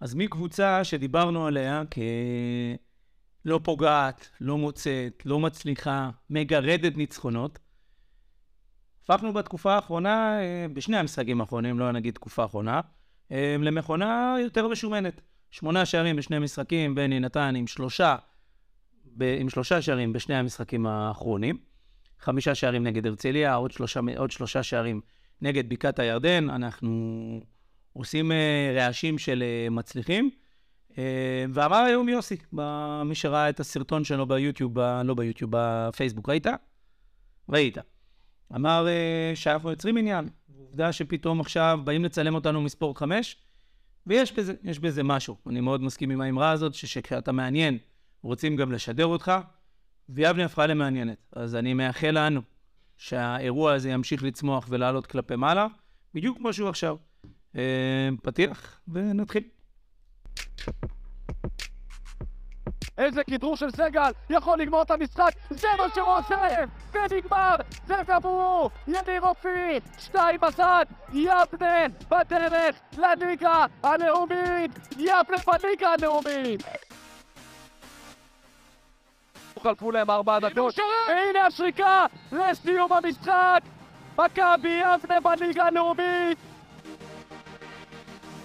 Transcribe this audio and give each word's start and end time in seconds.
אז 0.00 0.14
מקבוצה 0.14 0.84
שדיברנו 0.84 1.46
עליה 1.46 1.82
כלא 3.44 3.60
פוגעת, 3.62 4.28
לא 4.40 4.58
מוצאת, 4.58 5.22
לא 5.24 5.40
מצליחה, 5.40 6.10
מגרדת 6.30 6.96
ניצחונות, 6.96 7.58
הפכנו 9.02 9.32
בתקופה 9.32 9.74
האחרונה, 9.74 10.40
אה, 10.40 10.66
בשני 10.72 10.96
המשחקים 10.96 11.40
האחרונים, 11.40 11.78
לא 11.78 11.92
נגיד 11.92 12.14
תקופה 12.14 12.42
האחרונה, 12.42 12.80
אה, 13.32 13.56
למכונה 13.60 14.36
יותר 14.42 14.68
משומנת. 14.68 15.20
שמונה 15.50 15.86
שערים 15.86 16.16
בשני 16.16 16.38
משחקים, 16.38 16.94
בני 16.94 17.20
נתן 17.20 17.54
עם 17.56 17.66
שלושה, 17.66 18.16
ב, 19.16 19.36
עם 19.40 19.48
שלושה 19.48 19.82
שערים 19.82 20.12
בשני 20.12 20.34
המשחקים 20.34 20.86
האחרונים. 20.86 21.58
חמישה 22.18 22.54
שערים 22.54 22.84
נגד 22.84 23.06
הרצליה, 23.06 23.54
עוד 23.54 23.70
שלושה, 23.70 24.00
עוד 24.16 24.30
שלושה 24.30 24.62
שערים 24.62 25.00
נגד 25.40 25.68
בקעת 25.68 25.98
הירדן. 25.98 26.50
אנחנו 26.50 27.40
עושים 27.92 28.30
uh, 28.30 28.34
רעשים 28.76 29.18
של 29.18 29.42
uh, 29.68 29.70
מצליחים. 29.70 30.30
Uh, 30.90 30.94
ואמר 31.52 31.76
היום 31.76 32.08
יוסי, 32.08 32.36
מי 33.04 33.14
שראה 33.14 33.48
את 33.48 33.60
הסרטון 33.60 34.04
שלו 34.04 34.26
ביוטיוב, 34.26 34.78
לא 34.78 35.14
ביוטיוב, 35.14 35.50
בפייסבוק, 35.54 36.28
ראית? 36.28 36.46
ראית. 37.48 37.78
אמר 38.54 38.86
שאנחנו 39.34 39.70
יוצרים 39.70 39.96
עניין. 39.96 40.28
עובדה 40.58 40.92
שפתאום 40.92 41.40
עכשיו 41.40 41.80
באים 41.84 42.04
לצלם 42.04 42.34
אותנו 42.34 42.60
מספורט 42.60 42.98
5, 42.98 43.36
ויש 44.06 44.32
בזה, 44.32 44.52
בזה 44.82 45.02
משהו. 45.02 45.36
אני 45.46 45.60
מאוד 45.60 45.82
מסכים 45.82 46.10
עם 46.10 46.20
האמרה 46.20 46.50
הזאת, 46.50 46.74
שכשאתה 46.74 47.32
מעניין, 47.32 47.78
רוצים 48.22 48.56
גם 48.56 48.72
לשדר 48.72 49.06
אותך, 49.06 49.32
ויבנה 50.08 50.44
הפכה 50.44 50.66
למעניינת. 50.66 51.16
אז 51.32 51.54
אני 51.54 51.74
מאחל 51.74 52.10
לנו 52.10 52.40
שהאירוע 52.96 53.72
הזה 53.72 53.90
ימשיך 53.90 54.22
לצמוח 54.22 54.66
ולעלות 54.68 55.06
כלפי 55.06 55.36
מעלה, 55.36 55.66
בדיוק 56.14 56.38
כמו 56.38 56.52
שהוא 56.52 56.68
עכשיו. 56.68 56.96
אה, 57.56 58.08
פתיח, 58.22 58.80
ונתחיל. 58.88 59.42
איזה 62.98 63.24
כדרור 63.24 63.56
של 63.56 63.70
סגל, 63.70 64.10
יכול 64.30 64.58
לגמור 64.58 64.82
את 64.82 64.90
המשחק, 64.90 65.30
זה 65.50 65.68
מה 65.78 65.84
שהוא 65.94 66.08
עושה, 66.08 66.64
ונגמר, 66.92 67.56
זה 67.86 67.94
גמור, 68.06 68.70
יניר 68.86 69.22
אופיר, 69.22 69.80
שתיים 69.98 70.40
בצד, 70.40 70.84
יבנה 71.12 71.86
בדרך 72.10 72.76
לליגה 72.98 73.66
הלאומית, 73.82 74.70
יבנה 74.98 75.36
בליגה 75.46 75.88
הלאומית. 75.88 76.62
חלפו 79.62 79.90
להם 79.90 80.10
ארבע 80.10 80.38
דקות, 80.38 80.78
והנה 81.08 81.46
השריקה! 81.46 82.06
לסיום 82.32 82.92
המשחק, 82.92 83.60
מכבי 84.18 84.80
יבנה 84.82 85.20
בליגה 85.20 85.64
הלאומית. 85.64 86.38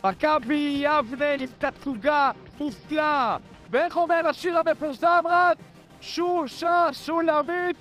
מכבי 0.09 0.83
יבנה 0.83 1.31
עם 1.31 1.49
תצוגה 1.57 2.31
מופלאה 2.59 3.37
ואיך 3.71 3.97
אומר 3.97 4.27
השיר 4.29 4.57
המפורסם 4.57 5.23
רק? 5.25 5.57
שושה 6.01 6.87
שולמית 6.91 7.77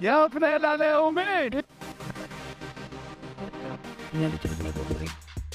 יבנה 0.00 0.58
ללאומית! 0.58 1.54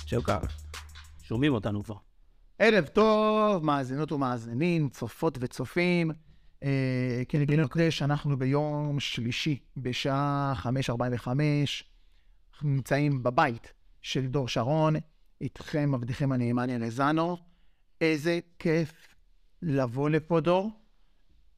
זהו. 0.10 0.24
שומעים 1.24 1.54
אותנו 1.54 1.84
כבר. 1.84 1.96
ערב 2.60 2.86
טוב, 2.86 3.66
מאזינות 3.66 4.12
ומאזינים, 4.12 4.90
צופות 4.90 5.38
וצופים. 5.42 6.12
אה, 6.64 7.22
כנגד 7.30 7.68
קרש, 7.68 8.02
אנחנו 8.02 8.38
ביום 8.38 9.00
שלישי 9.00 9.60
בשעה 9.78 10.54
5.45. 10.56 11.28
אנחנו 12.54 12.70
נמצאים 12.70 13.24
בבית 13.24 13.74
של 14.02 14.28
דור 14.28 14.48
שרון, 14.48 14.96
איתכם, 15.42 15.92
עבדיכם 15.94 16.32
הנאמן 16.32 16.70
אלזנו. 16.70 17.38
איזה 18.02 18.40
כיף 18.60 19.16
לבוא 19.62 20.10
לפה, 20.10 20.40
דור. 20.40 20.72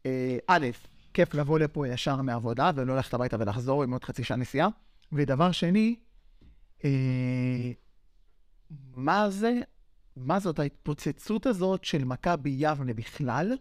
אה, 0.05 0.37
א', 0.47 0.67
כיף 1.13 1.33
לבוא 1.33 1.59
לפה 1.59 1.87
ישר 1.87 2.21
מעבודה 2.21 2.71
ולא 2.75 2.95
ללכת 2.95 3.13
הביתה 3.13 3.37
ולחזור 3.39 3.83
עם 3.83 3.93
עוד 3.93 4.03
חצי 4.03 4.23
שעה 4.23 4.37
נסיעה. 4.37 4.67
ודבר 5.11 5.51
שני, 5.51 5.95
אה, 6.85 7.71
מה 8.95 9.29
זה, 9.29 9.53
מה 10.15 10.39
זאת 10.39 10.59
ההתפוצצות 10.59 11.45
הזאת 11.45 11.83
של 11.83 12.03
מכבי 12.03 12.55
יבנה 12.57 12.93
בכלל, 12.93 13.57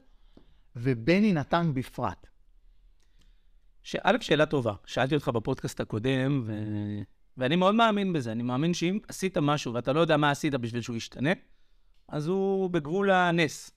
ובני 0.77 1.32
נתן 1.32 1.75
בפרט? 1.75 2.27
שא', 3.82 4.21
שאלה 4.21 4.47
טובה. 4.47 4.75
שאלתי 4.87 5.15
אותך 5.15 5.28
בפודקאסט 5.28 5.81
הקודם, 5.81 6.43
ו... 6.47 6.53
ואני 7.42 7.56
מאוד 7.56 7.75
מאמין 7.75 8.12
בזה. 8.12 8.32
אני 8.32 8.42
מאמין 8.42 8.75
שאם 8.75 8.98
עשית 9.08 9.38
משהו 9.38 9.75
ואתה 9.75 9.92
לא 9.92 10.00
יודע 10.00 10.16
מה 10.16 10.30
עשית 10.30 10.54
בשביל 10.54 10.82
שהוא 10.82 10.97
ישתנה, 10.97 11.30
אז 12.08 12.26
הוא 12.26 12.70
בגבול 12.70 13.10
הנס. 13.10 13.70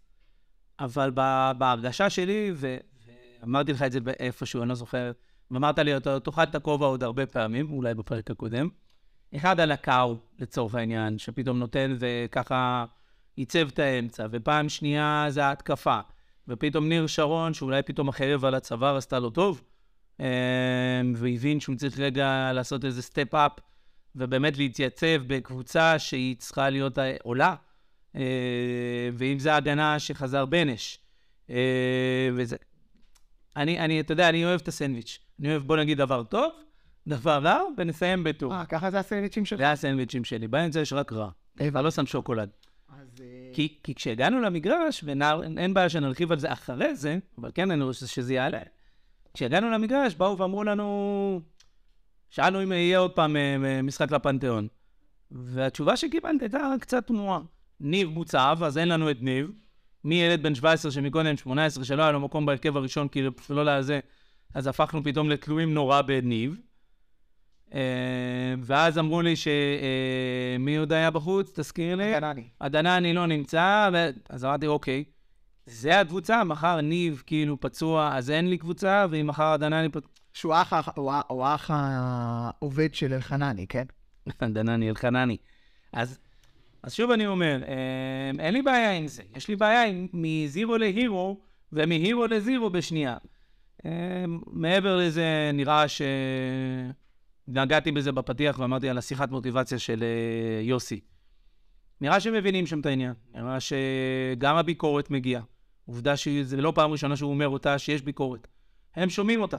אבל 0.79 1.11
בהרגשה 1.57 2.09
שלי, 2.09 2.53
ואמרתי 2.55 3.73
לך 3.73 3.81
את 3.81 3.91
זה 3.91 3.99
איפשהו, 4.19 4.61
אני 4.61 4.69
לא 4.69 4.75
זוכר, 4.75 5.11
ואמרת 5.51 5.79
לי, 5.79 5.97
אתה 5.97 6.19
תאכל 6.19 6.43
את 6.43 6.55
הכובע 6.55 6.85
עוד 6.85 7.03
הרבה 7.03 7.25
פעמים, 7.25 7.71
אולי 7.71 7.93
בפרק 7.93 8.31
הקודם. 8.31 8.69
אחד 9.35 9.59
על 9.59 9.71
הקאו, 9.71 10.17
לצורך 10.39 10.75
העניין, 10.75 11.17
שפתאום 11.17 11.59
נותן 11.59 11.95
וככה 11.99 12.85
ייצב 13.37 13.67
את 13.67 13.79
האמצע, 13.79 14.27
ופעם 14.31 14.69
שנייה 14.69 15.25
זה 15.29 15.45
ההתקפה, 15.45 15.99
ופתאום 16.47 16.89
ניר 16.89 17.07
שרון, 17.07 17.53
שאולי 17.53 17.81
פתאום 17.81 18.09
החרב 18.09 18.45
על 18.45 18.55
הצוואר 18.55 18.97
עשתה 18.97 19.19
לו 19.19 19.29
טוב, 19.29 19.63
והבין 21.15 21.59
שהוא 21.59 21.75
צריך 21.75 21.99
רגע 21.99 22.51
לעשות 22.53 22.85
איזה 22.85 23.01
סטפ-אפ, 23.01 23.51
ובאמת 24.15 24.57
להתייצב 24.57 25.21
בקבוצה 25.27 25.99
שהיא 25.99 26.35
צריכה 26.35 26.69
להיות 26.69 26.97
עולה. 27.23 27.55
אה, 28.15 29.09
ואם 29.13 29.39
זה 29.39 29.53
ההגנה 29.53 29.99
שחזר 29.99 30.45
בנש. 30.45 30.99
אה, 31.49 32.29
וזה... 32.35 32.55
אני, 33.55 33.79
אני, 33.79 33.99
אתה 33.99 34.13
יודע, 34.13 34.29
אני 34.29 34.45
אוהב 34.45 34.61
את 34.61 34.67
הסנדוויץ'. 34.67 35.19
אני 35.39 35.51
אוהב, 35.51 35.63
בוא 35.63 35.77
נגיד, 35.77 35.97
דבר 35.97 36.23
טוב, 36.23 36.51
דבר 37.07 37.39
רע, 37.43 37.59
ונסיים 37.77 38.23
בטור. 38.23 38.53
אה, 38.53 38.65
ככה 38.65 38.91
זה 38.91 38.99
הסנדוויצ'ים 38.99 39.45
שלך? 39.45 39.59
זה 39.59 39.71
הסנדוויצ'ים 39.71 40.23
שלי. 40.23 40.47
באמצע 40.47 40.79
יש 40.79 40.93
רק 40.93 41.13
רע. 41.13 41.29
אני 41.59 41.69
לא 41.73 41.91
שם 41.91 42.05
שוקולד. 42.05 42.49
אז... 42.89 43.21
אה, 43.21 43.25
כי, 43.53 43.77
כי 43.83 43.95
כשהגענו 43.95 44.41
למגרש, 44.41 45.03
ואין 45.03 45.73
בעיה 45.73 45.89
שנרחיב 45.89 46.31
על 46.31 46.39
זה 46.39 46.53
אחרי 46.53 46.95
זה, 46.95 47.17
אבל 47.37 47.51
כן, 47.53 47.71
אני 47.71 47.83
רוצה 47.83 48.07
שזה 48.07 48.33
יעלה. 48.33 48.59
כשהגענו 49.35 49.69
למגרש, 49.69 50.15
באו 50.15 50.37
ואמרו 50.37 50.63
לנו, 50.63 51.41
שאלנו 52.29 52.63
אם 52.63 52.71
יהיה 52.71 52.99
עוד 52.99 53.11
פעם 53.11 53.35
משחק 53.83 54.11
לפנתיאון. 54.11 54.67
והתשובה 55.31 55.97
שקיבלת 55.97 56.41
הייתה 56.41 56.73
קצת 56.79 57.07
תמוהה. 57.07 57.39
ניב 57.79 58.09
מוצב, 58.09 58.57
אז 58.63 58.77
אין 58.77 58.87
לנו 58.87 59.11
את 59.11 59.17
ניב. 59.21 59.51
מילד 60.03 60.43
בן 60.43 60.55
17 60.55 60.91
שמקודם 60.91 61.37
18, 61.37 61.85
שלא 61.85 62.03
היה 62.03 62.11
לו 62.11 62.19
מקום 62.19 62.45
בהרכב 62.45 62.77
הראשון, 62.77 63.07
כאילו 63.07 63.35
פשוט 63.35 63.51
לא 63.51 63.65
לזה, 63.65 63.99
אז 64.53 64.67
הפכנו 64.67 65.03
פתאום 65.03 65.29
לתלויים 65.29 65.73
נורא 65.73 66.01
בניב. 66.01 66.57
אה, 67.73 67.79
ואז 68.61 68.97
אמרו 68.97 69.21
לי 69.21 69.35
שמי 69.35 70.75
אה, 70.75 70.79
עוד 70.79 70.93
היה 70.93 71.11
בחוץ? 71.11 71.59
תזכיר 71.59 71.95
לי. 71.95 72.15
הדנני. 72.15 72.43
הדנני 72.61 73.13
לא 73.13 73.25
נמצא, 73.25 73.89
אז 74.29 74.45
אמרתי, 74.45 74.67
אוקיי, 74.67 75.03
זה 75.65 75.99
הקבוצה, 75.99 76.43
מחר 76.43 76.81
ניב 76.81 77.23
כאילו 77.25 77.59
פצוע, 77.59 78.09
אז 78.13 78.29
אין 78.29 78.49
לי 78.49 78.57
קבוצה, 78.57 79.05
ואם 79.09 79.27
מחר 79.27 79.43
הדנני 79.43 79.89
פצוע... 79.89 80.09
שהוא 80.33 80.53
האח 81.43 81.71
העובד 81.71 82.93
של 82.93 83.13
אלחנני, 83.13 83.67
כן? 83.67 83.85
הדנני, 84.41 84.89
אלחנני. 84.89 85.37
אז 85.93 86.19
אז 86.85 86.93
שוב 86.93 87.11
אני 87.11 87.27
אומר, 87.27 87.61
אמ, 87.67 88.39
אין 88.39 88.53
לי 88.53 88.61
בעיה 88.61 88.91
עם 88.91 89.07
זה. 89.07 89.23
יש 89.35 89.47
לי 89.47 89.55
בעיה 89.55 89.85
עם 89.85 90.07
מזירו 90.13 90.77
להירו 90.77 91.39
ומהירו 91.73 92.27
לזירו 92.27 92.69
בשנייה. 92.69 93.17
אמ, 93.85 94.39
מעבר 94.47 94.97
לזה, 94.97 95.51
נראה 95.53 95.87
ש... 95.87 96.01
נגעתי 97.47 97.91
בזה 97.91 98.11
בפתיח 98.11 98.59
ואמרתי 98.59 98.89
על 98.89 98.97
השיחת 98.97 99.31
מוטיבציה 99.31 99.79
של 99.79 100.03
אה, 100.03 100.61
יוסי. 100.61 100.99
נראה 102.01 102.19
שמבינים 102.19 102.65
שם 102.67 102.79
את 102.79 102.85
העניין. 102.85 103.13
נראה 103.35 103.57
שגם 103.59 104.55
הביקורת 104.55 105.11
מגיעה. 105.11 105.41
עובדה 105.85 106.17
שזה 106.17 106.57
לא 106.57 106.71
פעם 106.75 106.91
ראשונה 106.91 107.15
שהוא 107.15 107.31
אומר 107.31 107.49
אותה, 107.49 107.79
שיש 107.79 108.01
ביקורת. 108.01 108.47
הם 108.95 109.09
שומעים 109.09 109.41
אותה. 109.41 109.57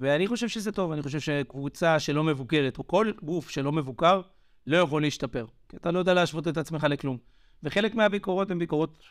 ואני 0.00 0.26
חושב 0.26 0.48
שזה 0.48 0.72
טוב, 0.72 0.92
אני 0.92 1.02
חושב 1.02 1.20
שקבוצה 1.20 1.98
שלא 1.98 2.24
מבוקרת, 2.24 2.78
או 2.78 2.86
כל 2.86 3.12
גוף 3.22 3.50
שלא 3.50 3.72
מבוקר, 3.72 4.20
לא 4.66 4.76
יכול 4.76 5.02
להשתפר. 5.02 5.46
כי 5.68 5.76
אתה 5.76 5.90
לא 5.90 5.98
יודע 5.98 6.14
להשוות 6.14 6.48
את 6.48 6.56
עצמך 6.56 6.86
לכלום. 6.90 7.18
וחלק 7.62 7.94
מהביקורות 7.94 8.50
הן 8.50 8.58
ביקורות 8.58 9.04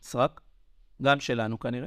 סרק, 0.00 0.40
גם 1.02 1.20
שלנו 1.20 1.58
כנראה. 1.58 1.86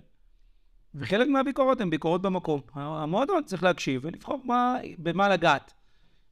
וחלק 0.96 1.28
מהביקורות 1.28 1.82
הן 1.82 1.90
ביקורות 1.90 2.22
במקום. 2.22 2.62
המועדון 2.74 3.44
צריך 3.44 3.64
להקשיב 3.64 4.02
ולבחור 4.06 4.42
מה, 4.46 4.76
במה 4.98 5.30
לגעת 5.30 5.74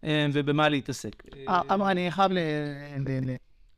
אה, 0.04 0.28
ובמה 0.34 0.70
להתעסק. 0.70 1.24
אה, 1.48 1.62
אבל 1.70 1.86
אני 1.86 2.12
חייב 2.12 2.32
ל... 2.32 2.38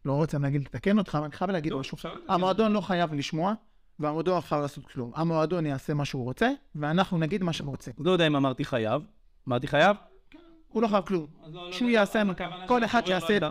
לא 0.07 0.13
רוצה 0.13 0.37
להגיד 0.37 0.61
לתקן 0.61 0.97
אותך, 0.97 1.15
אבל 1.15 1.23
אני 1.23 1.33
חייב 1.33 1.51
להגיד 1.51 1.71
לא, 1.71 1.79
משהו. 1.79 1.97
המועדון 2.27 2.71
לא 2.71 2.81
חייב 2.81 3.13
לשמוע, 3.13 3.53
והמועדון 3.99 4.35
לא 4.35 4.41
חייב 4.41 4.61
לעשות 4.61 4.85
כלום. 4.85 5.11
המועדון 5.15 5.65
יעשה 5.65 5.93
מה 5.93 6.05
שהוא 6.05 6.23
רוצה, 6.23 6.49
ואנחנו 6.75 7.17
נגיד 7.17 7.43
מה 7.43 7.53
שהוא 7.53 7.69
רוצה. 7.69 7.91
לא 7.99 8.11
יודע 8.11 8.27
אם 8.27 8.35
אמרתי 8.35 8.65
חייב. 8.65 9.01
אמרתי 9.47 9.67
חייב? 9.67 9.97
הוא 10.67 10.81
לא 10.81 10.87
חייב 10.87 11.03
כלום. 11.05 11.27
לא, 11.45 11.65
לא, 11.65 11.71
שהוא 11.71 11.89
לא, 11.89 11.93
יעשה, 11.93 12.21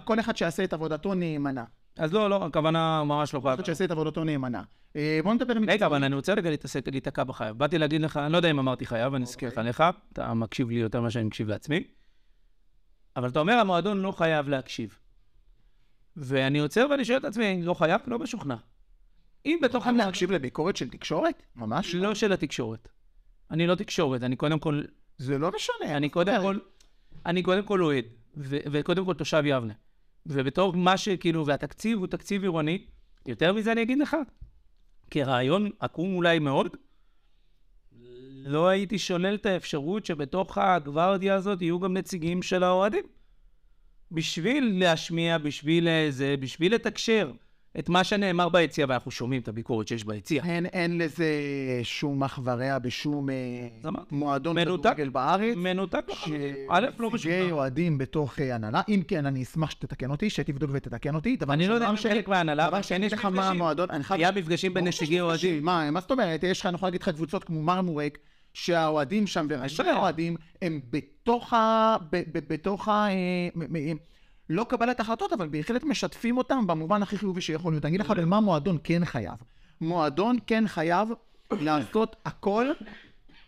כל 0.05 0.21
אחד 0.21 0.37
שיעשה 0.37 0.65
את 0.65 0.73
עבודתו 0.73 1.15
נאמנה. 1.15 1.65
אז 1.99 2.13
לא, 2.13 2.31
לא, 2.31 2.45
הכוונה 2.45 3.05
ממש 3.05 3.35
לא 3.35 3.39
אני 3.39 3.43
חייב. 3.45 3.57
חושב 3.61 3.67
שעשית 3.67 3.91
עבודתו 3.91 4.25
נאמנה. 4.25 4.63
אה, 4.97 5.21
בוא 5.25 5.35
נדבר 5.35 5.55
מקצועית. 5.55 5.71
רגע, 5.71 5.87
אבל 5.87 6.05
אני 6.05 6.15
רוצה 6.15 6.35
רגע 6.35 6.51
להתעסק, 6.51 6.89
להיתקע 6.89 7.25
בחייב. 7.25 7.59
באתי 7.59 7.79
להגיד 7.79 8.01
לך, 8.01 8.17
אני 8.17 8.33
לא 8.33 8.37
יודע 8.37 8.51
אם 8.51 8.59
אמרתי 8.59 8.87
חייב, 8.87 9.15
אני 9.15 9.25
אזכיר 9.25 9.49
לך 9.49 9.61
לך, 9.65 9.85
אתה 10.13 10.35
מקשיב 10.35 10.71
לי 10.71 10.75
יותר 10.75 11.01
ממה 11.01 11.11
שאני 11.11 11.25
מקשיב 11.25 11.49
לעצמי. 11.49 11.85
אבל 13.17 13.29
אתה 13.29 13.41
אומר, 13.41 13.53
המועדון 13.55 14.01
לא 14.01 14.13
חייב 14.13 14.49
להקשיב. 14.49 14.99
ואני 16.17 16.59
עוצר 16.59 16.87
ואני 16.91 17.05
שואל 17.05 17.19
את 17.19 17.25
עצמי, 17.25 17.63
לא 17.63 17.75
חייב? 17.75 18.01
לא 18.07 18.19
משוכנע. 18.19 18.57
אם 19.47 19.59
בתוך 19.63 19.85
תוכל 19.85 19.97
להקשיב 19.97 20.31
לביקורת 20.31 20.77
של 20.77 20.91
תקשורת? 20.91 21.43
ממש 21.57 21.95
לא. 21.95 22.09
לא 22.09 22.15
של 22.15 22.33
התקשורת. 22.33 22.89
אני 23.51 23.67
לא 23.67 23.75
תקשורת, 23.75 24.23
אני 24.23 24.37
קודם 24.37 24.59
כל, 24.59 24.83
זה 25.19 25.39
לא 25.39 25.51
משנה. 25.57 25.97
אני 25.97 26.09
קודם 26.09 26.43
כל, 26.43 26.59
אני 27.27 27.43
קודם 27.43 27.63
כל 27.63 27.83
אוהד, 27.83 28.05
וקודם 28.37 29.05
כל 29.05 29.15
תושב 29.15 29.43
יבנה. 29.45 29.73
ובתור 30.27 30.73
מה 30.73 30.97
שכאילו, 30.97 31.47
והתקציב 31.47 31.99
הוא 31.99 32.07
תקציב 32.07 32.43
עירוני, 32.43 32.85
יותר 33.27 33.53
מזה 33.53 33.73
אני 33.73 33.83
אגיד 33.83 33.99
לך, 33.99 34.17
כרעיון 35.11 35.71
עקום 35.81 36.15
אולי 36.15 36.39
מאוד, 36.39 36.77
לא 38.47 38.69
הייתי 38.69 38.99
שולל 38.99 39.35
את 39.35 39.47
האפשרות 39.47 40.07
שבתוך 40.07 40.59
הגוורדיה 40.59 41.35
הזאת 41.35 41.63
יהיו 41.63 41.81
גם 41.81 41.97
נציגים 41.97 42.43
של 42.43 42.63
האוהדים. 42.63 43.05
בשביל 44.13 44.79
להשמיע, 44.79 45.39
בשביל 45.39 45.89
זה, 46.11 46.35
בשביל 46.41 46.75
לתקשר 46.75 47.31
את 47.79 47.89
מה 47.89 48.05
שנאמר 48.05 48.49
ביציע, 48.49 48.87
ואנחנו 48.89 49.11
שומעים 49.11 49.43
את 49.43 49.49
הביקורת 49.49 49.89
שיש 49.89 50.05
ביציע. 50.05 50.45
אין, 50.45 50.67
אין 50.67 50.99
לזה 50.99 51.31
שום 51.83 52.25
אח 52.25 52.39
ורע 52.45 52.79
בשום 52.79 53.31
אה, 53.31 53.35
מועדון. 54.11 54.65
כדורגל 54.65 55.09
בארץ. 55.09 55.57
מנותק 55.57 56.05
לחלוטין. 56.09 56.55
א', 56.71 56.87
לא 56.99 57.11
שנציגי 57.11 57.15
משוכנע. 57.15 57.53
אוהדים 57.53 57.99
בתוך 57.99 58.41
אה, 58.41 58.55
הנהלה, 58.55 58.81
אם 58.89 59.03
כן, 59.09 59.27
אני 59.27 59.43
אשמח 59.43 59.71
שתתקן 59.71 60.11
אותי, 60.11 60.31
שתבדוק 60.31 60.71
ותתקן 60.73 61.15
אותי. 61.15 61.37
דבר 61.37 61.53
אני 61.53 61.69
לא 61.69 61.75
יודע 61.75 61.91
אם 61.91 61.97
חלק 61.97 62.29
מההנהלה, 62.29 62.67
דבר 62.67 62.77
אבל 62.77 62.83
יש 62.83 62.91
יש 62.91 63.13
לך 63.13 63.25
מה 63.25 63.31
מפגשים. 63.31 63.51
המועדון. 63.51 63.89
היה 64.11 64.31
מפגשים 64.31 64.75
בין 64.75 64.87
נציגי 64.87 65.21
אוהדים. 65.21 65.65
מה 65.65 66.01
זאת 66.01 66.11
אומרת? 66.11 66.43
יש 66.43 66.61
לך, 66.61 66.67
אני 66.67 66.75
יכול 66.75 66.87
להגיד 66.87 67.03
לך 67.03 67.09
קבוצות 67.09 67.45
כמו 67.45 67.63
מרמורק, 67.63 68.19
שהאוהדים 68.57 69.27
שם 69.27 69.47
וראשי. 69.51 69.83
האוהדים 69.83 70.37
הם 70.63 70.81
בתוך 70.91 71.53
ה... 71.53 71.97
ב- 72.13 72.17
ב- 72.33 72.53
בתוך 72.53 72.89
ה... 72.89 73.09
אה, 73.09 73.15
מ- 73.55 73.97
לא 74.51 74.67
קבלת 74.69 75.01
החלטות, 75.01 75.33
אבל 75.33 75.49
בהחלט 75.49 75.85
משתפים 75.85 76.39
אותם 76.39 76.67
במובן 76.67 77.03
הכי 77.03 77.19
חיובי 77.19 77.41
שיכול 77.41 77.73
להיות. 77.73 77.85
אני 77.85 77.91
אגיד 77.91 78.01
לך 78.01 78.11
במה 78.11 78.41
מועדון 78.41 78.79
כן 78.85 79.05
חייב. 79.05 79.35
מועדון 79.81 80.37
כן 80.47 80.65
חייב 80.67 81.09
לעשות 81.51 82.17
הכל, 82.25 82.67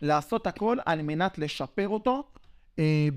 לעשות 0.01 0.47
הכל 0.47 0.77
על 0.85 1.01
מנת 1.01 1.37
לשפר 1.37 1.87
אותו. 1.87 2.23
אה, 2.79 3.07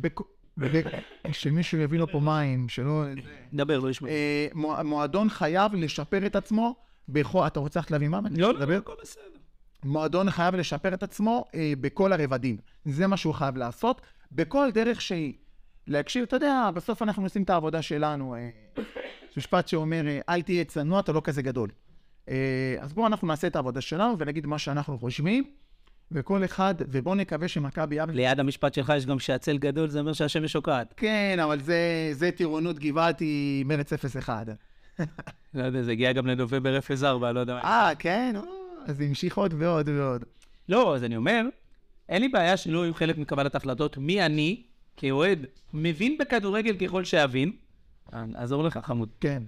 שמישהו 1.33 1.79
יביא 1.79 1.99
לו 1.99 2.07
פה 2.13 2.21
מים, 2.21 2.69
שלא... 2.69 3.05
דבר, 3.55 3.79
לא 3.79 3.91
ישמע. 3.91 4.09
אה, 4.09 4.47
מוע- 4.55 4.83
מועדון 4.83 5.29
חייב 5.29 5.75
לשפר 5.75 6.27
את 6.27 6.37
עצמו. 6.37 6.75
אתה 7.47 7.61
רוצה 7.61 7.81
ללכת 7.81 7.91
להביא 7.91 8.09
מים? 8.09 8.23
לא, 8.37 8.55
לא? 8.55 8.75
הכל 8.77 8.93
בסדר. 9.03 9.23
מועדון 9.85 10.31
חייב 10.31 10.55
לשפר 10.55 10.95
את 10.95 11.03
עצמו 11.03 11.45
אה, 11.55 11.73
בכל 11.81 12.13
הרבדים. 12.13 12.57
זה 12.85 13.07
מה 13.07 13.17
שהוא 13.17 13.35
חייב 13.35 13.57
לעשות, 13.57 14.01
בכל 14.33 14.71
דרך 14.75 15.01
שהיא. 15.01 15.33
להקשיב, 15.87 16.23
אתה 16.23 16.37
יודע, 16.37 16.71
בסוף 16.75 17.03
אנחנו 17.03 17.23
עושים 17.23 17.43
את 17.43 17.51
העבודה 17.51 17.83
שלנו. 17.83 18.35
אה, 18.35 18.49
יש 19.31 19.37
משפט 19.39 19.69
שאומר, 19.69 20.07
אה, 20.07 20.21
אל 20.29 20.43
תהיה 20.43 20.65
צנוע, 20.65 21.01
אתה 21.01 21.13
לא 21.13 21.21
כזה 21.25 21.43
גדול. 21.43 21.71
אה, 22.29 22.77
אז 22.81 22.93
בואו 22.93 23.07
אנחנו 23.07 23.29
נעשה 23.29 23.47
את 23.47 23.57
העבודה 23.57 23.81
שלנו 23.81 24.19
ונגיד 24.19 24.47
מה 24.47 24.59
שאנחנו 24.59 24.99
חושבים, 24.99 25.45
וכל 26.13 26.45
אחד, 26.45 26.75
ובואו 26.79 27.15
נקווה 27.15 27.49
שמכבי 27.49 27.95
יבנה... 27.95 28.13
ליד 28.13 28.41
המשפט 28.41 28.75
שלך 28.75 28.93
יש 28.97 29.07
גם 29.07 29.19
שהצל 29.19 29.59
גדול, 29.59 29.89
זה 29.89 30.01
אומר 30.01 30.13
שהשמש 30.13 30.53
שוקעת. 30.53 30.95
כן, 30.97 31.39
אבל 31.45 31.61
זה, 31.61 32.11
זה 32.13 32.31
טירונות 32.31 32.79
גבעתי 32.79 33.63
מרץ 33.67 33.93
0-1. 33.93 33.97
לא 35.55 35.63
יודע, 35.63 35.83
זה 35.83 35.93
הגיע 35.93 36.13
גם 36.13 36.27
לנובמבר 36.27 36.81
04, 36.81 37.33
לא 37.33 37.41
יודע 37.41 37.55
מה. 37.55 37.61
אה, 37.61 37.93
כן? 37.99 38.37
אז 38.87 38.97
זה 38.97 39.05
המשיך 39.05 39.39
עוד 39.39 39.55
ועוד 39.59 39.89
ועוד. 39.89 40.25
לא, 40.69 40.95
אז 40.97 41.05
אני 41.05 41.17
אומר, 41.17 41.43
אין 42.09 42.23
לי 42.23 42.29
בעיה 42.29 42.57
שלא 42.57 42.85
יהיו 42.85 42.95
חלק 42.95 43.19
מקבלת 43.19 43.55
החלטות. 43.55 43.99
מי 43.99 44.27
אני, 44.27 44.63
כאוהד, 44.97 45.39
מבין 45.73 46.19
בכדורגל 46.19 46.77
ככל 46.87 47.05
שאבין, 47.05 47.53
אה, 48.15 48.25
אעזור 48.37 48.65
לך, 48.65 48.79
חמוד. 48.83 49.09
כן. 49.21 49.43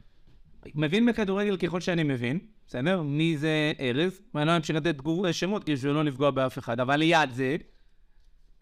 מבין 0.74 1.06
בכדורגל 1.06 1.56
ככל 1.56 1.80
שאני 1.80 2.02
מבין, 2.02 2.38
בסדר? 2.66 3.02
מי 3.02 3.36
זה 3.36 3.72
ארז, 3.80 4.20
ואני 4.34 4.46
לא 4.46 4.56
אמשיך 4.56 4.76
לתת 4.76 5.00
גור- 5.00 5.32
שמות 5.32 5.64
כדי 5.64 5.76
שלא 5.76 6.04
לפגוע 6.04 6.30
באף 6.30 6.58
אחד, 6.58 6.80
אבל 6.80 6.96
ליד 6.96 7.30
זה, 7.30 7.56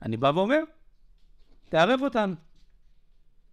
אני 0.02 0.16
בא 0.16 0.32
ואומר, 0.34 0.58
תערב 1.68 2.00
אותנו. 2.02 2.34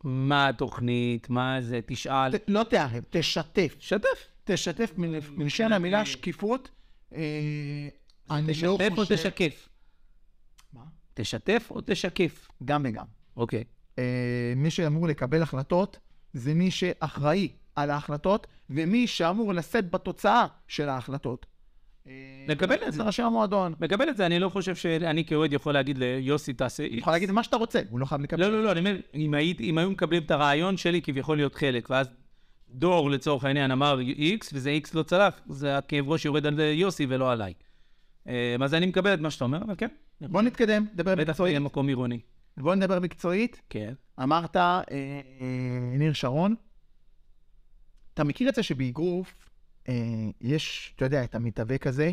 מה 0.03 0.47
התוכנית, 0.47 1.29
מה 1.29 1.57
זה, 1.61 1.79
תשאל, 1.85 2.37
ת- 2.37 2.43
לא 2.47 2.63
תערב, 2.63 3.03
תשתף. 3.09 3.75
שתף. 3.79 4.27
תשתף 4.43 4.91
מל- 4.97 5.19
מלשון 5.35 5.73
המילה 5.73 6.05
שקיפות. 6.05 6.69
אה, 7.15 7.87
אני 8.31 8.47
לא 8.47 8.53
תשתף 8.53 8.89
או 8.91 8.95
חושב... 8.95 9.15
תשקף? 9.15 9.69
מה? 10.73 10.83
תשתף 11.13 11.67
או 11.71 11.81
תשקף? 11.85 12.47
גם 12.65 12.81
וגם. 12.85 13.05
אוקיי. 13.37 13.63
אה, 13.99 14.53
מי 14.55 14.71
שאמור 14.71 15.07
לקבל 15.07 15.41
החלטות 15.41 15.99
זה 16.33 16.53
מי 16.53 16.71
שאחראי 16.71 17.49
על 17.75 17.89
ההחלטות, 17.89 18.47
ומי 18.69 19.07
שאמור 19.07 19.53
לשאת 19.53 19.91
בתוצאה 19.91 20.45
של 20.67 20.89
ההחלטות. 20.89 21.45
אה, 22.07 22.13
לקבל 22.47 22.75
את 22.87 22.93
זה. 22.93 23.03
ראשי 23.03 23.21
המועדון. 23.21 23.73
מקבל 23.79 24.09
את 24.09 24.17
זה, 24.17 24.25
אני 24.25 24.39
לא 24.39 24.49
חושב 24.49 24.75
שאני 24.75 25.25
כאוהד 25.25 25.53
יכול 25.53 25.73
להגיד 25.73 25.97
ליוסי 25.97 26.53
תעשה 26.53 26.85
אתה 26.85 26.95
יכול 26.95 27.13
להגיד 27.13 27.31
מה 27.31 27.43
שאתה 27.43 27.57
רוצה, 27.57 27.81
הוא 27.89 27.99
לא 27.99 28.05
חייב 28.05 28.21
לקבל. 28.21 28.41
לא, 28.41 28.51
לא, 28.51 28.63
לא, 28.63 28.71
אני 28.71 28.79
אומר, 28.79 28.97
אם 29.59 29.77
היו 29.77 29.91
מקבלים 29.91 30.23
את 30.23 30.31
הרעיון 30.31 30.77
שלי 30.77 31.01
כביכול 31.01 31.37
להיות 31.37 31.55
חלק, 31.55 31.89
ואז 31.89 32.07
דור 32.71 33.09
לצורך 33.09 33.43
העניין 33.43 33.71
אמר 33.71 33.99
X, 34.17 34.49
וזה 34.53 34.77
X 34.85 34.89
לא 34.93 35.03
צלח, 35.03 35.39
זה 35.49 35.77
הכאב 35.77 36.09
ראש 36.09 36.25
יורד 36.25 36.45
על 36.45 36.59
יוסי 36.59 37.05
ולא 37.09 37.31
עליי. 37.31 37.53
אה, 38.27 38.55
אז 38.61 38.73
אני 38.73 38.85
מקבל 38.85 39.13
את 39.13 39.19
מה 39.19 39.31
שאתה 39.31 39.45
אומר, 39.45 39.63
אבל 39.63 39.75
כן, 39.77 39.87
בוא 40.21 40.41
נתקדם, 40.41 40.85
נדבר 40.93 41.15
בטח 41.15 41.29
מקצועית. 41.29 41.51
יהיה 41.51 41.59
מקום 41.59 41.87
עירוני. 41.87 42.19
בוא 42.57 42.75
נדבר 42.75 42.99
מקצועית. 42.99 43.61
כן. 43.69 43.93
אמרת, 44.23 44.55
אה, 44.55 44.81
אה, 44.91 45.21
ניר 45.97 46.13
שרון, 46.13 46.55
אתה 48.13 48.23
מכיר 48.23 48.49
את 48.49 48.55
זה 48.55 48.63
שבאגרוף 48.63 49.49
אה, 49.89 49.93
יש, 50.41 50.93
אתה 50.95 51.05
יודע, 51.05 51.23
את 51.23 51.35
המתאבק 51.35 51.87
הזה, 51.87 52.11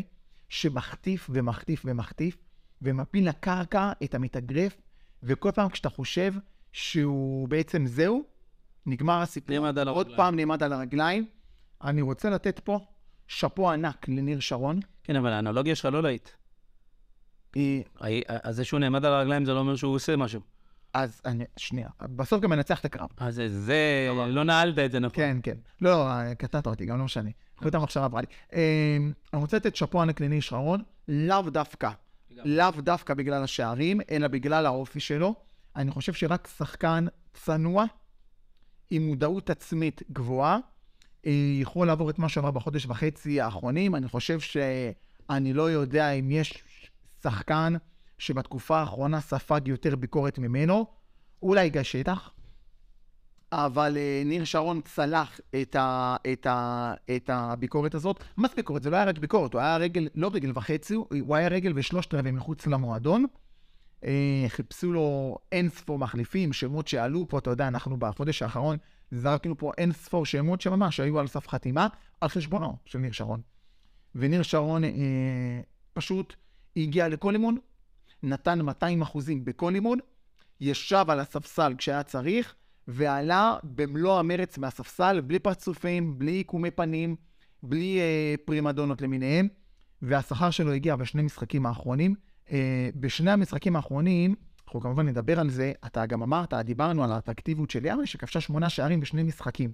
שמחטיף 0.49 1.29
ומחטיף 1.33 1.81
ומחטיף, 1.85 2.37
ומפיל 2.81 3.29
לקרקע 3.29 3.91
את 4.03 4.15
המתאגרף, 4.15 4.77
וכל 5.23 5.51
פעם 5.51 5.69
כשאתה 5.69 5.89
חושב 5.89 6.33
שהוא 6.71 7.47
בעצם 7.47 7.85
זהו, 7.85 8.23
נגמר 8.87 9.21
הסיפור. 9.21 9.55
נעמד 9.55 9.79
על 9.79 9.87
עוד 9.87 9.97
הרגליים. 9.97 10.17
פעם 10.17 10.35
נעמד 10.35 10.63
על 10.63 10.73
הרגליים. 10.73 11.25
אני 11.83 12.01
רוצה 12.01 12.29
לתת 12.29 12.59
פה 12.59 12.79
שאפו 13.27 13.71
ענק 13.71 14.07
לניר 14.07 14.39
שרון. 14.39 14.79
כן, 15.03 15.15
אבל 15.15 15.33
האנלוגיה 15.33 15.75
שלך 15.75 15.85
לא 15.85 16.03
להיט. 16.03 16.29
אה, 17.57 17.81
אז 18.43 18.55
זה 18.55 18.65
שהוא 18.65 18.79
נעמד 18.79 19.05
על 19.05 19.13
הרגליים 19.13 19.45
זה 19.45 19.53
לא 19.53 19.59
אומר 19.59 19.75
שהוא 19.75 19.95
עושה 19.95 20.15
משהו. 20.15 20.41
אז 20.93 21.21
אני, 21.25 21.43
שנייה, 21.57 21.89
בסוף 22.01 22.41
גם 22.41 22.49
מנצח 22.49 22.79
את 22.79 22.85
הקרב. 22.85 23.09
אז 23.17 23.35
זה, 23.35 23.49
זה, 23.49 24.09
לא 24.27 24.43
נעלת 24.43 24.79
את 24.79 24.91
זה 24.91 24.99
נכון. 24.99 25.15
כן, 25.15 25.37
כן. 25.43 25.57
לא, 25.81 26.07
קטעת 26.37 26.67
אותי, 26.67 26.85
גם 26.85 26.97
לא 26.97 27.05
משנה. 27.05 27.29
חוט 27.57 27.75
המחשבה 27.75 28.05
עברה 28.05 28.21
לי. 28.21 28.27
אה, 28.53 28.97
אני 29.33 29.41
רוצה 29.41 29.57
לתת 29.57 29.75
שאפו 29.75 30.01
ענק 30.01 30.21
לניר 30.21 30.39
שרון, 30.41 30.83
לאו 31.07 31.49
דווקא. 31.49 31.89
לאו 32.45 32.71
דווקא 32.77 33.13
בגלל 33.13 33.43
השערים, 33.43 34.01
אלא 34.11 34.27
בגלל 34.27 34.65
האופי 34.65 34.99
שלו. 34.99 35.35
אני 35.75 35.91
חושב 35.91 36.13
שרק 36.13 36.47
שחקן 36.57 37.05
צנוע, 37.33 37.85
עם 38.89 39.07
מודעות 39.07 39.49
עצמית 39.49 40.03
גבוהה, 40.11 40.57
אה, 41.25 41.31
יכול 41.61 41.87
לעבור 41.87 42.09
את 42.09 42.19
מה 42.19 42.29
שעבר 42.29 42.51
בחודש 42.51 42.85
וחצי 42.85 43.41
האחרונים. 43.41 43.95
אני 43.95 44.07
חושב 44.07 44.39
שאני 44.39 45.53
לא 45.53 45.71
יודע 45.71 46.11
אם 46.11 46.31
יש 46.31 46.63
שחקן 47.23 47.73
שבתקופה 48.17 48.79
האחרונה 48.79 49.21
ספג 49.21 49.61
יותר 49.67 49.95
ביקורת 49.95 50.39
ממנו. 50.39 50.85
אולי 51.43 51.69
גיא 51.69 51.83
שטח, 51.83 52.31
אבל 53.51 53.97
אה, 53.97 54.21
ניר 54.25 54.43
שרון 54.45 54.81
צלח 54.81 55.39
את, 55.61 55.75
ה, 55.75 56.15
את, 56.33 56.45
ה, 56.45 56.93
את 57.15 57.29
הביקורת 57.33 57.95
הזאת. 57.95 58.23
מה 58.37 58.47
זה 58.47 58.55
ביקורת? 58.55 58.83
זה 58.83 58.89
לא 58.89 58.95
היה 58.95 59.05
רק 59.05 59.17
ביקורת, 59.17 59.53
הוא 59.53 59.61
היה 59.61 59.77
רגל, 59.77 60.07
לא 60.15 60.31
רגל 60.33 60.51
וחצי, 60.55 60.93
הוא 60.93 61.35
היה 61.35 61.47
רגל 61.47 61.71
ושלושת 61.75 62.13
רבעי 62.13 62.31
מחוץ 62.31 62.67
למועדון. 62.67 63.25
אה, 64.03 64.45
חיפשו 64.47 64.93
לו 64.93 65.37
אין 65.51 65.69
ספור 65.69 65.99
מחליפים, 65.99 66.53
שמות 66.53 66.87
שעלו 66.87 67.25
פה, 67.29 67.37
אתה 67.37 67.49
יודע, 67.49 67.67
אנחנו 67.67 67.97
בחודש 67.97 68.41
האחרון 68.41 68.77
זרקנו 69.11 69.57
פה 69.57 69.71
אין 69.77 69.91
ספור 69.91 70.25
שמות 70.25 70.61
שממש 70.61 70.99
היו 70.99 71.19
על 71.19 71.27
סף 71.27 71.47
חתימה, 71.47 71.87
על 72.21 72.29
חשבונו 72.29 72.77
של 72.85 72.99
ניר 72.99 73.11
שרון. 73.11 73.41
וניר 74.15 74.43
שרון 74.43 74.83
אה, 74.83 74.89
פשוט 75.93 76.35
הגיע 76.77 77.07
לכל 77.07 77.33
אימון, 77.33 77.57
נתן 78.23 78.61
200 78.61 79.01
אחוזים 79.01 79.45
בכל 79.45 79.75
אימון, 79.75 79.99
ישב 80.61 81.05
על 81.07 81.19
הספסל 81.19 81.73
כשהיה 81.77 82.03
צריך, 82.03 82.55
ועלה 82.87 83.57
במלוא 83.63 84.19
המרץ 84.19 84.57
מהספסל, 84.57 85.21
בלי 85.21 85.39
פרצופים, 85.39 86.19
בלי 86.19 86.31
עיקומי 86.31 86.71
פנים, 86.71 87.15
בלי 87.63 87.99
אה, 87.99 88.35
פרימדונות 88.45 89.01
למיניהם, 89.01 89.47
והשכר 90.01 90.49
שלו 90.49 90.71
הגיע 90.71 90.95
בשני 90.95 91.21
משחקים 91.21 91.65
האחרונים. 91.65 92.15
אה, 92.51 92.89
בשני 92.95 93.31
המשחקים 93.31 93.75
האחרונים, 93.75 94.35
אנחנו 94.65 94.81
כמובן 94.81 95.07
נדבר 95.07 95.39
על 95.39 95.49
זה, 95.49 95.71
אתה 95.85 96.05
גם 96.05 96.23
אמרת, 96.23 96.53
דיברנו 96.53 97.03
על 97.03 97.11
האטרקטיביות 97.11 97.69
של 97.69 97.85
יאמרי, 97.85 98.07
שכבשה 98.07 98.41
שמונה 98.41 98.69
שערים 98.69 98.99
בשני 98.99 99.23
משחקים. 99.23 99.71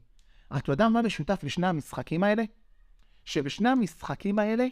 אתה 0.58 0.72
יודע 0.72 0.90
מה 0.90 1.02
משותף 1.02 1.44
לשני 1.44 1.68
המשחקים 1.68 2.24
האלה? 2.24 2.44
שבשני 3.26 3.70
המשחקים 3.70 4.40
האלה, 4.40 4.68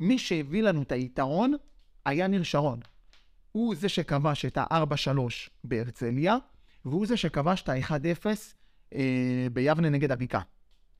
מי 0.00 0.18
שהביא 0.18 0.62
לנו 0.62 0.82
את 0.82 0.92
היתרון 0.92 1.54
היה 2.04 2.26
ניר 2.26 2.42
שרון. 2.42 2.80
הוא 3.52 3.74
זה 3.74 3.88
שכבש 3.88 4.44
את 4.44 4.58
ה-4-3 4.58 5.18
בהרצליה, 5.64 6.36
והוא 6.84 7.06
זה 7.06 7.16
שכבש 7.16 7.62
את 7.62 7.68
ה-1-0 7.68 8.26
אה, 8.94 9.46
ביבנה 9.52 9.88
נגד 9.88 10.12
הבקעה. 10.12 10.42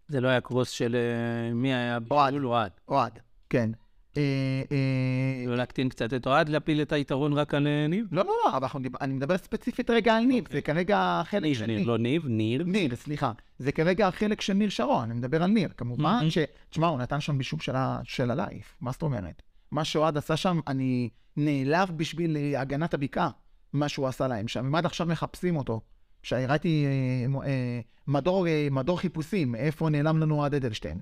זה 0.08 0.20
לא 0.20 0.28
היה 0.28 0.40
קרוס 0.40 0.70
של 0.70 0.96
אה, 0.96 1.54
מי 1.54 1.74
היה? 1.74 1.98
אוהד. 2.44 2.72
אוהד, 2.88 3.18
כן. 3.50 3.70
אה, 4.20 4.76
אה, 4.76 5.50
לא 5.50 5.56
להקטין 5.56 5.88
קצת 5.88 6.14
את 6.14 6.26
אוהד, 6.26 6.48
להפיל 6.48 6.82
את 6.82 6.92
היתרון 6.92 7.32
רק 7.32 7.54
על 7.54 7.66
אה, 7.66 7.86
ניב? 7.88 8.06
לא, 8.12 8.24
לא, 8.24 8.32
לא, 8.44 8.68
אני 9.00 9.14
מדבר 9.14 9.38
ספציפית 9.38 9.90
רגע 9.90 10.14
על 10.16 10.24
ניב, 10.24 10.44
זה 10.52 10.60
כרגע 10.60 11.22
חלק 11.24 11.42
ניב, 11.42 11.56
של 11.56 11.66
ניר. 11.66 11.86
לא 11.86 11.98
ניב, 11.98 12.26
ניר. 12.26 12.64
ניר, 12.66 12.96
סליחה. 12.96 13.32
זה 13.58 13.72
כרגע 13.72 14.08
החלק 14.08 14.40
של 14.40 14.52
ניר 14.52 14.68
שרון, 14.68 15.10
אני 15.10 15.14
מדבר 15.18 15.42
על 15.42 15.50
ניר. 15.50 15.68
כמובן. 15.76 16.30
ש... 16.30 16.38
תשמע, 16.70 16.86
הוא 16.86 16.98
נתן 16.98 17.20
שם 17.20 17.38
בישול 17.38 17.58
של, 18.04 18.30
הלייף, 18.30 18.76
מה 18.80 18.92
זאת 18.92 19.02
אומרת? 19.02 19.42
מה 19.70 19.84
שאוהד 19.84 20.16
עשה 20.16 20.36
שם, 20.36 20.60
אני 20.66 21.08
נעלב 21.36 21.90
בשביל 21.96 22.36
הגנת 22.56 22.94
הבקעה, 22.94 23.30
מה 23.72 23.88
שהוא 23.88 24.06
עשה 24.06 24.28
להם 24.28 24.48
שם. 24.48 24.66
הם 24.66 24.74
עד 24.74 24.86
עכשיו 24.86 25.06
מחפשים 25.06 25.56
אותו. 25.56 25.80
שהראיתי 26.22 26.86
מ- 27.28 27.40
מדור, 28.06 28.46
אה, 28.46 28.68
מדור 28.70 29.00
חיפושים, 29.00 29.54
איפה 29.54 29.88
נעלם 29.88 30.18
לנו 30.18 30.34
אוהד 30.34 30.54
אדלשטיין. 30.54 30.98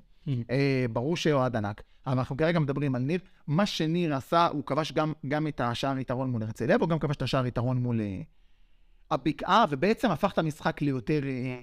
אה, 0.51 0.85
ברור 0.93 1.17
שאוהד 1.17 1.55
ענק, 1.55 1.81
אבל 2.07 2.17
אנחנו 2.17 2.37
כרגע 2.37 2.59
מדברים 2.59 2.95
על 2.95 3.01
ניר. 3.01 3.19
מה 3.47 3.65
שניר 3.65 4.15
עשה, 4.15 4.47
הוא 4.47 4.63
כבש 4.65 4.91
גם, 4.91 5.13
גם 5.27 5.47
את 5.47 5.61
השער 5.61 5.99
יתרון 5.99 6.29
מול 6.29 6.43
הרצליה, 6.43 6.77
והוא 6.77 6.89
גם 6.89 6.99
כבש 6.99 7.15
את 7.15 7.21
השער 7.21 7.45
יתרון 7.45 7.77
מול 7.77 8.01
אה, 8.01 8.21
הבקעה, 9.11 9.65
ובעצם 9.69 10.11
הפך 10.11 10.31
את 10.33 10.37
המשחק 10.37 10.81
ליותר 10.81 11.21
אה, 11.23 11.59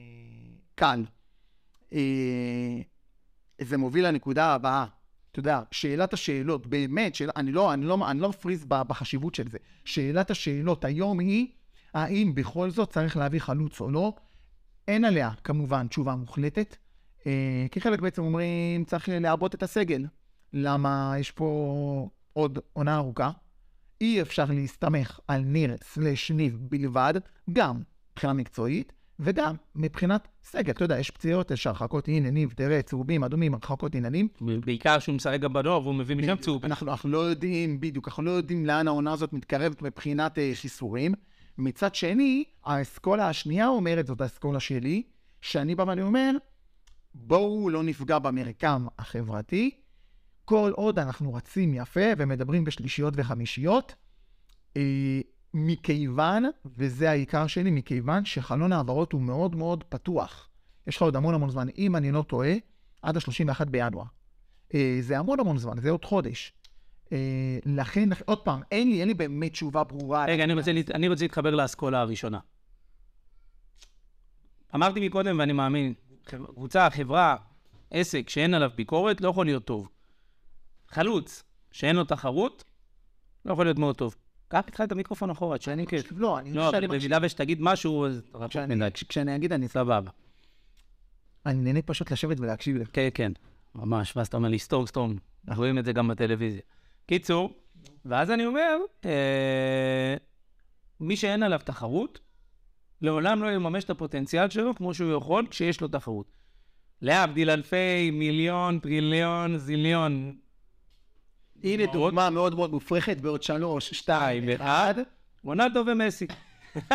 קל. 0.75 1.05
אה, 1.93 2.81
זה 3.61 3.77
מוביל 3.79 4.09
לנקודה 4.09 4.55
הבאה. 4.55 4.87
אתה 5.33 5.41
יודע, 5.41 5.61
שאלת 5.71 6.13
השאלות, 6.13 6.67
באמת, 6.67 7.15
שאל, 7.15 7.31
אני, 7.37 7.53
לא, 7.53 7.75
אני, 7.75 7.85
לא, 7.85 8.11
אני 8.11 8.21
לא 8.21 8.29
מפריז 8.29 8.65
בחשיבות 8.69 9.35
של 9.35 9.49
זה. 9.49 9.59
שאלת 9.85 10.31
השאלות 10.31 10.85
היום 10.85 11.19
היא, 11.19 11.47
האם 11.95 12.33
בכל 12.35 12.71
זאת 12.71 12.91
צריך 12.91 13.17
להביא 13.17 13.41
חלוץ 13.41 13.81
או 13.81 13.91
לא? 13.91 14.13
אין 14.89 15.05
עליה, 15.05 15.31
כמובן, 15.45 15.87
תשובה 15.89 16.15
מוחלטת. 16.15 16.77
אה, 17.27 17.67
כי 17.71 17.81
חלק 17.81 18.01
בעצם 18.01 18.23
אומרים, 18.23 18.85
צריך 18.85 19.09
לעבות 19.13 19.55
את 19.55 19.63
הסגל. 19.63 20.05
למה 20.53 21.15
יש 21.19 21.31
פה 21.31 22.09
עוד 22.33 22.59
עונה 22.73 22.97
ארוכה? 22.97 23.31
אי 24.01 24.23
אפשר 24.23 24.45
להסתמך 24.49 25.21
על 25.29 25.41
ניר 25.41 25.77
סלש 25.83 26.31
ניב 26.31 26.59
בלבד, 26.61 27.15
גם 27.53 27.83
מבחינה 28.13 28.33
מקצועית, 28.33 28.93
וגם 29.21 29.55
מבחינת 29.75 30.29
סגל. 30.43 30.71
אתה 30.71 30.85
יודע, 30.85 30.99
יש 30.99 31.11
פציעות, 31.11 31.51
יש 31.51 31.67
הרחקות, 31.67 32.09
הנה, 32.09 32.31
ניב, 32.31 32.53
תראה, 32.57 32.83
צהובים, 32.83 33.25
אדומים, 33.25 33.55
הרחקות 33.55 33.95
עניינים. 33.95 34.29
בעיקר 34.41 34.99
שהוא 34.99 35.15
משחק 35.15 35.41
גם 35.41 35.53
בנוער, 35.53 35.83
והוא 35.83 35.95
מביא 35.95 36.17
משם 36.17 36.37
צהוב. 36.37 36.65
אנחנו, 36.65 36.91
אנחנו 36.91 37.11
לא 37.11 37.19
יודעים, 37.19 37.81
בדיוק, 37.81 38.09
אנחנו 38.09 38.23
לא 38.23 38.31
יודעים 38.31 38.67
לאן 38.67 38.89
העונה 38.89 39.13
הזאת 39.13 39.33
מתקרבת 39.33 39.83
מבחינת 39.83 40.39
אה, 40.39 40.51
חיסורים. 40.55 41.15
מצד 41.59 41.95
שני, 41.95 42.45
האסכולה 42.65 43.29
השנייה 43.29 43.69
אומרת, 43.69 44.07
זאת 44.07 44.21
האסכולה 44.21 44.61
שלי, 44.61 45.03
שאני 45.43 45.75
בא 45.75 45.83
ואני 45.83 46.03
אומר, 46.03 46.31
בואו 47.19 47.71
לא 47.71 47.83
נפגע 47.83 48.19
במרקם 48.19 48.87
החברתי, 48.99 49.71
כל 50.45 50.73
עוד 50.75 50.99
אנחנו 50.99 51.35
רצים 51.35 51.75
יפה 51.75 52.01
ומדברים 52.19 52.65
בשלישיות 52.65 53.15
וחמישיות, 53.17 53.95
אה, 54.77 55.21
מכיוון, 55.55 56.45
וזה 56.65 57.11
העיקר 57.11 57.47
שלי, 57.47 57.71
מכיוון 57.71 58.25
שחלון 58.25 58.73
העברות 58.73 59.13
הוא 59.13 59.21
מאוד 59.21 59.57
מאוד 59.57 59.85
פתוח. 59.85 60.49
יש 60.87 60.97
לך 60.97 61.03
עוד 61.03 61.17
המון 61.17 61.35
המון 61.35 61.51
זמן, 61.51 61.67
אם 61.79 61.97
אני 61.97 62.13
לא 62.13 62.23
טועה, 62.23 62.55
עד 63.03 63.17
ה-31 63.17 63.65
בינואר. 63.65 64.05
אה, 64.75 64.99
זה 65.01 65.19
המון 65.19 65.41
המון 65.41 65.59
זמן, 65.59 65.81
זה 65.81 65.91
עוד 65.91 66.05
חודש. 66.05 66.53
אה, 67.13 67.59
לכן, 67.67 68.09
עוד 68.25 68.39
פעם, 68.39 68.61
אין 68.71 68.91
לי, 68.91 69.01
אין 69.01 69.09
לי 69.09 69.15
באמת 69.15 69.53
תשובה 69.53 69.85
ברורה. 69.85 70.25
רגע, 70.25 70.45
אני 70.45 70.55
רוצה, 70.55 70.71
אני 70.95 71.09
רוצה 71.09 71.25
להתחבר 71.25 71.55
לאסכולה 71.55 72.01
הראשונה. 72.01 72.39
אמרתי 74.75 75.07
מקודם, 75.07 75.39
ואני 75.39 75.53
מאמין, 75.53 75.95
קבוצה, 76.27 76.91
חברה, 76.91 77.37
עסק 77.91 78.29
שאין 78.29 78.55
עליו 78.55 78.71
ביקורת, 78.77 79.21
לא 79.21 79.29
יכול 79.29 79.47
להיות 79.47 79.65
טוב. 79.65 79.89
חלוץ 80.89 81.43
שאין 81.73 81.97
לו 81.97 82.05
תחרות, 82.05 82.65
לא 83.45 83.53
יכול 83.53 83.65
להיות 83.67 83.79
מאוד 83.79 83.97
טוב. 83.97 84.15
קח 84.49 84.63
איתך 84.67 84.81
את 84.81 84.93
המיקרופון 84.93 85.31
אחורה, 85.31 85.59
תשני 85.59 85.87
כיף. 85.87 86.13
לא, 86.17 86.39
אני 86.39 86.53
לא, 86.53 86.71
במידה 86.89 87.19
ושתגיד 87.23 87.59
משהו, 87.61 88.07
אז 88.07 88.23
כשאני- 89.09 89.37
אגיד, 89.37 89.53
אני 89.53 89.69
סבבה. 89.69 90.11
אני 91.47 91.55
נהנה 91.61 91.83
פשוט 91.83 92.13
לשבת 92.13 92.41
ולהקשיב 92.41 92.77
לך. 92.77 92.89
כן, 92.93 93.09
כן, 93.15 93.33
ממש. 93.75 94.17
ואז 94.17 94.27
אתה 94.27 94.37
אומר 94.37 94.49
לי, 94.49 94.59
סתום, 94.59 94.87
סתום. 94.87 95.17
אנחנו 95.49 95.63
רואים 95.63 95.79
את 95.79 95.85
זה 95.85 95.93
גם 95.93 96.09
בטלוויזיה. 96.09 96.61
קיצור, 97.07 97.53
ואז 98.05 98.31
אני 98.31 98.47
אומר, 98.47 98.77
אה, 99.05 100.15
מי 101.01 101.17
שאין 101.17 101.43
עליו 101.43 101.61
תחרות, 101.65 102.21
לעולם 103.03 103.43
לא 103.43 103.49
יממש 103.49 103.85
את 103.85 103.91
הפוטנציאל 103.91 104.51
שלו 104.51 104.75
כמו 104.75 104.95
שהוא 104.95 105.17
יכול 105.17 105.47
כשיש 105.51 105.81
לו 105.81 105.89
תחרות. 105.89 106.27
להבדיל 107.03 107.51
אלפי, 107.51 108.11
מיליון, 108.11 108.79
טריליון, 108.79 109.59
זיליון. 109.59 110.37
הנה. 111.65 111.87
דוגמה 111.93 112.31
מאוד 112.31 112.55
מאוד 112.55 112.71
מופרכת 112.71 113.17
בעוד 113.17 113.43
שלוש, 113.43 113.91
שתיים, 113.95 114.49
אחד. 114.49 114.95
רונלדו 115.45 115.83
ומסי. 115.87 116.27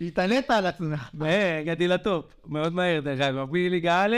התעלית 0.00 0.50
על 0.50 0.66
עצמך. 0.66 1.10
מהר, 1.14 1.58
הגעתי 1.60 1.88
לטופ. 1.88 2.24
מאוד 2.46 2.72
מהר, 2.72 3.00
דרך 3.00 3.20
אגב. 3.20 3.50
בלי 3.50 3.70
ליגה 3.70 4.04
א', 4.04 4.16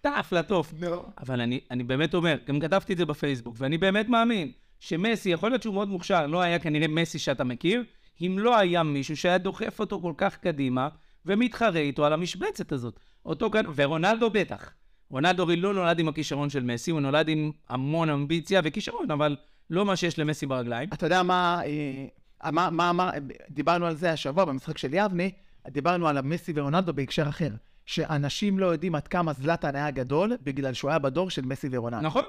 טף 0.00 0.32
לטופ. 0.32 0.74
אבל 1.18 1.40
אני 1.70 1.84
באמת 1.84 2.14
אומר, 2.14 2.36
גם 2.46 2.60
כתבתי 2.60 2.92
את 2.92 2.98
זה 2.98 3.06
בפייסבוק, 3.06 3.56
ואני 3.58 3.78
באמת 3.78 4.08
מאמין 4.08 4.52
שמסי, 4.80 5.30
יכול 5.30 5.50
להיות 5.50 5.62
שהוא 5.62 5.74
מאוד 5.74 5.88
מוכשר, 5.88 6.26
לא 6.26 6.40
היה 6.40 6.58
כנראה 6.58 6.88
מסי 6.88 7.18
שאתה 7.18 7.44
מכיר, 7.44 7.84
אם 8.20 8.36
לא 8.38 8.58
היה 8.58 8.82
מישהו 8.82 9.16
שהיה 9.16 9.38
דוחף 9.38 9.80
אותו 9.80 10.00
כל 10.00 10.12
כך 10.16 10.36
קדימה, 10.36 10.88
ומתחרה 11.26 11.80
איתו 11.80 12.04
על 12.04 12.12
המשבצת 12.12 12.72
הזאת. 12.72 13.00
אותו 13.26 13.50
כאן, 13.50 13.64
ורונלדו 13.74 14.30
בטח. 14.30 14.72
רונלדו 15.10 15.42
הרי 15.42 15.56
לא 15.56 15.74
נולד 15.74 15.98
עם 15.98 16.08
הכישרון 16.08 16.50
של 16.50 16.62
מסי, 16.62 16.90
הוא 16.90 17.00
נולד 17.00 17.28
עם 17.28 17.50
המון 17.68 18.10
אמביציה 18.10 18.60
וכישרון, 18.64 19.10
אבל 19.10 19.36
לא 19.70 19.84
מה 19.84 19.96
שיש 19.96 20.18
למסי 20.18 20.46
ברגליים. 20.46 20.88
אתה 20.92 21.06
יודע 21.06 21.22
מה, 21.22 21.60
אה, 22.44 22.52
מה, 22.52 22.70
מה, 22.70 22.92
מה, 22.92 23.10
דיברנו 23.50 23.86
על 23.86 23.96
זה 23.96 24.12
השבוע 24.12 24.44
במשחק 24.44 24.78
של 24.78 24.94
יבנה, 24.94 25.24
דיברנו 25.68 26.08
על 26.08 26.16
המסי 26.16 26.52
ורונלדו 26.54 26.92
בהקשר 26.92 27.28
אחר. 27.28 27.50
שאנשים 27.86 28.58
לא 28.58 28.66
יודעים 28.66 28.94
עד 28.94 29.08
כמה 29.08 29.32
זלאטן 29.32 29.76
היה 29.76 29.90
גדול, 29.90 30.36
בגלל 30.42 30.72
שהוא 30.72 30.90
היה 30.90 30.98
בדור 30.98 31.30
של 31.30 31.42
מסי 31.42 31.68
ורונלדו. 31.70 32.02
נכון, 32.02 32.24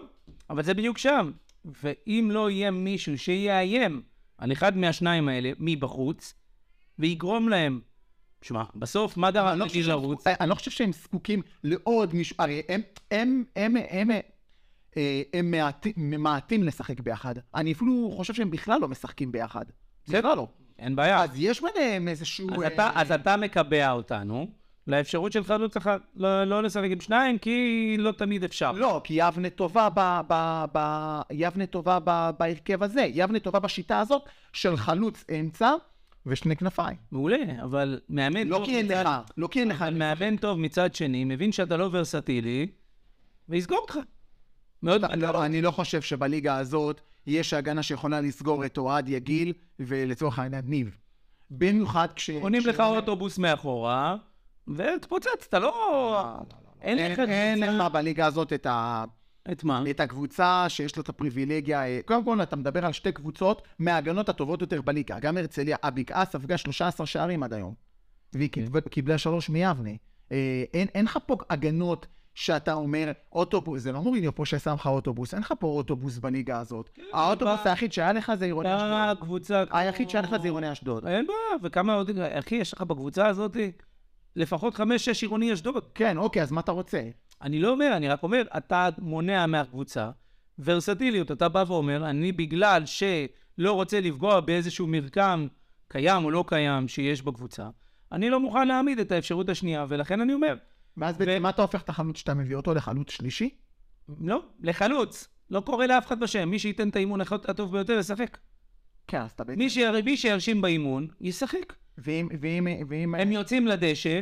אבל 0.49 0.63
זה 0.63 0.73
בדיוק 0.73 0.97
שם. 0.97 1.31
ואם 1.65 2.29
לא 2.31 2.49
יהיה 2.49 2.71
מישהו 2.71 3.17
שיאיים 3.17 4.01
על 4.41 4.51
אחד 4.51 4.77
מהשניים 4.77 5.29
האלה 5.29 5.51
מבחוץ, 5.59 6.33
ויגרום 6.99 7.49
להם, 7.49 7.79
שמע, 8.41 8.63
בסוף 8.75 9.17
מה 9.17 9.31
גרם 9.31 9.57
לא 9.59 9.65
לי 9.65 9.69
חושב 9.69 9.87
לרוץ? 9.87 10.27
אני 10.27 10.49
לא 10.49 10.55
חושב 10.55 10.71
שהם 10.71 10.91
זקוקים 10.93 11.41
לעוד 11.63 12.13
מישהו, 12.15 12.35
הרי 12.39 12.61
הם, 12.69 12.81
הם, 13.11 13.43
הם, 13.55 13.75
הם, 13.89 14.09
אה, 14.97 15.21
הם 15.33 15.51
מעטים- 15.51 15.93
ממעטים 15.97 16.63
לשחק 16.63 16.99
ביחד. 16.99 17.35
אני 17.55 17.71
אפילו 17.71 18.11
חושב 18.15 18.33
שהם 18.33 18.51
בכלל 18.51 18.81
לא 18.81 18.87
משחקים 18.87 19.31
ביחד. 19.31 19.65
בכלל 20.07 20.37
לא. 20.37 20.47
אין 20.79 20.95
בעיה. 20.95 21.23
אז 21.23 21.29
יש 21.35 21.61
ביניהם 21.63 22.07
איזשהו... 22.07 22.49
אז 22.53 22.61
אה, 22.61 22.67
אתה, 22.67 22.91
אז 22.95 23.11
אתה 23.11 23.37
מקבע 23.37 23.91
אותנו 23.91 24.47
לאפשרות 24.87 25.31
של 25.31 25.43
חלוץ 25.43 25.77
אחד 25.77 25.99
לא, 26.15 26.43
לא 26.43 26.63
לשחק 26.63 26.89
עם 26.91 26.99
שניים, 26.99 27.37
כי 27.37 27.95
לא 27.99 28.11
תמיד 28.11 28.43
אפשר. 28.43 28.71
לא, 28.71 29.01
כי 29.03 29.13
יבנה 29.17 29.49
טובה 29.49 29.89
ב... 29.95 30.21
ב, 30.27 30.65
ב 30.73 30.79
יבנה 31.31 31.65
טובה 31.65 31.99
ב, 32.03 32.29
בהרכב 32.39 32.83
הזה. 32.83 33.07
יבנה 33.13 33.39
טובה 33.39 33.59
בשיטה 33.59 33.99
הזאת 33.99 34.21
של 34.53 34.77
חלוץ 34.77 35.25
אמצע 35.39 35.71
ושני 36.25 36.55
כנפיים. 36.55 36.97
מעולה, 37.11 37.37
אבל 37.63 37.99
מאמן 38.09 38.47
לא 38.47 38.57
טוב 38.57 38.65
כי 38.65 38.77
אין 38.77 38.87
לך, 38.87 39.09
לא 39.37 39.47
כי 39.51 39.59
אין 39.59 39.67
לך... 39.67 39.81
אבל 39.81 39.93
מאמן 39.93 40.37
טוב 40.37 40.59
מצד 40.59 40.95
שני, 40.95 41.23
מבין 41.23 41.51
שאתה 41.51 41.77
לא 41.77 41.89
ורסטילי, 41.91 42.67
ויסגור 43.49 43.77
אותך. 43.77 43.97
מאוד... 44.83 45.01
לא, 45.15 45.45
אני 45.45 45.61
לא 45.61 45.71
חושב 45.71 46.01
שבליגה 46.01 46.57
הזאת 46.57 47.01
יש 47.27 47.53
הגנה 47.53 47.83
שיכולה 47.83 48.21
לסגור 48.21 48.65
את 48.65 48.77
אוהד 48.77 49.09
יגיל 49.09 49.53
ולצורך 49.79 50.39
העניין 50.39 50.63
ניב. 50.67 50.97
במיוחד 51.51 52.07
כש... 52.15 52.29
קונים 52.29 52.61
כש- 52.61 52.67
לך 52.67 52.79
אוטובוס 52.79 53.37
מאחורה, 53.37 54.15
ותפוצץ, 54.75 55.27
אתה 55.49 55.59
לא... 55.59 56.35
אין 56.81 57.11
לך 57.11 57.19
אין, 57.19 57.29
אין 57.29 57.63
קבוצה- 57.71 57.85
לך 57.87 57.91
בליגה 57.93 58.25
הזאת 58.25 58.53
את, 58.53 58.65
ה... 58.65 59.03
את 59.51 59.63
מה? 59.63 59.83
את 59.89 59.99
הקבוצה 59.99 60.65
שיש 60.69 60.95
לו 60.97 61.03
את 61.03 61.09
הפריבילגיה. 61.09 61.85
אה, 61.87 61.99
קודם 62.05 62.25
כל, 62.25 62.41
אתה 62.41 62.55
מדבר 62.55 62.85
על 62.85 62.91
שתי 62.93 63.11
קבוצות 63.11 63.61
מההגנות 63.79 64.29
הטובות 64.29 64.61
יותר 64.61 64.81
בליגה. 64.81 65.19
גם 65.19 65.37
הרצליה, 65.37 65.77
הבקעה 65.83 66.25
ספגה 66.25 66.57
13 66.57 67.05
שערים 67.05 67.43
עד 67.43 67.53
היום. 67.53 67.73
והיא 68.33 68.49
כן. 68.51 68.65
קיבלה- 68.89 69.17
שלוש 69.17 69.49
מיבנה. 69.49 69.89
אה, 70.31 70.63
אין, 70.73 70.87
אין 70.95 71.05
לך 71.05 71.19
פה 71.25 71.35
הגנות 71.49 72.07
שאתה 72.35 72.73
אומר, 72.73 73.11
אוטובוס, 73.31 73.81
זה 73.81 73.91
לא 73.91 74.01
מוריניו 74.01 74.35
פה 74.35 74.45
ששם 74.45 74.73
לך 74.73 74.87
אוטובוס, 74.87 75.33
אין 75.33 75.41
לך 75.41 75.53
פה 75.59 75.67
אוטובוס 75.67 76.17
בליגה 76.17 76.59
הזאת. 76.59 76.89
האוטובוס 77.13 77.59
בא- 77.63 77.69
היחיד 77.69 77.93
שהיה 77.93 78.13
לך 78.13 78.31
זה 78.35 78.45
עירוני 78.45 78.69
אשדוד. 78.75 79.67
היחיד 79.71 80.09
שהיה 80.09 80.21
לך 80.21 80.29
זה 80.29 80.43
עירוני 80.43 80.71
אשדוד. 80.71 81.07
אין 81.07 81.27
בעיה, 81.27 81.39
וכמה 81.63 81.93
עוד... 81.93 82.09
אחי, 82.19 82.55
יש 82.55 82.73
לך 82.73 82.81
בקבוצה 82.81 83.27
הזאת 83.27 83.57
לפחות 84.35 84.75
חמש-שש 84.75 85.21
עירוני 85.21 85.53
אשדוד. 85.53 85.83
כן, 85.95 86.17
אוקיי, 86.17 86.41
אז 86.41 86.51
מה 86.51 86.61
אתה 86.61 86.71
רוצה? 86.71 87.01
אני 87.41 87.59
לא 87.59 87.71
אומר, 87.71 87.93
אני 87.97 88.09
רק 88.09 88.23
אומר, 88.23 88.43
אתה 88.57 88.89
מונע 88.97 89.45
מהקבוצה 89.45 90.09
ורסטיליות. 90.59 91.31
אתה 91.31 91.49
בא 91.49 91.63
ואומר, 91.67 92.09
אני 92.09 92.31
בגלל 92.31 92.83
שלא 92.85 93.71
רוצה 93.71 94.01
לפגוע 94.01 94.39
באיזשהו 94.39 94.87
מרקם 94.87 95.47
קיים 95.87 96.25
או 96.25 96.31
לא 96.31 96.43
קיים 96.47 96.87
שיש 96.87 97.21
בקבוצה, 97.21 97.69
אני 98.11 98.29
לא 98.29 98.39
מוכן 98.39 98.67
להעמיד 98.67 98.99
את 98.99 99.11
האפשרות 99.11 99.49
השנייה, 99.49 99.85
ולכן 99.89 100.21
אני 100.21 100.33
אומר, 100.33 100.55
ואז 100.97 101.17
בעצם 101.17 101.41
מה 101.41 101.49
אתה 101.49 101.61
הופך 101.61 101.81
את 101.81 101.89
החלוץ 101.89 102.17
שאתה 102.17 102.33
מביא 102.33 102.55
אותו 102.55 102.73
לחלוץ 102.73 103.11
שלישי? 103.11 103.49
לא, 104.19 104.43
לחלוץ. 104.59 105.27
לא 105.49 105.59
קורא 105.59 105.85
לאף 105.85 106.07
אחד 106.07 106.19
בשם. 106.19 106.49
מי 106.49 106.59
שייתן 106.59 106.89
את 106.89 106.95
האימון 106.95 107.21
הטוב 107.21 107.71
ביותר 107.71 107.93
ישחק. 107.93 108.37
כן, 109.07 109.21
אז 109.21 109.31
אתה 109.31 109.43
בעצם... 109.43 109.59
מי 110.05 110.17
שירשים 110.17 110.61
באימון, 110.61 111.07
ישחק. 111.21 111.73
ואם... 112.03 112.27
ואם... 112.39 112.67
ואם... 112.87 113.15
הם 113.15 113.31
יוצאים 113.31 113.67
לדשא 113.67 114.19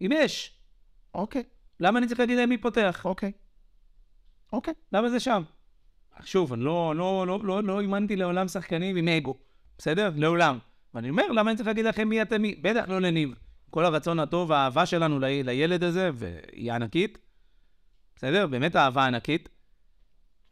עם 0.00 0.12
אש. 0.12 0.60
אוקיי, 1.14 1.42
למה 1.80 1.98
אני 1.98 2.06
צריך 2.06 2.20
להגיד 2.20 2.38
להם 2.38 2.48
מי 2.48 2.58
פותח? 2.58 3.02
אוקיי. 3.04 3.32
אוקיי. 4.52 4.74
למה 4.92 5.10
זה 5.10 5.20
שם? 5.20 5.42
שוב, 6.24 6.52
אני 6.52 6.64
לא, 6.64 6.94
לא, 6.96 7.26
לא, 7.26 7.40
לא, 7.44 7.62
לא 7.62 7.80
אימנתי 7.80 8.16
לעולם 8.16 8.48
שחקנים 8.48 8.96
עם 8.96 9.08
אגו, 9.08 9.34
בסדר? 9.78 10.10
לעולם. 10.16 10.58
ואני 10.94 11.10
אומר, 11.10 11.28
למה 11.32 11.50
אני 11.50 11.56
צריך 11.56 11.66
להגיד 11.66 11.84
לכם 11.84 12.08
מי 12.08 12.22
אתם 12.22 12.42
מי? 12.42 12.54
בטח 12.54 12.88
לא 12.88 13.00
לניב. 13.00 13.34
כל 13.70 13.84
הרצון 13.84 14.18
הטוב, 14.18 14.52
האהבה 14.52 14.86
שלנו 14.86 15.18
ל- 15.18 15.24
לילד 15.24 15.84
הזה, 15.84 16.10
והיא 16.14 16.72
ענקית, 16.72 17.18
בסדר? 18.16 18.46
באמת 18.46 18.76
אהבה 18.76 19.06
ענקית, 19.06 19.48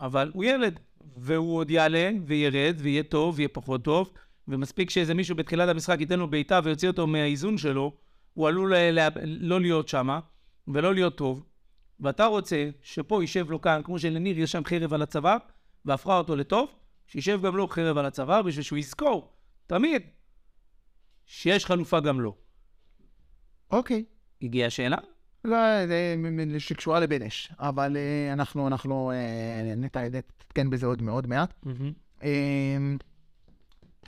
אבל 0.00 0.30
הוא 0.34 0.44
ילד, 0.44 0.80
והוא 1.16 1.56
עוד 1.56 1.70
יעלה, 1.70 2.10
וירד, 2.26 2.76
ויהיה 2.78 3.02
טוב, 3.02 3.34
ויהיה 3.36 3.48
פחות 3.48 3.84
טוב, 3.84 4.12
ומספיק 4.48 4.90
שאיזה 4.90 5.14
מישהו 5.14 5.36
בתחילת 5.36 5.68
המשחק 5.68 5.96
ייתן 6.00 6.18
לו 6.18 6.28
בעיטה 6.30 6.60
ויוציא 6.64 6.88
אותו 6.88 7.06
מהאיזון 7.06 7.58
שלו, 7.58 7.92
הוא 8.34 8.48
עלול 8.48 8.74
לה- 8.76 9.08
לא 9.24 9.60
להיות 9.60 9.88
שמה, 9.88 10.20
ולא 10.68 10.94
להיות 10.94 11.16
טוב, 11.16 11.44
ואתה 12.00 12.26
רוצה 12.26 12.68
שפה 12.82 13.22
יישב 13.22 13.50
לו 13.50 13.60
כאן, 13.60 13.80
כמו 13.84 13.98
שלניר 13.98 14.38
יש 14.38 14.52
שם 14.52 14.62
חרב 14.64 14.94
על 14.94 15.02
הצוואר, 15.02 15.36
והפכה 15.84 16.18
אותו 16.18 16.36
לטוב, 16.36 16.68
שישב 17.06 17.40
גם 17.46 17.56
לו 17.56 17.68
חרב 17.68 17.98
על 17.98 18.06
הצוואר, 18.06 18.42
בשביל 18.42 18.62
שהוא 18.62 18.78
יזכור, 18.78 19.32
תמיד, 19.66 20.02
שיש 21.26 21.64
חלופה 21.66 22.00
גם 22.00 22.20
לו. 22.20 22.36
אוקיי. 23.70 24.04
הגיעה 24.42 24.66
השאלה? 24.66 24.96
לא, 25.44 25.56
זה 25.86 26.14
שקשורה 26.60 27.00
לבנש, 27.00 27.52
אבל 27.58 27.96
אה, 27.96 28.32
אנחנו, 28.32 28.66
אנחנו 28.66 29.10
אה, 29.10 29.74
נת- 29.76 29.96
נתעדכן 29.96 30.70
בזה 30.70 30.86
עוד 30.86 31.02
מאוד 31.02 31.26
מעט. 31.26 31.64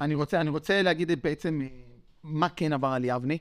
אני 0.00 0.14
רוצה, 0.14 0.40
אני 0.40 0.50
רוצה 0.50 0.82
להגיד 0.82 1.22
בעצם 1.22 1.60
אה, 1.62 1.68
מה 2.22 2.48
כן 2.48 2.72
עבר 2.72 2.88
על 2.88 3.04
יבנה 3.04 3.34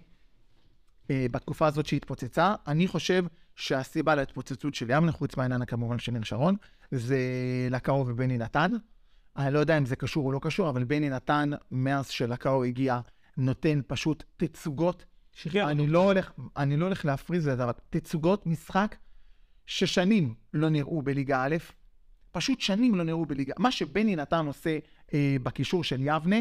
אה, 1.11 1.25
בתקופה 1.31 1.67
הזאת 1.67 1.85
שהתפוצצה. 1.85 2.55
אני 2.67 2.87
חושב 2.87 3.25
שהסיבה 3.55 4.15
להתפוצצות 4.15 4.75
של 4.75 4.89
יבנה, 4.89 5.11
חוץ 5.11 5.37
מהעניין 5.37 5.65
כמובן 5.65 5.99
של 5.99 6.11
ניר 6.11 6.23
שרון, 6.23 6.55
זה 6.91 7.17
לקאו 7.71 8.05
ובני 8.07 8.37
נתן. 8.37 8.71
אני 9.37 9.53
לא 9.53 9.59
יודע 9.59 9.77
אם 9.77 9.85
זה 9.85 9.95
קשור 9.95 10.25
או 10.25 10.31
לא 10.31 10.39
קשור, 10.43 10.69
אבל 10.69 10.83
בני 10.83 11.09
נתן, 11.09 11.49
מאז 11.71 12.07
שלקאו 12.07 12.63
הגיע, 12.63 12.99
נותן 13.37 13.79
פשוט 13.87 14.23
תצוגות 14.37 15.05
שחרר. 15.33 15.71
אני 15.71 15.87
לא 15.87 16.03
הולך, 16.03 16.31
אני 16.57 16.77
לא 16.77 16.85
הולך 16.85 17.05
להפריז 17.05 17.47
לזה, 17.47 17.63
אבל 17.63 17.73
תצוגות 17.89 18.45
משחק 18.45 18.95
ששנים 19.65 20.33
לא 20.53 20.69
נראו 20.69 21.01
בליגה 21.01 21.43
א', 21.43 21.55
פשוט 22.31 22.59
שנים 22.61 22.95
לא 22.95 23.03
נראו 23.03 23.25
בליגה. 23.25 23.53
מה 23.57 23.71
שבני 23.71 24.15
נתן 24.15 24.45
עושה 24.45 24.77
אה, 25.13 25.35
בקישור 25.43 25.83
של 25.83 25.99
יבנה, 26.01 26.39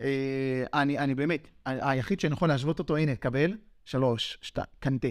אה, 0.00 0.64
אני, 0.74 0.98
אני 0.98 1.14
באמת, 1.14 1.48
ה- 1.66 1.90
היחיד 1.90 2.20
שאני 2.20 2.32
יכול 2.32 2.48
להשוות 2.48 2.78
אותו, 2.78 2.96
הנה, 2.96 3.16
קבל, 3.16 3.56
שלוש, 3.84 4.38
שתיים, 4.42 4.66
קנטה. 4.78 5.08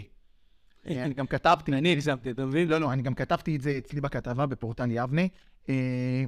אה, 0.88 1.06
אני 1.06 1.14
גם 1.14 1.28
כתבתי, 1.28 1.74
אני 1.74 1.92
הגזמתי, 1.92 2.32
אתה 2.32 2.46
מבין? 2.46 2.68
לא, 2.68 2.78
לא, 2.78 2.94
אני 2.94 3.02
גם 3.02 3.14
כתבתי 3.14 3.56
את 3.56 3.62
זה 3.62 3.78
אצלי 3.78 4.02
בכתבה 4.02 4.46
בפורטל 4.46 4.92
יבנה. 4.92 5.22
אה, 5.70 6.24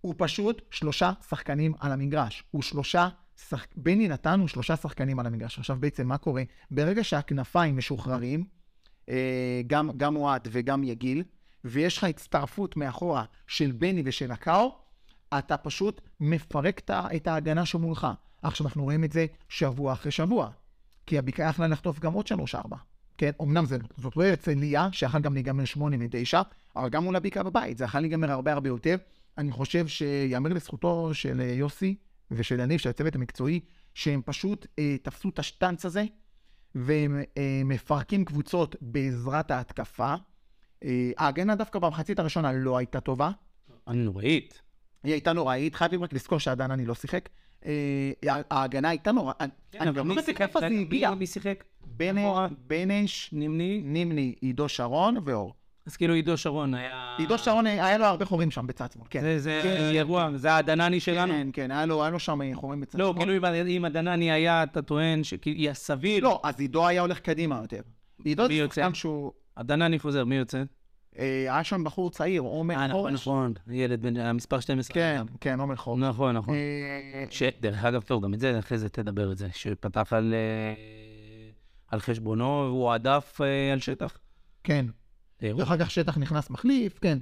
הוא 0.00 0.14
פשוט 0.18 0.62
שלושה 0.70 1.12
שחקנים 1.28 1.74
על 1.80 1.92
המגרש. 1.92 2.44
הוא 2.50 2.62
שלושה, 2.62 3.08
שח... 3.48 3.66
בני 3.76 4.08
נתן 4.08 4.40
הוא 4.40 4.48
שלושה 4.48 4.76
שחקנים 4.76 5.18
על 5.18 5.26
המגרש. 5.26 5.58
עכשיו 5.58 5.76
בעצם 5.80 6.08
מה 6.08 6.18
קורה? 6.18 6.42
ברגע 6.70 7.04
שהכנפיים 7.04 7.76
משוחררים, 7.76 8.44
אה, 9.08 9.60
גם, 9.66 9.90
גם 9.96 10.16
אוהד 10.16 10.48
וגם 10.52 10.84
יגיל, 10.84 11.22
ויש 11.64 11.98
לך 11.98 12.04
הצטרפות 12.04 12.76
מאחורה 12.76 13.24
של 13.46 13.72
בני 13.72 14.02
ושל 14.04 14.32
הקאו, 14.32 14.74
אתה 15.38 15.56
פשוט 15.56 16.00
מפרק 16.20 16.80
את 16.90 17.26
ההגנה 17.26 17.66
שמולך. 17.66 18.06
עכשיו 18.42 18.66
אנחנו 18.66 18.84
רואים 18.84 19.04
את 19.04 19.12
זה 19.12 19.26
שבוע 19.48 19.92
אחרי 19.92 20.10
שבוע. 20.12 20.50
כי 21.06 21.18
הבקעה 21.18 21.50
יכלה 21.50 21.66
לחטוף 21.66 21.98
גם 21.98 22.12
עוד 22.12 22.26
שלוש-ארבע. 22.26 22.76
כן, 23.18 23.30
אמנם 23.42 23.66
זה, 23.66 23.78
זאת 23.96 24.16
לא 24.16 24.24
הרצליה, 24.24 24.88
שיכול 24.92 25.20
גם 25.20 25.34
להיגמר 25.34 25.64
שמונה 25.64 25.96
ותשע, 26.00 26.42
אבל 26.76 26.88
גם 26.88 27.04
מול 27.04 27.16
הבקעה 27.16 27.42
בבית, 27.42 27.78
זה 27.78 27.84
יכול 27.84 28.00
להיגמר 28.00 28.30
הרבה 28.30 28.52
הרבה 28.52 28.68
יותר. 28.68 28.96
אני 29.38 29.52
חושב 29.52 29.86
שיאמר 29.86 30.52
לזכותו 30.52 31.14
של 31.14 31.40
אה, 31.40 31.46
יוסי 31.46 31.94
ושל 32.30 32.60
יניב, 32.60 32.78
של 32.80 32.90
הצוות 32.90 33.14
המקצועי, 33.14 33.60
שהם 33.94 34.22
פשוט 34.24 34.66
אה, 34.78 34.96
תפסו 35.02 35.28
את 35.28 35.38
השטנץ 35.38 35.84
הזה, 35.84 36.04
והם 36.74 37.20
אה, 37.38 37.62
מפרקים 37.64 38.24
קבוצות 38.24 38.76
בעזרת 38.80 39.50
ההתקפה. 39.50 40.14
אה, 40.84 41.10
ההגנה 41.18 41.54
דווקא 41.54 41.78
במחצית 41.78 42.18
הראשונה 42.18 42.52
לא 42.52 42.76
הייתה 42.76 43.00
טובה, 43.00 43.30
הנוראית. 43.86 44.62
היא 45.04 45.12
הייתה 45.12 45.32
נוראית, 45.32 45.74
חייבים 45.74 46.02
רק 46.02 46.12
לזכור 46.12 46.38
שעדיין 46.38 46.70
אני 46.70 46.86
לא 46.86 46.94
שיחק. 46.94 47.28
אה, 47.66 48.12
ההגנה 48.50 48.88
הייתה 48.88 49.12
נורא... 49.12 49.32
אני 49.40 49.50
גם 49.92 50.08
לא 50.08 50.14
מבין 50.14 50.34
איפה 50.40 50.60
זה 50.60 50.66
הגיע. 50.66 51.10
מי 51.10 51.26
שיחק? 51.26 51.64
בנש, 52.66 53.30
נימני. 53.32 53.80
נימני, 53.84 54.34
עידו 54.40 54.68
שרון 54.68 55.16
ואור. 55.24 55.54
אז 55.86 55.96
כאילו 55.96 56.14
עידו 56.14 56.36
שרון 56.36 56.74
היה... 56.74 57.14
עידו 57.18 57.38
שרון, 57.38 57.66
היה 57.66 57.98
לו 57.98 58.04
הרבה 58.04 58.24
חורים 58.24 58.50
שם 58.50 58.66
בצד 58.66 58.92
שמאל, 58.92 59.06
כן. 59.10 59.38
זה, 59.38 59.60
כן. 59.62 59.90
אירוע, 59.94 60.30
זה 60.36 60.56
הדנני 60.56 61.00
שלנו. 61.00 61.32
כן, 61.32 61.48
כן, 61.52 61.70
היה 61.70 61.86
לו 61.86 62.18
שם 62.18 62.42
אה, 62.42 62.50
חורים 62.54 62.80
בצד 62.80 62.98
לא, 62.98 63.12
שמאל. 63.12 63.24
כאילו 63.24 63.66
אם- 63.66 63.84
הדנני 63.84 64.32
היה, 64.32 64.62
אתה 64.62 64.82
טוען 64.82 65.24
שהיא 65.24 65.70
הסביר. 65.70 66.24
לא, 66.24 66.40
אז 66.44 66.60
עידו 66.60 66.86
היה 66.86 67.00
הולך 67.00 67.18
קדימה 67.20 67.58
יותר. 67.62 67.80
עידו 68.24 68.48
מי 68.48 68.58
זה? 68.58 68.66
שחקן 68.66 68.94
שהוא... 68.94 69.32
הדנני 69.60 69.98
חוזר, 69.98 70.24
מי 70.24 70.34
יוצא? 70.34 70.62
אה, 71.18 71.24
היה 71.24 71.64
שם 71.64 71.84
בחור 71.84 72.10
צעיר, 72.10 72.42
עומר 72.42 72.74
אה, 72.74 72.86
נכון, 72.86 73.00
חורש. 73.00 73.20
נכון. 73.20 73.52
ילד 73.70 74.02
בן 74.02 74.16
המספר 74.16 74.60
12. 74.60 74.94
כן, 74.94 75.22
כן, 75.40 75.60
עומר 75.60 75.76
חורש. 75.76 76.00
נכון, 76.00 76.36
נכון. 76.36 76.54
אה, 76.54 77.24
שדרך 77.30 77.84
אגב, 77.84 78.02
טוב, 78.02 78.24
גם 78.24 78.34
את 78.34 78.40
זה, 78.40 78.58
אחרי 78.58 78.78
זה 78.78 78.88
תדבר 78.88 79.32
את 79.32 79.38
זה, 79.38 79.48
שפתח 79.52 80.12
על, 80.12 80.34
אה, 81.92 81.98
חשבונו, 81.98 82.66
הוא 82.66 82.82
הועדף 82.82 83.40
אה, 83.44 83.72
על 83.72 83.80
שטח. 83.80 84.18
כן. 84.64 84.86
אירוע. 85.42 85.62
אחר 85.62 85.78
כך 85.78 85.90
שטח 85.90 86.18
נכנס 86.18 86.50
מחליף, 86.50 86.98
כן. 86.98 87.18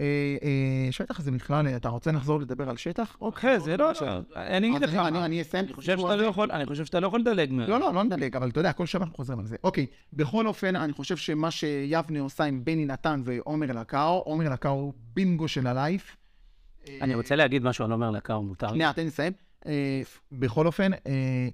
אה, 0.00 0.04
אה, 0.42 0.92
שטח 0.92 1.20
זה 1.20 1.30
בכלל, 1.30 1.68
אתה 1.68 1.88
רוצה 1.88 2.12
לחזור 2.12 2.40
לדבר 2.40 2.70
על 2.70 2.76
שטח? 2.76 3.16
אחרי 3.28 3.60
זה, 3.60 3.76
לא 3.76 3.90
עכשיו. 3.90 4.22
אני 4.36 4.70
אגיד 4.70 4.82
לך, 4.82 4.94
אני- 4.94 5.42
אסיים. 5.42 5.64
אני 5.64 5.72
חושב 5.72 5.98
שאתה 5.98 6.16
לא 6.16 6.22
יכול, 6.22 6.52
אני 6.52 6.66
חושב 6.66 6.84
שאתה 6.84 7.00
לא 7.00 7.06
יכול 7.06 7.20
לדלג. 7.20 7.52
לא, 7.52 7.80
לא, 7.80 7.94
לא 7.94 8.04
נדלג, 8.04 8.36
אבל 8.36 8.48
אתה 8.48 8.60
יודע, 8.60 8.72
כל 8.72 8.86
שבוע 8.86 9.04
אנחנו 9.04 9.16
חוזרים 9.16 9.38
על 9.38 9.46
זה. 9.46 9.56
אוקיי, 9.64 9.86
בכל 10.12 10.46
אופן, 10.46 10.76
אני 10.76 10.92
חושב 10.92 11.16
שמה 11.16 11.50
שיבנה 11.50 12.20
עושה 12.20 12.44
עם 12.44 12.64
בני 12.64 12.86
נתן 12.86 13.20
ועומר 13.24 13.72
לקאו, 13.72 14.22
עומר 14.24 14.48
לקאו 14.52 14.70
הוא 14.70 14.92
בינגו 15.14 15.48
של 15.48 15.66
הלייף. 15.66 16.16
אני 17.00 17.14
רוצה 17.14 17.36
להגיד 17.36 17.64
משהו, 17.64 17.88
לא 17.88 17.94
אומר 17.94 18.10
לקר, 18.10 18.40
מותר. 18.40 18.68
שנייה, 18.68 18.92
תן 18.92 19.02
לי 19.02 19.08
לסיים. 19.08 19.32
אה, 19.66 20.02
בכל 20.32 20.66
אופן, 20.66 20.92
אה, 20.92 21.48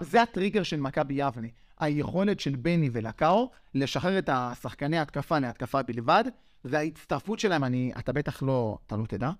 זה, 0.00 0.22
הטריגר 0.22 0.62
של 0.62 0.80
מכבי 0.80 1.14
יבנה. 1.14 1.48
היכולת 1.80 2.40
של 2.40 2.56
בני 2.56 2.90
ולקאו 2.92 3.50
לשחרר 3.74 4.18
את 4.18 4.30
השחקני 4.32 4.98
ההתקפה 4.98 5.38
להתקפה 5.38 5.82
בלבד, 5.82 6.24
וההצטרפות 6.66 7.38
שלהם, 7.38 7.64
אני, 7.64 7.92
אתה 7.98 8.12
בטח 8.12 8.42
לא, 8.42 8.78
אתה 8.86 8.96
לא 8.96 9.06
תדע, 9.06 9.30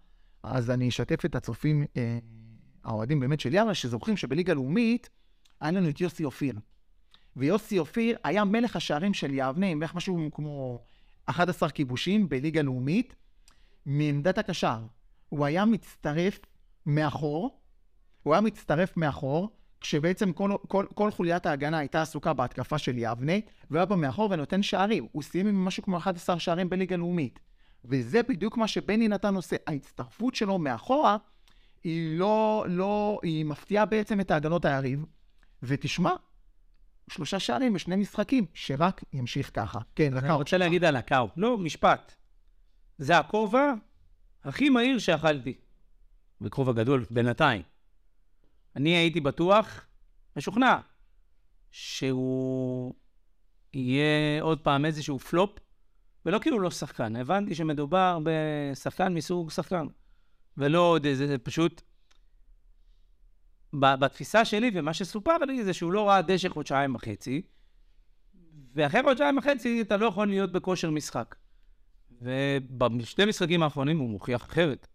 אז 0.42 0.70
אני 0.70 0.88
אשתף 0.88 1.24
את 1.24 1.34
הצופים, 1.34 1.84
אה, 1.96 2.18
האוהדים 2.84 3.20
באמת 3.20 3.40
של 3.40 3.54
יבנה, 3.54 3.74
שזוכרים 3.74 4.16
שבליגה 4.16 4.54
לאומית 4.54 5.10
היה 5.60 5.70
לנו 5.70 5.88
את 5.88 6.00
יוסי 6.00 6.24
אופיר. 6.24 6.54
ויוסי 7.36 7.78
אופיר 7.78 8.16
היה 8.24 8.44
מלך 8.44 8.76
השערים 8.76 9.14
של 9.14 9.30
יבנה, 9.34 9.66
עם 9.66 9.80
בערך 9.80 9.94
משהו 9.94 10.28
כמו 10.32 10.84
11 11.26 11.70
כיבושים 11.70 12.28
בליגה 12.28 12.62
לאומית, 12.62 13.14
מעמדת 13.86 14.38
הקשר. 14.38 14.78
הוא 15.28 15.44
היה 15.44 15.64
מצטרף 15.64 16.38
מאחור, 16.86 17.60
הוא 18.22 18.34
היה 18.34 18.40
מצטרף 18.40 18.96
מאחור, 18.96 19.55
כשבעצם 19.80 20.32
כל, 20.32 20.50
כל, 20.68 20.86
כל 20.94 21.10
חוליית 21.10 21.46
ההגנה 21.46 21.78
הייתה 21.78 22.02
עסוקה 22.02 22.32
בהתקפה 22.32 22.78
של 22.78 22.94
יבנה, 22.98 23.32
והוא 23.70 23.78
היה 23.78 23.86
בא 23.86 23.96
מאחור 23.96 24.30
ונותן 24.30 24.62
שערים. 24.62 25.06
הוא 25.12 25.22
סיים 25.22 25.46
עם 25.46 25.64
משהו 25.64 25.82
כמו 25.82 25.98
11 25.98 26.38
שערים 26.38 26.70
בליגה 26.70 26.96
לאומית. 26.96 27.40
וזה 27.84 28.22
בדיוק 28.22 28.56
מה 28.56 28.68
שבני 28.68 29.08
נתן 29.08 29.34
עושה. 29.34 29.56
ההצטרפות 29.66 30.34
שלו 30.34 30.58
מאחורה, 30.58 31.16
היא 31.84 32.18
לא, 32.18 32.64
לא, 32.68 33.20
היא 33.22 33.44
מפתיעה 33.44 33.84
בעצם 33.84 34.20
את 34.20 34.30
ההגנות 34.30 34.64
היריב. 34.64 35.04
ותשמע, 35.62 36.10
שלושה 37.10 37.38
שערים 37.38 37.74
ושני 37.74 37.96
משחקים, 37.96 38.46
שרק 38.54 39.04
ימשיך 39.12 39.50
ככה. 39.54 39.78
כן, 39.94 40.16
אני 40.16 40.26
לקאו. 40.26 40.36
רוצה 40.36 40.58
להגיד 40.58 40.84
על 40.84 40.96
הקאו. 40.96 41.28
לא, 41.36 41.58
משפט. 41.58 42.14
זה 42.98 43.18
הכובע 43.18 43.72
הכי 44.44 44.68
מהיר 44.68 44.98
שאכלתי. 44.98 45.54
וכובע 46.40 46.72
גדול 46.72 47.04
בינתיים. 47.10 47.62
אני 48.76 48.90
הייתי 48.90 49.20
בטוח, 49.20 49.86
משוכנע, 50.36 50.78
שהוא 51.70 52.94
יהיה 53.74 54.42
עוד 54.42 54.60
פעם 54.60 54.84
איזשהו 54.84 55.18
פלופ, 55.18 55.58
ולא 56.26 56.38
כי 56.38 56.48
הוא 56.48 56.60
לא 56.60 56.70
שחקן, 56.70 57.16
הבנתי 57.16 57.54
שמדובר 57.54 58.18
בשחקן 58.24 59.14
מסוג 59.14 59.50
שחקן, 59.50 59.86
ולא 60.56 60.80
עוד 60.80 61.06
איזה, 61.06 61.38
פשוט... 61.38 61.82
ב- 63.72 63.94
בתפיסה 63.94 64.44
שלי, 64.44 64.70
ומה 64.74 64.94
שסופר 64.94 65.36
לי, 65.36 65.64
זה 65.64 65.72
שהוא 65.72 65.92
לא 65.92 66.08
ראה 66.08 66.22
דשא 66.22 66.48
חודשיים 66.48 66.94
וחצי, 66.94 67.42
ואחרי 68.74 69.02
חודשיים 69.02 69.38
וחצי 69.38 69.80
אתה 69.80 69.96
לא 69.96 70.06
יכול 70.06 70.28
להיות 70.28 70.52
בכושר 70.52 70.90
משחק. 70.90 71.34
ובשני 72.20 73.24
משחקים 73.24 73.62
האחרונים 73.62 73.98
הוא 73.98 74.10
מוכיח 74.10 74.44
אחרת. 74.44 74.86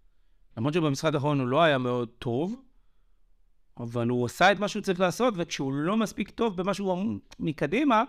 למרות 0.57 0.73
שבמשחק 0.73 1.13
האחרון 1.13 1.39
הוא 1.39 1.47
לא 1.47 1.61
היה 1.61 1.77
מאוד 1.77 2.09
טוב, 2.19 2.61
אבל 3.79 4.07
הוא 4.07 4.25
עשה 4.25 4.51
את 4.51 4.59
מה 4.59 4.67
שהוא 4.67 4.81
צריך 4.83 4.99
לעשות, 4.99 5.33
וכשהוא 5.37 5.73
לא 5.73 5.97
מספיק 5.97 6.29
טוב 6.29 6.57
במה 6.57 6.73
שהוא 6.73 6.93
אמ- 7.01 7.19
מקדימה, 7.39 8.03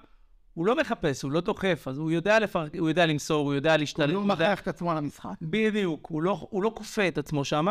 הוא 0.55 0.67
לא 0.67 0.77
מחפש, 0.77 1.23
הוא 1.23 1.33
לא 1.33 1.41
דוחף, 1.41 1.85
אז 1.89 1.99
הוא 1.99 2.11
יודע, 2.11 2.39
לפר... 2.39 2.67
הוא 2.79 2.89
יודע 2.89 3.07
למסור, 3.07 3.47
הוא 3.47 3.55
יודע 3.55 3.71
הוא 3.73 3.79
להשתלט. 3.79 4.09
לא 4.09 4.15
הוא 4.15 4.23
יודע- 4.23 4.35
מכריח 4.35 4.61
את 4.61 4.69
עצמו 4.69 4.91
על 4.91 4.97
המשחק. 4.97 5.35
בדיוק, 5.43 6.07
הוא 6.11 6.23
לא, 6.23 6.47
הוא 6.51 6.63
לא 6.63 6.73
כופה 6.77 7.09
את 7.09 7.19
עצמו 7.19 7.45
שם. 7.45 7.67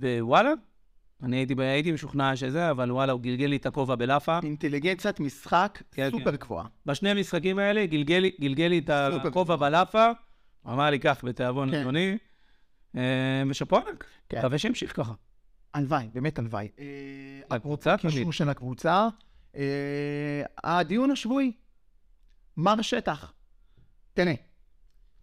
ווואלה, 0.00 0.52
אני 1.22 1.36
הייתי, 1.36 1.54
הייתי 1.58 1.92
משוכנע 1.92 2.36
שזה, 2.36 2.70
אבל 2.70 2.92
וואלה, 2.92 3.12
הוא 3.12 3.20
גלגל 3.20 3.46
לי 3.46 3.56
את 3.56 3.66
הכובע 3.66 3.94
בלאפה. 3.94 4.38
אינטליגנציית 4.42 5.20
משחק 5.20 5.82
כן, 5.92 6.08
סופר 6.10 6.30
כן. 6.30 6.36
גבוהה. 6.36 6.66
בשני 6.86 7.10
המשחקים 7.10 7.58
האלה 7.58 7.86
גלגל, 7.86 8.24
גלגל 8.40 8.64
לי 8.66 8.78
את 8.78 8.90
סופר. 9.12 9.28
הכובע 9.28 9.56
בלאפה, 9.56 10.06
הוא 10.62 10.72
אמר 10.72 10.90
לי, 10.90 10.98
קח 10.98 11.20
בתיאבון 11.24 11.70
כן. 11.70 11.80
אדוני, 11.80 12.16
אה, 12.96 13.02
ושאפו 13.50 13.76
ענק, 13.76 14.04
כן. 14.28 14.38
מקווה 14.38 14.58
שימשיך 14.58 14.96
ככה. 14.96 15.12
הלוואי, 15.76 16.08
באמת 16.12 16.38
הלוואי. 16.38 16.68
הקבוצה 17.50 17.96
תמיד. 17.96 18.14
קישור 18.14 18.32
של 18.32 18.48
הקבוצה. 18.48 19.08
אה, 19.56 20.42
הדיון 20.64 21.10
השבועי, 21.10 21.52
מר 22.56 22.82
שטח. 22.82 23.32
תראה, 24.14 24.34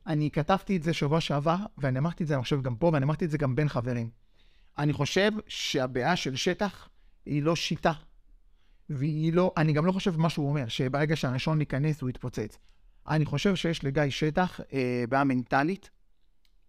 אני 0.07 0.31
כתבתי 0.31 0.77
את 0.77 0.83
זה 0.83 0.93
שבוע 0.93 1.21
שעבר, 1.21 1.55
ואני 1.77 1.99
אמרתי 1.99 2.23
את 2.23 2.27
זה, 2.27 2.35
אני 2.35 2.43
חושב, 2.43 2.61
גם 2.61 2.75
פה, 2.75 2.89
ואני 2.93 3.05
אמרתי 3.05 3.25
את 3.25 3.29
זה 3.29 3.37
גם 3.37 3.55
בין 3.55 3.69
חברים. 3.69 4.09
אני 4.77 4.93
חושב 4.93 5.31
שהבעיה 5.47 6.15
של 6.15 6.35
שטח 6.35 6.89
היא 7.25 7.43
לא 7.43 7.55
שיטה. 7.55 7.93
והיא 8.89 9.33
לא, 9.33 9.53
אני 9.57 9.73
גם 9.73 9.85
לא 9.85 9.91
חושב 9.91 10.17
מה 10.17 10.29
שהוא 10.29 10.49
אומר, 10.49 10.67
שברגע 10.67 11.15
שהראשון 11.15 11.59
ייכנס 11.59 12.01
הוא 12.01 12.09
יתפוצץ. 12.09 12.57
אני 13.07 13.25
חושב 13.25 13.55
שיש 13.55 13.83
לגיא 13.83 14.09
שטח 14.09 14.59
אה, 14.73 15.03
בעיה 15.09 15.23
מנטלית. 15.23 15.89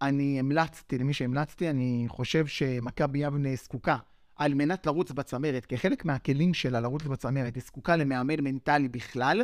אני 0.03 0.39
המלצתי, 0.39 0.99
למי 0.99 1.13
שהמלצתי, 1.13 1.71
אני 1.71 2.05
חושב 2.09 2.47
שמכבי 2.47 3.19
יבנה 3.19 3.55
זקוקה 3.55 3.97
על 4.37 4.55
מנת 4.55 4.87
לרוץ 4.87 5.11
בצמרת, 5.13 5.67
כחלק 5.67 6.05
מהכלים 6.05 6.55
שלה 6.55 6.81
לרוץ 6.81 7.03
בצמרת, 7.03 7.55
היא 7.55 7.63
זקוקה 7.63 7.97
למאמן 7.97 8.41
מנטלי 8.41 8.89
בכלל, 8.89 9.43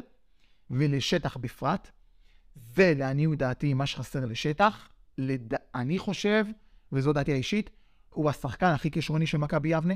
ולשטח 0.70 1.36
בפרט. 1.36 1.90
זה, 2.74 2.94
לעניות 2.96 3.38
דעתי, 3.38 3.74
מה 3.74 3.86
שחסר 3.86 4.24
לשטח. 4.24 4.88
לד... 5.18 5.54
אני 5.74 5.98
חושב, 5.98 6.46
וזו 6.92 7.12
דעתי 7.12 7.32
האישית, 7.32 7.70
הוא 8.10 8.30
השחקן 8.30 8.66
הכי 8.66 8.90
כישרוני 8.90 9.26
של 9.26 9.38
מכבי 9.38 9.68
יבנה. 9.68 9.94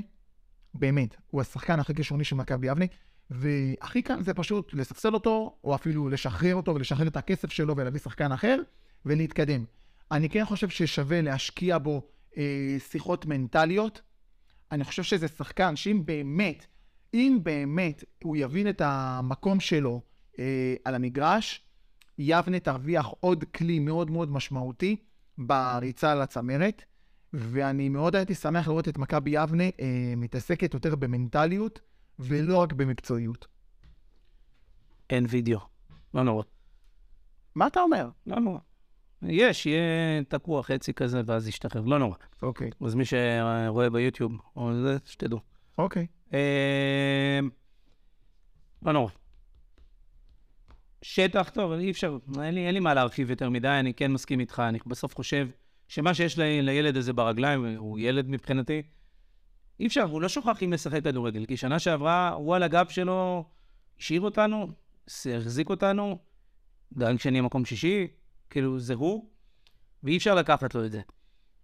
באמת, 0.73 1.15
הוא 1.27 1.41
השחקן 1.41 1.79
הכי 1.79 1.95
כישרוני 1.95 2.23
של 2.23 2.35
מכבי 2.35 2.67
יבנה, 2.67 2.85
והכי 3.29 4.01
קל 4.01 4.23
זה 4.23 4.33
פשוט 4.33 4.73
לספסל 4.73 5.13
אותו, 5.13 5.55
או 5.63 5.75
אפילו 5.75 6.09
לשחרר 6.09 6.55
אותו 6.55 6.75
ולשחרר 6.75 7.07
את 7.07 7.17
הכסף 7.17 7.51
שלו 7.51 7.77
ולהביא 7.77 7.99
שחקן 7.99 8.31
אחר, 8.31 8.61
ולהתקדם. 9.05 9.65
אני 10.11 10.29
כן 10.29 10.45
חושב 10.45 10.69
ששווה 10.69 11.21
להשקיע 11.21 11.77
בו 11.77 12.01
אה, 12.37 12.75
שיחות 12.79 13.25
מנטליות. 13.25 14.01
אני 14.71 14.83
חושב 14.83 15.03
שזה 15.03 15.27
שחקן 15.27 15.75
שאם 15.75 16.01
באמת, 16.05 16.65
אם 17.13 17.39
באמת 17.43 18.03
הוא 18.23 18.37
יבין 18.37 18.69
את 18.69 18.81
המקום 18.85 19.59
שלו 19.59 20.01
אה, 20.39 20.75
על 20.85 20.95
המגרש, 20.95 21.61
יבנה 22.17 22.59
תרוויח 22.59 23.07
עוד 23.19 23.43
כלי 23.43 23.79
מאוד 23.79 24.11
מאוד 24.11 24.31
משמעותי 24.31 24.95
בריצה 25.37 26.15
לצמרת, 26.15 26.83
ואני 27.33 27.89
מאוד 27.89 28.15
הייתי 28.15 28.35
שמח 28.35 28.67
לראות 28.67 28.87
את 28.87 28.97
מכבי 28.97 29.29
יבנה 29.29 29.63
אה, 29.63 30.13
מתעסקת 30.17 30.73
יותר 30.73 30.95
במנטליות 30.95 31.79
ולא 32.19 32.57
רק 32.57 32.73
במקצועיות. 32.73 33.47
אין 35.09 35.25
וידאו, 35.29 35.59
לא 36.13 36.23
נורא. 36.23 36.43
מה 37.55 37.67
אתה 37.67 37.79
אומר? 37.79 38.09
לא 38.27 38.39
נורא. 38.39 38.59
יש, 39.29 39.65
יהיה 39.65 40.23
תקוע 40.27 40.63
חצי 40.63 40.93
כזה, 40.93 41.21
ואז 41.25 41.47
ישתחרר, 41.47 41.81
לא 41.81 41.99
נורא. 41.99 42.15
אוקיי. 42.41 42.69
אז 42.85 42.95
מי 42.95 43.05
שרואה 43.05 43.89
ביוטיוב, 43.89 44.31
או 44.55 44.73
זה, 44.73 44.97
שתדעו. 45.05 45.39
אוקיי. 45.77 46.07
אה, 46.33 47.39
לא 48.85 48.91
נורא. 48.91 49.11
שטח, 51.01 51.49
טוב, 51.49 51.71
אי 51.71 51.91
אפשר, 51.91 52.17
אין 52.41 52.55
לי, 52.55 52.67
אין 52.67 52.73
לי 52.73 52.79
מה 52.79 52.93
להרחיב 52.93 53.29
יותר 53.29 53.49
מדי, 53.49 53.67
אני 53.67 53.93
כן 53.93 54.11
מסכים 54.11 54.39
איתך, 54.39 54.63
אני 54.69 54.79
בסוף 54.85 55.15
חושב 55.15 55.47
שמה 55.87 56.13
שיש 56.13 56.37
לי, 56.39 56.61
לילד 56.61 56.97
הזה 56.97 57.13
ברגליים, 57.13 57.65
הוא 57.77 57.99
ילד 57.99 58.29
מבחינתי, 58.29 58.81
אי 59.79 59.87
אפשר, 59.87 60.03
הוא 60.03 60.21
לא 60.21 60.29
שוכח 60.29 60.63
אם 60.63 60.73
לשחק 60.73 61.03
כדורגל, 61.03 61.45
כי 61.45 61.57
שנה 61.57 61.79
שעברה, 61.79 62.29
הוא 62.29 62.55
על 62.55 62.63
הגב 62.63 62.87
שלו 62.89 63.45
השאיר 63.99 64.21
אותנו, 64.21 64.67
החזיק 65.07 65.69
אותנו, 65.69 66.17
דאג 66.93 67.19
שאני 67.19 67.41
מקום 67.41 67.65
שישי, 67.65 68.07
כאילו, 68.49 68.79
זה 68.79 68.93
הוא, 68.93 69.29
ואי 70.03 70.17
אפשר 70.17 70.35
לקחת 70.35 70.75
לו 70.75 70.85
את 70.85 70.91
זה. 70.91 71.01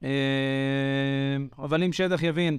אה, 0.03 1.37
אבל 1.57 1.83
אם 1.83 1.93
שטח 1.93 2.23
יבין, 2.23 2.57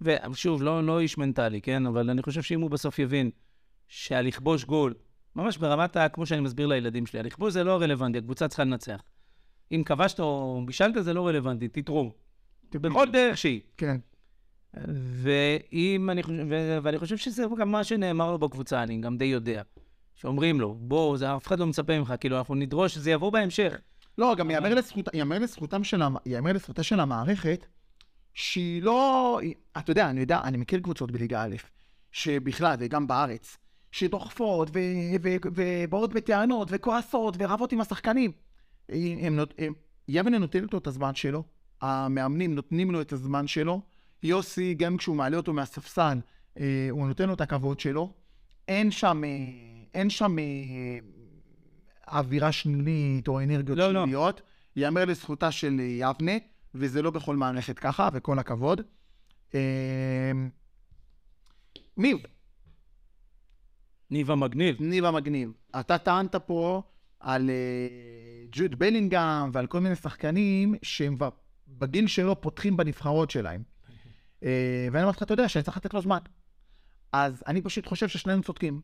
ושוב, 0.00 0.62
לא, 0.62 0.86
לא 0.86 1.00
איש 1.00 1.18
מנטלי, 1.18 1.60
כן? 1.60 1.86
אבל 1.86 2.10
אני 2.10 2.22
חושב 2.22 2.42
שאם 2.42 2.60
הוא 2.60 2.70
בסוף 2.70 2.98
יבין 2.98 3.30
שהלכבוש 3.88 4.64
גול, 4.64 4.94
ממש 5.36 5.56
ברמת 5.56 5.96
ה... 5.96 6.08
כמו 6.08 6.26
שאני 6.26 6.40
מסביר 6.40 6.66
לילדים 6.66 7.06
שלי, 7.06 7.20
הלכבוש 7.20 7.52
זה 7.52 7.64
לא 7.64 7.80
רלוונטי, 7.80 8.18
הקבוצה 8.18 8.48
צריכה 8.48 8.64
לנצח. 8.64 9.02
אם 9.72 9.82
כבשת 9.86 10.20
או 10.20 10.62
בישלת 10.66 11.04
זה 11.04 11.14
לא 11.14 11.26
רלוונטי, 11.26 11.68
תתרום. 11.68 12.10
בכל 12.74 13.10
דרך 13.12 13.38
שהיא. 13.38 13.60
כן. 13.76 13.96
ואם 15.22 16.10
אני 16.10 16.22
חושב, 16.22 16.46
ואני 16.82 16.98
חושב 16.98 17.16
שזה 17.16 17.44
גם 17.58 17.72
מה 17.72 17.84
שנאמר 17.84 18.30
לו 18.30 18.38
בקבוצה, 18.38 18.82
אני 18.82 19.00
גם 19.00 19.16
די 19.16 19.24
יודע. 19.24 19.62
שאומרים 20.16 20.60
לו, 20.60 20.74
בוא, 20.74 21.16
זה, 21.16 21.36
אף 21.36 21.46
אחד 21.46 21.58
לא 21.58 21.66
מצפה 21.66 21.98
ממך, 21.98 22.14
כאילו, 22.20 22.38
אנחנו 22.38 22.54
נדרוש 22.54 22.94
שזה 22.94 23.10
יבוא 23.10 23.30
בהמשך. 23.32 23.74
לא, 24.18 24.34
גם 24.34 24.50
ייאמר 24.50 24.74
לזכות, 24.74 25.08
לזכותם 25.40 25.84
של, 25.84 26.02
ייאמר 26.26 26.52
לזכותה 26.52 26.82
של 26.82 27.00
המערכת, 27.00 27.66
שהיא 28.34 28.82
לא... 28.82 29.40
אתה 29.78 29.90
יודע, 29.90 30.10
אני 30.10 30.20
יודע, 30.20 30.40
אני 30.44 30.56
מכיר 30.56 30.80
קבוצות 30.80 31.10
בליגה 31.10 31.42
א', 31.42 31.56
שבכלל, 32.12 32.76
וגם 32.78 33.06
בארץ, 33.06 33.56
שדוחפות 33.92 34.70
ובאות 35.54 36.12
בטענות 36.12 36.68
וכועסות 36.70 37.36
ורבות 37.38 37.72
עם 37.72 37.80
השחקנים. 37.80 38.32
יבנה 40.08 40.38
נותנת 40.38 40.72
לו 40.72 40.78
את 40.78 40.86
הזמן 40.86 41.14
שלו, 41.14 41.42
המאמנים 41.80 42.54
נותנים 42.54 42.90
לו 42.90 43.00
את 43.00 43.12
הזמן 43.12 43.46
שלו, 43.46 43.80
יוסי, 44.22 44.74
גם 44.74 44.96
כשהוא 44.96 45.16
מעלה 45.16 45.36
אותו 45.36 45.52
מהספסל, 45.52 46.18
אה, 46.60 46.88
הוא 46.90 47.08
נותן 47.08 47.28
לו 47.28 47.34
את 47.34 47.40
הכבוד 47.40 47.80
שלו. 47.80 48.12
אין 48.68 48.90
שם, 48.90 49.24
אה, 49.24 49.75
אין 49.96 50.10
שם 50.10 50.38
אה, 50.38 50.44
אווירה 52.08 52.52
שלילית 52.52 53.28
או 53.28 53.40
אנרגיות 53.40 53.78
לא, 53.78 53.92
לא. 53.92 54.02
שליליות. 54.02 54.42
ייאמר 54.76 55.04
לזכותה 55.04 55.50
של 55.52 55.80
יבנה, 55.80 56.32
וזה 56.74 57.02
לא 57.02 57.10
בכל 57.10 57.36
מערכת 57.36 57.78
ככה, 57.78 58.08
וכל 58.12 58.38
הכבוד. 58.38 58.80
אה, 59.54 60.32
ניב, 61.96 62.18
ניב 64.10 64.30
המגניב. 64.30 64.76
ניב 64.80 65.04
המגניב, 65.04 65.52
אתה 65.80 65.98
טענת 65.98 66.34
פה 66.36 66.82
על 67.20 67.50
אה, 67.50 68.46
ג'וד 68.52 68.74
בלינגהם 68.78 69.50
ועל 69.52 69.66
כל 69.66 69.80
מיני 69.80 69.96
שחקנים 69.96 70.74
שהם 70.82 71.16
בגיל 71.68 72.06
שלו 72.06 72.40
פותחים 72.40 72.76
בנבחרות 72.76 73.30
שלהם. 73.30 73.62
ואני 74.42 75.02
אומר 75.02 75.08
לך, 75.08 75.22
אתה 75.22 75.32
יודע 75.32 75.48
שאני 75.48 75.62
צריך 75.62 75.76
לתת 75.76 75.94
לו 75.94 76.00
זמן. 76.00 76.18
אז 77.12 77.42
אני 77.46 77.62
פשוט 77.62 77.86
חושב 77.86 78.08
ששנינו 78.08 78.42
צודקים. 78.42 78.80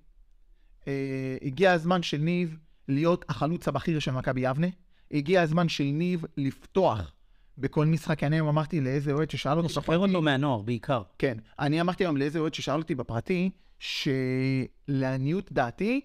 אה, 0.88 1.36
הגיע 1.42 1.72
הזמן 1.72 2.02
של 2.02 2.16
ניב 2.16 2.58
להיות 2.88 3.24
החלוץ 3.28 3.68
הבכיר 3.68 3.98
של 3.98 4.10
מכבי 4.10 4.40
יבנה. 4.40 4.66
הגיע 5.10 5.42
הזמן 5.42 5.68
של 5.68 5.84
ניב 5.84 6.24
לפתוח 6.36 7.12
בכל 7.58 7.86
משחק. 7.86 8.22
אני 8.22 8.36
היום 8.36 8.48
אמרתי 8.48 8.80
לאיזה 8.80 9.12
אוהד 9.12 9.30
ששאל 9.30 9.56
אותי... 9.56 9.66
לשחרר 9.66 9.98
אותו 9.98 10.22
מהנוער, 10.22 10.62
בעיקר. 10.62 11.02
כן. 11.18 11.38
אני 11.58 11.80
אמרתי 11.80 12.04
היום 12.04 12.16
לאיזה 12.16 12.38
אוהד 12.38 12.54
ששאל 12.54 12.78
אותי 12.78 12.94
בפרטי, 12.94 13.50
שלעניות 13.78 15.52
דעתי, 15.52 16.00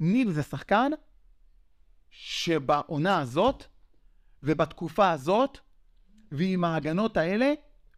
ניב 0.00 0.30
זה 0.30 0.42
שחקן 0.42 0.90
שבעונה 2.10 3.18
הזאת 3.18 3.64
ובתקופה 4.42 5.10
הזאת 5.10 5.58
ועם 6.32 6.64
ההגנות 6.64 7.16
האלה, 7.16 7.52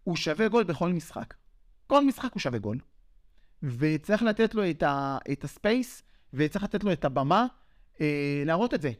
הוא 0.04 0.16
שווה 0.16 0.48
גול 0.48 0.64
בכל 0.64 0.92
משחק. 0.92 1.34
כל 1.86 2.06
משחק 2.06 2.32
הוא 2.32 2.40
שווה 2.40 2.58
גול. 2.58 2.78
וצריך 3.62 4.22
לתת 4.22 4.54
לו 4.54 4.70
את, 4.70 4.82
ה, 4.82 5.18
את 5.32 5.44
הספייס, 5.44 6.02
וצריך 6.34 6.64
לתת 6.64 6.84
לו 6.84 6.92
את 6.92 7.04
הבמה 7.04 7.46
אה, 8.00 8.42
להראות 8.46 8.74
את 8.74 8.82
זה. 8.82 8.92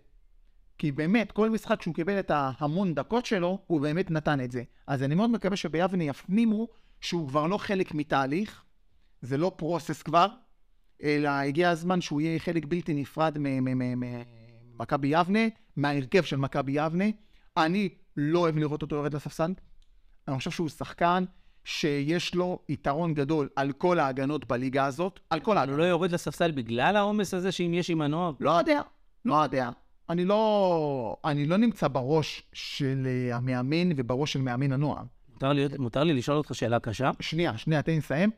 כי 0.79 0.93
באמת, 0.93 1.33
כל 1.33 1.51
משחק 1.51 1.83
שהוא 1.83 1.95
קיבל 1.95 2.19
את 2.19 2.31
ההמון 2.31 2.95
דקות 2.95 3.27
שלו, 3.27 3.59
הוא 3.67 3.81
באמת 3.81 4.11
נתן 4.11 4.41
את 4.41 4.51
זה. 4.51 4.63
אז 4.87 5.03
אני 5.03 5.15
מאוד 5.15 5.31
מקווה 5.31 5.57
שביבנה 5.57 6.05
יפנימו 6.05 6.69
שהוא 7.01 7.29
כבר 7.29 7.47
לא 7.47 7.59
חלק 7.59 7.95
מתהליך, 7.95 8.65
זה 9.23 9.37
לא 9.37 9.53
פרוסס 9.57 10.03
כבר, 10.03 10.27
אלא 11.03 11.29
הגיע 11.29 11.71
הזמן 11.71 12.01
שהוא 12.01 12.21
יהיה 12.21 12.39
חלק 12.39 12.65
בלתי 12.65 12.95
נפרד 12.95 13.37
ממכבי 13.39 15.09
יבנה, 15.09 15.41
מההרכב 15.77 16.23
של 16.23 16.37
מכבי 16.37 16.73
יבנה. 16.73 17.05
אני 17.57 17.89
לא 18.17 18.39
אוהב 18.39 18.59
לראות 18.59 18.83
אותו 18.83 18.97
יורד 18.97 19.15
לספסל. 19.15 19.53
אני 20.29 20.39
חושב 20.39 20.51
שהוא 20.51 20.69
שחקן 20.69 21.25
שיש 21.69 22.35
לו 22.35 22.59
יתרון 22.69 23.15
גדול 23.15 23.49
על 23.57 23.73
כל 23.73 23.99
ההגנות 23.99 24.49
בליגה 24.49 24.85
הזאת, 24.85 25.21
על 25.31 25.41
כל 25.41 25.51
הוא 25.51 25.59
ההגנות. 25.59 25.79
לא 25.79 25.85
יורד 25.85 26.13
לספסל 26.13 26.51
בגלל 26.51 26.97
העומס 26.97 27.35
הזה 27.35 27.53
שאם 27.53 27.75
יש 27.75 27.91
עם 27.91 28.01
הנוער? 28.01 28.33
לא 28.41 28.51
יודע, 28.51 28.81
לא 29.25 29.35
יודע. 29.35 29.71
אני 30.11 30.25
לא, 30.25 31.17
אני 31.25 31.47
לא 31.47 31.57
נמצא 31.57 31.89
בראש 31.89 32.43
של 32.53 33.07
אה, 33.07 33.37
המאמן 33.37 33.89
ובראש 33.97 34.33
של 34.33 34.41
מאמן 34.41 34.73
הנוער. 34.73 35.03
מותר 35.33 35.53
לי, 35.53 35.67
מותר 35.79 36.05
לי 36.05 36.15
לשאול 36.15 36.37
אותך 36.37 36.55
שאלה 36.55 36.81
קשה? 36.81 37.11
שנייה, 37.21 37.59
שנייה, 37.59 37.83
תן 37.83 37.93
לי 37.93 37.99
לסיים. 37.99 38.31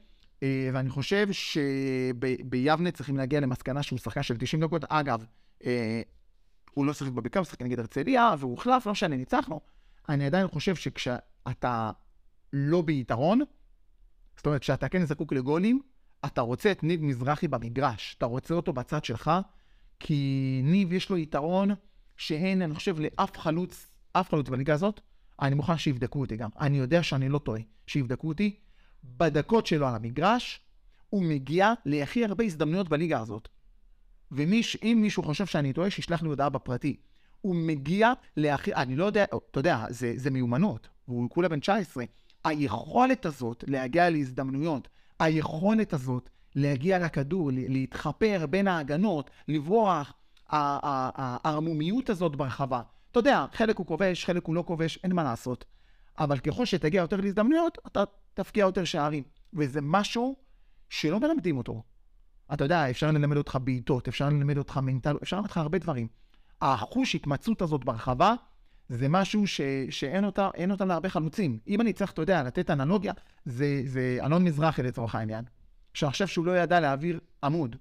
אה, 0.43 0.71
ואני 0.73 0.91
חושב 0.91 1.29
שביבנה 1.33 2.91
צריכים 2.91 3.17
להגיע 3.17 3.41
למסקנה 3.41 3.83
שהוא 3.83 3.99
שחקן 3.99 4.23
של 4.23 4.37
90 4.37 4.63
דקות. 4.63 4.85
אגב, 4.89 5.25
אה, 5.65 6.03
הוא 6.75 6.87
לא 6.87 6.93
שיחק 6.93 7.13
בבקעה, 7.13 7.41
הוא 7.41 7.47
שיחק 7.47 7.63
נגד 7.63 7.79
הרצליה, 7.79 8.35
והוא 8.39 8.51
הוחלף, 8.51 8.87
לא 8.87 8.93
משנה, 8.93 9.17
ניצחנו. 9.17 9.61
אני 10.09 10.27
עדיין 10.27 10.49
חושב 10.49 10.75
שכשאתה 10.75 11.91
לא 12.53 12.83
ביתרון, 12.83 13.41
זאת 14.37 14.47
אומרת, 14.47 14.61
כשאתה 14.61 14.89
כן 14.89 15.05
זקוק 15.05 15.33
לגולים, 15.33 15.83
אתה 16.27 16.41
רוצה 16.41 16.73
את 16.73 16.83
ניב 16.83 17.03
מזרחי 17.03 17.49
במגרש. 17.49 18.15
אתה 18.19 18.27
רוצה 18.27 18.55
אותו 18.55 18.73
בצד 18.73 19.05
שלך, 19.05 19.31
כי 20.01 20.61
ניב 20.65 20.93
יש 20.93 21.11
לו 21.11 21.17
יתרון 21.17 21.71
שאין, 22.17 22.63
אני 22.63 22.75
חושב, 22.75 22.97
לאף 23.01 23.39
חלוץ, 23.39 23.87
אף 24.13 24.31
חלוץ 24.31 24.49
בליגה 24.49 24.75
הזאת. 24.75 25.01
אני 25.43 25.55
מוכן 25.55 25.79
שיבדקו 25.79 26.21
אותי 26.21 26.37
גם. 26.37 26.51
אני 26.61 26.79
יודע 26.79 27.03
שאני 27.03 27.29
לא 27.29 27.39
טועה. 27.39 27.61
שיבדקו 27.87 28.29
אותי. 28.29 28.57
בדקות 29.05 29.67
שלו 29.67 29.89
על 29.89 29.95
המגרש, 29.95 30.61
הוא 31.11 31.23
מגיע 31.23 31.73
להכי 31.87 32.25
הרבה 32.25 32.45
הזדמנויות 32.45 32.89
בליגה 32.89 33.21
הזאת. 33.21 33.49
ואם 34.31 34.99
מישהו 35.03 35.23
חושב 35.23 35.47
שאני 35.47 35.73
טועה, 35.73 35.91
שישלח 35.91 36.23
לי 36.23 36.29
הודעה 36.29 36.49
בפרטי. 36.49 36.97
הוא 37.41 37.57
מגיע 37.57 38.13
להכי, 38.37 38.75
אני 38.75 38.97
לא 38.97 39.05
יודע, 39.05 39.25
אתה 39.25 39.61
יודע, 39.61 39.87
זה, 39.91 40.13
זה 40.17 40.31
מיומנות, 40.31 40.89
והוא 41.09 41.31
כולה 41.31 41.49
בן 41.49 41.61
19. 41.61 42.05
היכולת 42.45 43.27
הזאת 43.27 43.65
להגיע 43.67 44.11
להזדמנויות, 44.11 44.89
היכולת 45.19 45.93
הזאת 45.93 46.31
להגיע 46.55 46.99
לכדור, 46.99 47.51
להתחפר 47.53 48.47
בין 48.51 48.69
ההגנות, 48.69 49.31
לברוח, 49.49 50.13
הערמומיות 50.49 52.11
הזאת 52.11 52.37
ברחבה. 52.37 52.83
אתה 53.11 53.19
יודע, 53.19 53.47
חלק 53.53 53.77
הוא 53.77 53.87
כובש, 53.87 54.25
חלק 54.25 54.45
הוא 54.45 54.55
לא 54.55 54.65
כובש, 54.67 54.99
אין 55.05 55.13
מה 55.13 55.25
לעשות. 55.25 55.65
אבל 56.19 56.39
ככל 56.39 56.65
שתגיע 56.65 57.01
יותר 57.01 57.17
להזדמנויות, 57.17 57.79
אתה 57.87 58.05
תפקיע 58.35 58.63
יותר 58.63 58.85
שערים. 58.85 59.23
וזה 59.55 59.81
משהו 59.83 60.37
שלא 60.89 61.21
מלמדים 61.21 61.59
אותו. 61.59 61.83
אתה 62.53 62.65
יודע, 62.65 62.91
אפשר 62.91 63.11
ללמד 63.11 63.37
אותך 63.37 63.59
בעיטות, 63.65 64.09
אפשר 64.09 64.29
ללמד 64.29 64.59
אותך 64.59 64.77
מנטל, 64.77 65.17
אפשר 65.23 65.37
ללמד 65.37 65.49
אותך 65.49 65.57
הרבה 65.57 65.79
דברים. 65.79 66.09
החוש 66.61 67.15
התמצאות 67.15 67.63
הזאת 67.63 67.85
ברחבה, 67.85 68.35
זה 68.91 69.09
משהו 69.09 69.47
ש, 69.47 69.61
שאין 69.91 70.25
אותה, 70.25 70.49
אין 70.55 70.71
אותה 70.71 70.85
להרבה 70.85 71.09
חלוצים. 71.09 71.59
אם 71.69 71.81
אני 71.81 71.93
צריך, 71.93 72.13
אתה 72.13 72.23
יודע, 72.23 72.43
לתת 72.43 72.71
אנלוגיה, 72.71 73.13
זה, 73.45 73.83
זה 73.85 74.19
אלון 74.23 74.45
מזרחי 74.45 74.83
לצורך 74.83 75.15
העניין. 75.15 75.45
חושב 76.05 76.27
שהוא 76.27 76.47
לא 76.47 76.59
ידע 76.59 76.81
להעביר 76.81 77.21
עמוד, 77.45 77.77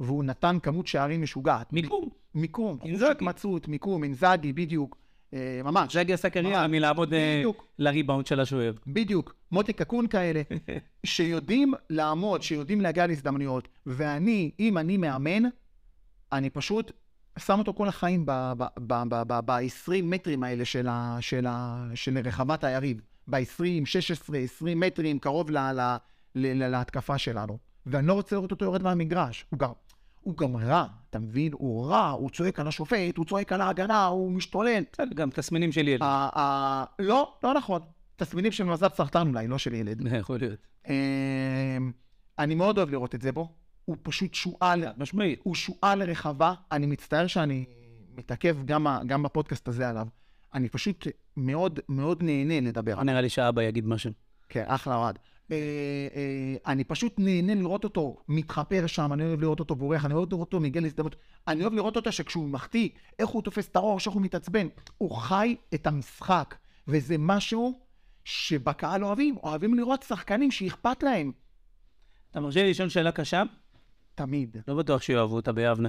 והוא 0.00 0.24
נתן 0.24 0.58
כמות 0.62 0.86
שערים 0.86 1.22
משוגעת. 1.22 1.72
מיקום. 1.72 2.08
מיקום, 2.34 2.78
אינזאגי. 2.84 3.10
התמצאות, 3.10 3.68
מיקום, 3.68 4.04
אינזאגי, 4.04 4.52
בדיוק. 4.52 4.96
אה, 5.34 5.60
ממש. 5.64 5.96
ז'גי 5.96 6.12
עשה 6.12 6.30
קריירה 6.30 6.66
מלעמוד 6.66 7.14
אה. 7.14 7.42
לריבאונד 7.78 8.26
של 8.26 8.40
השוער. 8.40 8.72
בדיוק, 8.86 9.34
מוטי 9.52 9.72
קקון 9.72 10.06
כאלה, 10.06 10.42
שיודעים 11.04 11.74
לעמוד, 11.90 12.42
שיודעים 12.42 12.80
להגיע 12.80 13.06
להזדמנויות. 13.06 13.68
ואני, 13.86 14.50
אם 14.60 14.78
אני 14.78 14.96
מאמן, 14.96 15.42
אני 16.32 16.50
פשוט 16.50 16.92
שם 17.38 17.58
אותו 17.58 17.74
כל 17.74 17.88
החיים 17.88 18.26
ב-20 18.26 19.92
מטרים 20.02 20.42
האלה 20.42 20.64
של, 20.64 20.88
ה, 20.88 21.16
של, 21.20 21.46
ה, 21.46 21.86
של 21.94 22.18
רחבת 22.24 22.64
היריב. 22.64 23.00
ב-20, 23.28 23.84
16, 23.84 24.38
20 24.38 24.80
מטרים, 24.80 25.18
קרוב 25.18 25.50
ל, 25.50 25.58
ל, 25.58 25.96
ל, 26.34 26.62
ל, 26.64 26.68
להתקפה 26.68 27.18
שלנו. 27.18 27.58
ואני 27.86 28.06
לא 28.06 28.12
רוצה 28.12 28.36
לראות 28.36 28.50
אותו 28.50 28.64
יורד 28.64 28.82
מהמגרש. 28.82 29.46
הוא 29.50 29.58
גם, 29.58 29.70
הוא 30.20 30.36
גם 30.36 30.56
רע, 30.56 30.86
אתה 31.10 31.18
מבין? 31.18 31.52
הוא 31.52 31.86
רע, 31.86 32.08
הוא 32.10 32.30
צועק 32.30 32.60
על 32.60 32.68
השופט, 32.68 33.16
הוא 33.16 33.26
צועק 33.26 33.52
על 33.52 33.60
ההגנה, 33.60 34.06
הוא 34.06 34.32
משתולל. 34.32 34.82
בסדר, 34.92 35.14
גם 35.14 35.30
תסמינים 35.30 35.72
של 35.72 35.88
ילד. 35.88 36.02
לא, 36.98 37.34
לא 37.42 37.54
נכון. 37.54 37.82
תסמינים 38.16 38.52
של 38.52 38.64
מזל 38.64 38.88
סרטן 38.88 39.28
אולי, 39.28 39.48
לא 39.48 39.58
של 39.58 39.74
ילד. 39.74 40.02
יכול 40.18 40.38
להיות. 40.38 40.66
אמ, 40.88 41.92
אני 42.38 42.54
מאוד 42.54 42.78
אוהב 42.78 42.90
לראות 42.90 43.14
את 43.14 43.22
זה 43.22 43.32
בו. 43.32 43.48
הוא 43.84 43.96
פשוט 44.02 44.34
שועל, 44.34 44.84
משמעית. 44.96 45.40
הוא 45.42 45.54
שועל 45.54 46.02
רחבה. 46.02 46.54
אני 46.72 46.86
מצטער 46.86 47.26
שאני 47.26 47.64
מתעכב 48.16 48.56
גם, 48.64 48.86
גם 49.06 49.22
בפודקאסט 49.22 49.68
הזה 49.68 49.88
עליו. 49.88 50.06
אני 50.54 50.68
פשוט 50.68 51.06
מאוד 51.36 51.80
מאוד 51.88 52.22
נהנה 52.22 52.60
לדבר. 52.60 53.02
נראה 53.02 53.20
לי 53.20 53.28
שאבא 53.28 53.62
יגיד 53.62 53.86
משהו. 53.86 54.12
כן, 54.48 54.64
אחלה 54.66 54.96
אוהד. 54.96 55.18
אה, 55.52 55.56
אה, 56.14 56.72
אני 56.72 56.84
פשוט 56.84 57.14
נהנה 57.18 57.54
לראות 57.54 57.84
אותו 57.84 58.16
מתחפר 58.28 58.86
שם, 58.86 59.12
אני 59.12 59.24
אוהב 59.24 59.40
לראות 59.40 59.60
אותו 59.60 59.74
בורח, 59.74 60.04
אני 60.04 60.14
אוהב 60.14 60.32
לראות 60.32 60.46
אותו 60.46 60.60
מגיע 60.60 60.82
להזדמנות. 60.82 61.16
אני 61.48 61.62
אוהב 61.62 61.72
לראות 61.72 61.96
אותו 61.96 62.12
שכשהוא 62.12 62.48
מחטיא, 62.48 62.88
איך 63.18 63.28
הוא 63.28 63.42
תופס 63.42 63.68
את 63.68 63.76
הראש, 63.76 64.06
איך 64.06 64.14
הוא 64.14 64.22
מתעצבן. 64.22 64.66
הוא 64.98 65.16
חי 65.16 65.56
את 65.74 65.86
המשחק, 65.86 66.54
וזה 66.88 67.16
משהו 67.18 67.80
שבקהל 68.24 69.04
אוהבים. 69.04 69.36
אוהבים 69.42 69.74
לראות 69.74 70.02
שחקנים 70.02 70.50
שאכפת 70.50 71.02
להם. 71.02 71.32
אתה 72.30 72.40
מרשה 72.40 72.62
לי 72.62 72.70
לשאול 72.70 72.88
שאלה 72.88 73.12
קשה? 73.12 73.42
תמיד. 74.14 74.56
לא 74.68 74.74
בטוח 74.74 75.02
שיאהבו 75.02 75.36
אותה 75.36 75.52
ביבנה. 75.52 75.88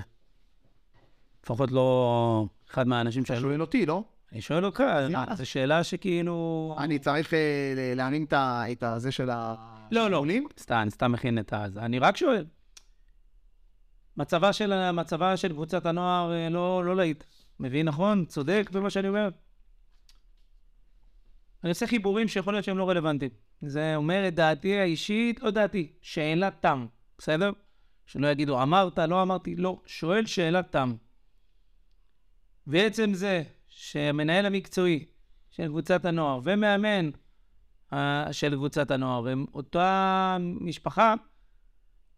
לפחות 1.43 1.71
לא 1.71 2.45
אחד 2.71 2.87
מהאנשים 2.87 3.25
שאלו. 3.25 3.39
שואל 3.41 3.61
אותי, 3.61 3.85
לא? 3.85 4.03
אני 4.31 4.41
שואל 4.41 4.65
אותך, 4.65 4.79
יאללה. 4.79 5.25
זו 5.35 5.45
שאלה 5.45 5.83
שכאילו... 5.83 6.75
אני 6.79 6.99
צריך 6.99 7.33
אה, 7.33 7.39
להרים 7.95 8.23
את 8.23 8.33
ה- 8.33 8.65
הזה 8.81 9.11
של 9.11 9.29
ה... 9.29 9.55
לא, 9.91 10.09
לא. 10.09 10.25
סתם, 10.59 10.75
אני 10.81 10.91
סתם 10.91 11.11
מכין 11.11 11.39
את 11.39 11.53
הזה. 11.53 11.79
אני 11.79 11.99
רק 11.99 12.17
שואל. 12.17 12.45
מצבה 14.17 14.53
של, 14.53 14.91
מצבה 14.91 15.37
של 15.37 15.53
קבוצת 15.53 15.85
הנוער 15.85 16.33
אה, 16.33 16.49
לא, 16.49 16.85
לא 16.85 16.95
להיט. 16.95 17.23
מבין 17.59 17.87
נכון? 17.87 18.25
צודק 18.25 18.69
במה 18.71 18.89
שאני 18.89 19.07
אומר? 19.07 19.29
אני 21.63 21.69
עושה 21.69 21.87
חיבורים 21.87 22.27
שיכול 22.27 22.53
להיות 22.53 22.65
שהם 22.65 22.77
לא 22.77 22.89
רלוונטיים. 22.89 23.31
זה 23.61 23.95
אומר 23.95 24.27
את 24.27 24.35
דעתי 24.35 24.77
האישית, 24.79 25.43
לא 25.43 25.51
דעתי, 25.51 25.91
שאלת 26.01 26.53
תם, 26.59 26.85
בסדר? 27.17 27.51
שלא 28.05 28.27
יגידו, 28.27 28.61
אמרת, 28.61 28.99
לא 28.99 29.21
אמרתי, 29.21 29.55
לא. 29.55 29.81
שואל 29.85 30.25
שאלת 30.25 30.71
תם. 30.71 30.93
ועצם 32.67 33.13
זה 33.13 33.43
שהמנהל 33.67 34.45
המקצועי 34.45 35.05
של 35.51 35.67
קבוצת 35.67 36.05
הנוער 36.05 36.39
ומאמן 36.43 37.09
אה, 37.93 38.27
של 38.31 38.55
קבוצת 38.55 38.91
הנוער 38.91 39.27
הם 39.27 39.45
אותה 39.53 40.37
משפחה, 40.39 41.13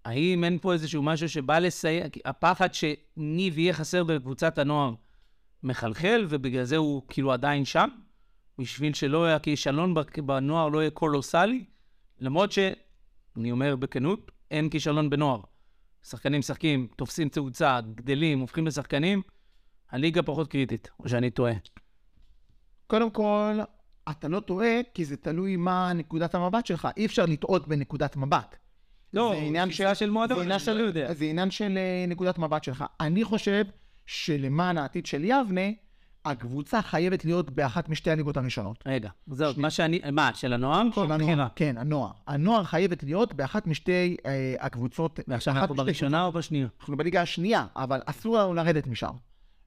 האם 0.05 0.43
אין 0.43 0.59
פה 0.59 0.73
איזשהו 0.73 1.03
משהו 1.03 1.29
שבא 1.29 1.59
לסייע, 1.59 2.05
הפחד 2.25 2.69
שניב 2.73 3.59
יהיה 3.59 3.73
חסר 3.73 4.03
בקבוצת 4.03 4.57
הנוער 4.57 4.93
מחלחל, 5.63 6.25
ובגלל 6.29 6.63
זה 6.63 6.77
הוא 6.77 7.01
כאילו 7.07 7.31
עדיין 7.31 7.65
שם, 7.65 7.89
בשביל 8.59 8.93
שלא 8.93 9.27
יהיה 9.27 9.39
כישלון 9.39 9.93
בק- 9.93 10.19
בנוער 10.19 10.69
לא 10.69 10.79
יהיה 10.79 10.91
קולוסלי, 10.91 11.65
למרות 12.19 12.51
שאני 12.51 13.51
אומר 13.51 13.75
בכנות, 13.75 14.31
אין 14.51 14.69
כישלון 14.69 15.09
בנוער. 15.09 15.41
שחקנים 16.09 16.39
משחקים, 16.39 16.87
תופסים 16.95 17.29
תאוצה, 17.29 17.79
גדלים, 17.95 18.39
הופכים 18.39 18.67
לשחקנים, 18.67 19.21
הליגה 19.91 20.23
פחות 20.23 20.47
קריטית, 20.47 20.89
או 20.99 21.09
שאני 21.09 21.29
טועה. 21.29 21.53
קודם 22.87 23.09
כל, 23.09 23.59
אתה 24.11 24.27
לא 24.27 24.39
טועה, 24.39 24.79
כי 24.93 25.05
זה 25.05 25.17
תלוי 25.17 25.55
מה 25.55 25.93
נקודת 25.93 26.35
המבט 26.35 26.65
שלך. 26.65 26.87
אי 26.97 27.05
אפשר 27.05 27.25
לטעות 27.25 27.67
בנקודת 27.67 28.15
מבט. 28.15 28.55
לא, 29.13 29.33
זה 29.35 29.41
עניין 29.41 29.69
תפיסה 29.69 29.95
של 29.95 30.09
מועדון, 30.09 30.37
זה 30.37 30.43
עניין 30.43 30.59
אני 30.67 30.77
לא 30.77 30.83
יודע. 30.83 31.13
זה 31.13 31.25
עניין 31.25 31.51
של 31.51 31.77
אה, 31.77 32.05
נקודת 32.07 32.37
מבט 32.37 32.63
שלך. 32.63 32.85
אני 32.99 33.23
חושב 33.23 33.65
שלמען 34.05 34.77
העתיד 34.77 35.05
של 35.05 35.23
יבנה, 35.23 35.61
הקבוצה 36.25 36.81
חייבת 36.81 37.25
להיות 37.25 37.49
באחת 37.49 37.89
משתי 37.89 38.11
הליגות 38.11 38.37
הראשונות. 38.37 38.83
רגע, 38.85 39.09
זהו, 39.27 39.53
מה 39.57 39.69
שאני, 39.69 40.01
מה, 40.11 40.31
של 40.33 40.53
הנוער? 40.53 40.83
של 40.95 41.01
הנוער, 41.01 41.19
בחירה. 41.19 41.47
כן, 41.55 41.77
הנוער. 41.77 42.11
הנוער 42.27 42.63
חייבת 42.63 43.03
להיות 43.03 43.33
באחת 43.33 43.67
משתי 43.67 44.17
אה, 44.25 44.55
הקבוצות. 44.59 45.19
ועכשיו 45.27 45.53
אחת 45.53 45.61
אנחנו 45.61 45.75
בראשונה 45.75 46.25
או 46.25 46.31
בשנייה? 46.31 46.67
אנחנו 46.79 46.97
בליגה 46.97 47.21
השנייה, 47.21 47.65
אבל 47.75 48.01
אסור 48.05 48.37
לנו 48.37 48.53
לרדת 48.53 48.87
משם. 48.87 49.11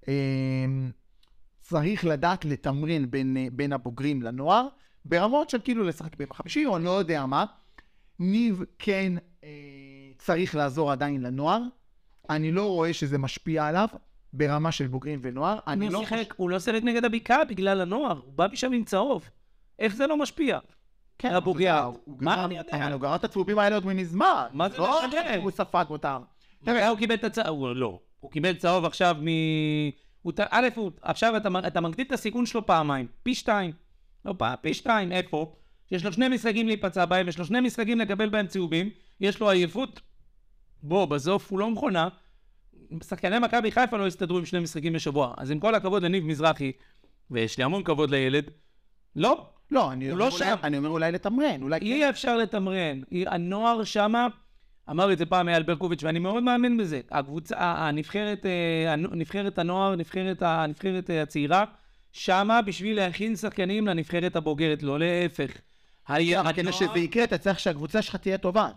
אמ, 0.09 0.91
צריך 1.61 2.05
לדעת 2.05 2.45
לתמרן 2.45 3.11
בין, 3.11 3.37
אה, 3.37 3.47
בין 3.53 3.73
הבוגרים 3.73 4.23
לנוער, 4.23 4.67
ברמות 5.05 5.51
של 5.51 5.59
כאילו 5.65 5.85
לשחק 5.85 6.17
ביום 6.17 6.31
החמישי, 6.31 6.67
או 6.67 6.77
אני 6.77 6.85
לא 6.85 6.91
יודע 6.91 7.27
מה. 7.27 7.45
ניב 8.19 8.63
כן 8.79 9.13
אה, 9.45 9.49
צריך 10.19 10.55
לעזור 10.55 10.93
עדיין 10.93 11.23
לנוער. 11.23 11.63
אני 12.31 12.53
לא 12.53 12.67
רואה 12.67 12.93
שזה 12.93 13.19
משפיע 13.19 13.67
עליו 13.67 13.89
ברמה 14.33 14.73
של 14.73 14.87
בוגרים 14.87 15.19
ונוער. 15.23 15.59
אני 15.67 15.91
לא 15.91 16.01
שיחק, 16.01 16.35
הוא 16.37 16.51
לא 16.51 16.59
שיחק 16.59 16.81
נגד 16.83 17.05
הבקעה 17.05 17.45
בגלל 17.45 17.81
הנוער, 17.81 18.21
הוא 18.25 18.33
בא 18.33 18.47
משם 18.53 18.73
עם 18.73 18.85
צהוב. 18.85 19.31
איך 19.79 19.95
זה 19.95 20.07
לא 20.07 20.17
משפיע? 20.17 20.59
כן. 21.19 21.35
הוא 21.35 22.17
מה 22.21 22.45
אני 22.45 22.59
יודע? 22.59 22.93
הוא 22.93 23.01
גרר 23.01 23.15
את 23.15 23.25
הצהובים 23.25 23.59
האלה 23.59 23.77
עוד 23.77 23.87
מזמן. 23.87 24.47
מה 24.53 24.69
זה 24.69 24.79
לא 24.79 25.03
משנה? 25.09 25.37
הוא 25.37 25.51
ספג 25.51 25.85
אותם. 25.91 26.23
מתי 26.63 26.87
הוא 26.87 26.99
קיבל 26.99 27.15
את 27.15 27.25
הצהוב? 27.25 27.67
לא. 27.67 28.01
הוא 28.21 28.31
קיבל 28.31 28.55
צהוב 28.55 28.85
עכשיו 28.85 29.17
מ... 29.21 29.29
א'. 30.51 30.69
עכשיו 31.03 31.37
אתה 31.67 31.81
מגדיל 31.81 32.07
את 32.07 32.13
הסיכון 32.13 32.47
שלו 32.47 32.67
פעמיים. 32.67 33.07
פי 33.23 33.35
שתיים. 33.35 33.73
לא 34.25 34.35
פעם, 34.39 34.55
פי 34.61 34.75
שתיים. 34.75 35.13
איפה? 35.13 35.55
יש 35.91 36.05
לו 36.05 36.13
שני 36.13 36.29
משחקים 36.29 36.67
להיפצע 36.67 37.05
בהם, 37.05 37.29
יש 37.29 37.39
לו 37.39 37.45
שני 37.45 37.61
משחקים 37.61 37.99
לקבל 37.99 38.29
בהם 38.29 38.47
צהובים, 38.47 38.91
יש 39.21 39.41
לו 39.41 39.51
עייפות. 39.51 40.01
בוא, 40.83 41.05
בסוף 41.05 41.51
הוא 41.51 41.59
לא 41.59 41.71
מכונה. 41.71 42.09
שחקני 43.09 43.39
מכבי 43.39 43.71
חיפה 43.73 43.97
לא 43.97 44.07
הסתדרו 44.07 44.39
עם 44.39 44.45
שני 44.45 44.61
משחקים 44.61 44.93
בשבוע. 44.93 45.35
אז 45.37 45.51
עם 45.51 45.61
כל 45.61 45.75
הכבוד 45.75 46.03
לניב 46.03 46.25
מזרחי, 46.25 46.73
ויש 47.31 47.59
לי 47.59 47.65
המון 47.65 47.83
כבוד 47.83 48.11
לילד, 48.11 48.51
לא, 49.17 49.47
לא, 49.71 49.93
אני 49.93 50.05
אומר 50.13 50.19
לא 50.19 50.25
אולי- 50.25 50.39
שם. 50.39 50.55
אני 50.63 50.79
אומר 50.79 50.89
אולי 50.89 51.13
לתמרן, 51.13 51.63
אולי... 51.63 51.79
אי 51.83 52.09
אפשר 52.11 52.37
לתמרן. 52.37 53.01
הנוער 53.27 53.85
שמה, 53.85 54.27
אמר 54.91 55.13
את 55.13 55.19
זה 55.19 55.27
פעם 55.27 55.49
אייל 55.49 55.63
ברקוביץ', 55.63 56.03
ואני 56.05 56.19
מאוד 56.19 56.43
מאמין 56.43 56.77
בזה. 56.77 57.01
הקבוצה, 57.11 57.55
הנבחרת, 57.59 58.47
אה, 58.47 58.97
נבחרת 58.97 59.59
הנוער, 59.59 59.97
נבחרת, 59.97 60.43
הנבחרת 60.43 61.11
אה, 61.11 61.23
הצעירה, 61.23 61.65
שמה 62.13 62.63
בשביל 62.63 62.97
להכין 62.97 63.37
שחקנים 63.37 63.87
לנבחרת 63.87 64.37
הבוגרת, 64.37 64.83
לא 64.83 64.99
להפך. 64.99 65.51
כדי 66.53 66.73
שזה 66.73 66.99
יקרה, 66.99 67.25
אתה 67.25 67.39
צריך 67.39 67.59
שהקבוצה 67.61 68.03
שלך 68.03 68.17
תהיה 68.17 68.39
טובה. 68.39 68.69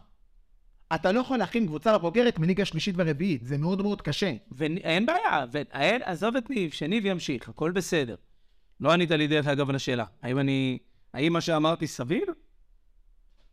אתה 0.95 1.11
לא 1.11 1.19
יכול 1.19 1.37
להכין 1.37 1.67
קבוצה 1.67 1.93
לבוגרת 1.93 2.39
מליגה 2.39 2.65
שלישית 2.65 2.95
ורביעית, 2.97 3.45
זה 3.45 3.57
מאוד 3.57 3.81
מאוד 3.81 4.01
קשה. 4.01 4.33
ואין 4.51 5.05
בעיה, 5.05 5.45
ואין, 5.51 6.01
עזוב 6.05 6.35
את 6.35 6.49
ניב, 6.49 6.71
שניב 6.71 7.05
ימשיך, 7.05 7.49
הכל 7.49 7.71
בסדר. 7.71 8.15
לא 8.79 8.91
ענית 8.91 9.11
לי 9.11 9.27
דרך 9.27 9.47
אגב 9.47 9.69
על 9.69 9.75
השאלה. 9.75 10.05
האם 10.21 10.39
אני... 10.39 10.77
האם 11.13 11.33
מה 11.33 11.41
שאמרתי 11.41 11.87
סביר? 11.87 12.25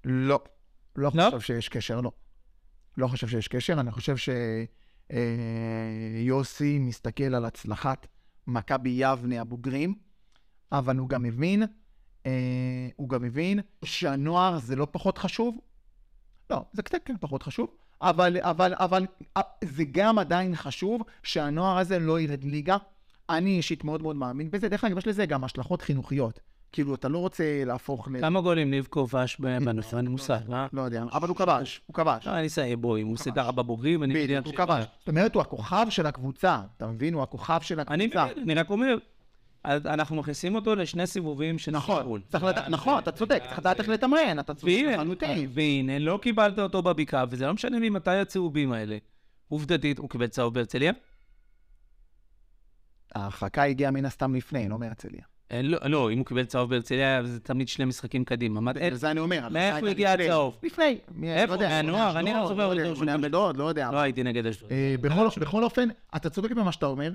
לא. 0.05 0.41
לא 0.97 1.11
לא? 1.15 1.31
חושב 1.31 1.41
שיש 1.41 1.69
קשר, 1.69 2.01
לא. 2.01 2.13
לא 2.97 3.07
חושב 3.07 3.29
שיש 3.29 3.49
קשר, 3.49 3.81
אני 3.81 3.91
חושב 3.91 4.17
שיוסי 5.07 6.79
מסתכל 6.79 7.35
על 7.35 7.45
הצלחת 7.45 8.07
מכבי 8.47 8.91
יבנה 8.91 9.41
הבוגרים, 9.41 9.95
אבל 10.73 10.97
הוא 10.97 11.09
גם 11.09 11.23
מבין, 11.23 11.63
אה, 12.27 12.89
הוא 12.97 13.09
גם 13.09 13.23
מבין 13.23 13.61
שהנוער 13.85 14.59
זה 14.59 14.77
לא 14.77 14.87
פחות 14.91 15.19
חשוב. 15.19 15.59
לא, 16.51 16.65
זה 16.73 16.83
קצת 16.83 16.99
כן 17.05 17.15
פחות 17.21 17.43
חשוב, 17.43 17.69
אבל, 18.03 18.37
אבל, 18.41 18.75
אבל 18.77 19.07
אה, 19.37 19.43
זה 19.65 19.85
גם 19.93 20.19
עדיין 20.19 20.57
חשוב 20.57 21.03
שהנוער 21.23 21.79
הזה 21.79 21.99
לא 21.99 22.21
ירד 22.21 22.45
ליגה. 22.45 22.77
אני 23.31 23.57
אישית 23.57 23.85
מאוד 23.85 24.03
מאוד 24.03 24.17
מאמין 24.17 24.51
בזה. 24.51 24.69
דרך 24.69 24.85
אגב, 24.85 24.99
יש 24.99 25.07
לזה 25.07 25.27
גם 25.27 25.45
השלכות 25.45 25.83
חינוכיות. 25.83 26.41
כאילו, 26.73 26.95
אתה 26.95 27.09
לא 27.09 27.19
רוצה 27.19 27.63
להפוך 27.67 28.09
ל... 28.09 28.21
כמה 28.21 28.41
גולים 28.41 28.71
ניב 28.71 28.87
כובש 28.91 29.37
ב- 29.41 29.65
בנושא? 29.65 29.97
אין 29.97 30.05
לי 30.05 30.11
מושג, 30.11 30.53
אה? 30.53 30.67
לא 30.73 30.83
יודע, 30.83 31.05
אבל 31.13 31.29
הוא 31.29 31.37
כבש, 31.37 31.81
הוא 31.87 31.95
כבש. 31.95 32.27
לא, 32.27 32.33
אני 32.33 32.47
אסיים, 32.47 32.81
בוא, 32.81 32.99
אם 32.99 33.07
הוא 33.07 33.15
עושה 33.15 33.31
ככה 33.31 33.53
בבוגרים, 33.53 34.03
אני 34.03 34.15
בדיוק, 34.15 34.47
הוא 34.47 34.55
כבש. 34.55 34.85
זאת 34.99 35.09
אומרת, 35.09 35.35
הוא 35.35 35.41
הכוכב 35.41 35.87
של 35.91 36.07
הקבוצה, 36.07 36.61
אתה 36.77 36.87
מבין? 36.87 37.15
הוא 37.15 37.23
הכוכב 37.23 37.61
של 37.63 37.81
הקבוצה. 37.81 37.97
מבין, 38.27 38.43
אני 38.43 38.55
רק 38.55 38.71
אומר, 38.71 38.97
אנחנו 39.65 40.17
מכניסים 40.17 40.55
אותו 40.55 40.75
לשני 40.75 41.07
סיבובים 41.07 41.59
של 41.59 41.73
נכון, 41.73 41.99
סיכון. 42.03 42.21
צריך 42.29 42.45
לדעת, 42.45 42.69
נכון, 42.69 42.99
אתה 42.99 43.13
צודק, 43.13 43.43
צריך 43.47 43.59
לדעת 43.59 43.81
איך 43.81 43.89
לתמרן, 43.89 44.39
אתה 44.39 44.55
צודק 44.55 44.73
והנה, 44.73 44.97
לחלוטין. 44.97 45.51
והנה, 45.53 45.99
לא 45.99 46.19
קיבלת 46.23 46.59
אותו 46.59 46.83
בבקעה, 46.83 47.25
וזה 47.31 47.47
לא 47.47 47.55
משנה 47.55 47.79
ממתי 47.79 48.11
הצהובים 48.11 48.73
האלה. 48.73 48.99
עובדתית, 49.49 49.99
הוא 49.99 50.11
קיבל 50.11 50.27
צהוב 50.27 50.55
בהרצליה? 50.55 50.93
ההרחקה 53.15 53.63
הגיעה 53.63 53.91
מן 53.91 54.05
הסתם 54.05 54.35
לפני, 54.35 54.69
לא 54.69 54.79
מהרצליה. 54.79 55.23
לא, 55.53 55.79
לא, 55.85 56.13
אם 56.13 56.19
הוא 56.19 56.27
קיבל 56.27 56.45
צהוב 56.45 56.71
בהרצליה, 56.71 57.25
זה 57.25 57.41
תמיד 57.41 57.69
שני 57.69 57.85
משחקים 57.85 58.25
קדימה. 58.25 58.73
זה 58.93 59.11
אני 59.11 59.21
אומר. 59.21 59.49
מאיפה 59.49 59.89
הגיע. 59.89 60.13
הצהוב? 60.13 60.59
לפני. 60.63 60.99
איפה? 61.23 61.47
לא 61.47 61.53
יודע, 61.53 61.69
מהנוער? 61.69 62.19
אני 62.19 62.33
לא 62.35 62.49
זוכר 62.49 62.75
לא 62.75 62.81
יודע, 62.81 63.53
לא 63.59 63.69
יודע. 63.69 63.91
לא 63.91 63.99
הייתי 63.99 64.23
נגד 64.23 64.47
אשדוד. 64.47 64.73
אה, 64.73 64.95
בכל 65.41 65.65
אופן, 65.65 65.89
אתה 66.17 66.31
צודק 66.31 66.51
במה 66.51 66.73
שאתה 66.73 66.87
אומר. 66.87 67.13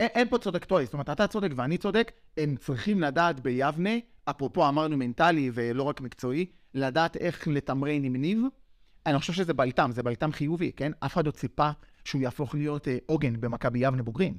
אין, 0.00 0.08
אין 0.14 0.28
פה 0.28 0.38
צודק 0.38 0.64
טועה, 0.64 0.84
זאת 0.84 0.92
אומרת, 0.92 1.10
אתה 1.10 1.26
צודק 1.26 1.50
ואני 1.56 1.78
צודק, 1.78 2.12
הם 2.36 2.56
צריכים 2.56 3.00
לדעת 3.00 3.40
ביבנה, 3.40 3.90
אפרופו 4.24 4.68
אמרנו 4.68 4.96
מנטלי 4.96 5.50
ולא 5.54 5.82
רק 5.82 6.00
מקצועי, 6.00 6.46
לדעת 6.74 7.16
איך 7.16 7.48
לתמרן 7.48 8.04
עם 8.04 8.16
ניב. 8.16 8.38
אני 9.06 9.18
חושב 9.18 9.32
שזה 9.32 9.54
בלטם, 9.54 9.90
זה 9.92 10.02
בלטם 10.02 10.32
חיובי, 10.32 10.72
כן? 10.76 10.92
אף 11.00 11.14
אחד 11.14 11.26
לא 11.26 11.30
ציפה 11.30 11.70
שהוא 12.04 12.22
יהפוך 12.22 12.54
להיות 12.54 12.88
אה, 12.88 12.98
עוגן 13.06 13.40
במכבי 13.40 13.78
יבנה 13.78 14.02
בוגרים. 14.02 14.38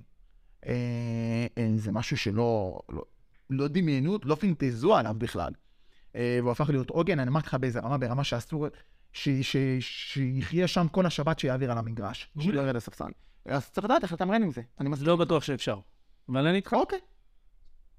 אה, 0.68 1.48
אה, 1.58 1.72
זה 1.76 1.92
משהו 1.92 2.18
שלא 2.18 2.80
לא, 2.90 3.04
לא 3.50 3.68
דמיינו, 3.68 4.18
לא 4.24 4.36
פינטזו 4.36 4.96
עליו 4.96 5.16
בכלל. 5.18 5.52
אה, 6.16 6.38
והוא 6.42 6.52
הפך 6.52 6.70
להיות 6.70 6.90
עוגן, 6.90 7.20
אני 7.20 7.30
אמרתי 7.30 7.48
לך 7.48 7.54
באיזה 7.54 7.80
רמה, 7.80 7.98
ברמה 7.98 8.24
שאסור, 8.24 8.68
שיחיה 9.14 10.68
שם 10.68 10.88
כל 10.92 11.06
השבת 11.06 11.40
שיעביר 11.40 11.72
על 11.72 11.78
המגרש, 11.78 12.30
שלא 12.40 12.62
ירד 12.62 12.76
לספסל. 12.76 13.10
אז 13.46 13.70
צריך 13.72 13.86
לדעת 13.86 14.04
איך 14.04 14.14
לתמרן 14.14 14.44
עם 14.44 14.52
זה, 14.52 14.62
אני 14.80 14.90
מסכים. 14.90 15.08
לא 15.08 15.16
בטוח 15.16 15.44
שאפשר. 15.44 15.80
אבל 16.30 16.48
אני 16.48 16.56
איתך. 16.56 16.74
אוקיי. 16.74 17.00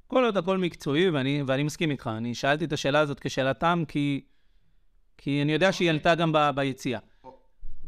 כל 0.06 0.24
עוד 0.24 0.36
הכל 0.36 0.58
מקצועי, 0.58 1.10
ואני, 1.10 1.42
ואני 1.46 1.62
מסכים 1.62 1.90
איתך. 1.90 2.10
אני 2.16 2.34
שאלתי 2.34 2.64
את 2.64 2.72
השאלה 2.72 2.98
הזאת 2.98 3.20
כשאלת 3.20 3.60
תם, 3.60 3.82
כי, 3.88 4.24
כי 5.16 5.42
אני 5.42 5.52
יודע 5.52 5.72
שהיא 5.72 5.90
עלתה 5.90 6.14
גם 6.14 6.32
ב, 6.32 6.50
ביציאה. 6.54 6.98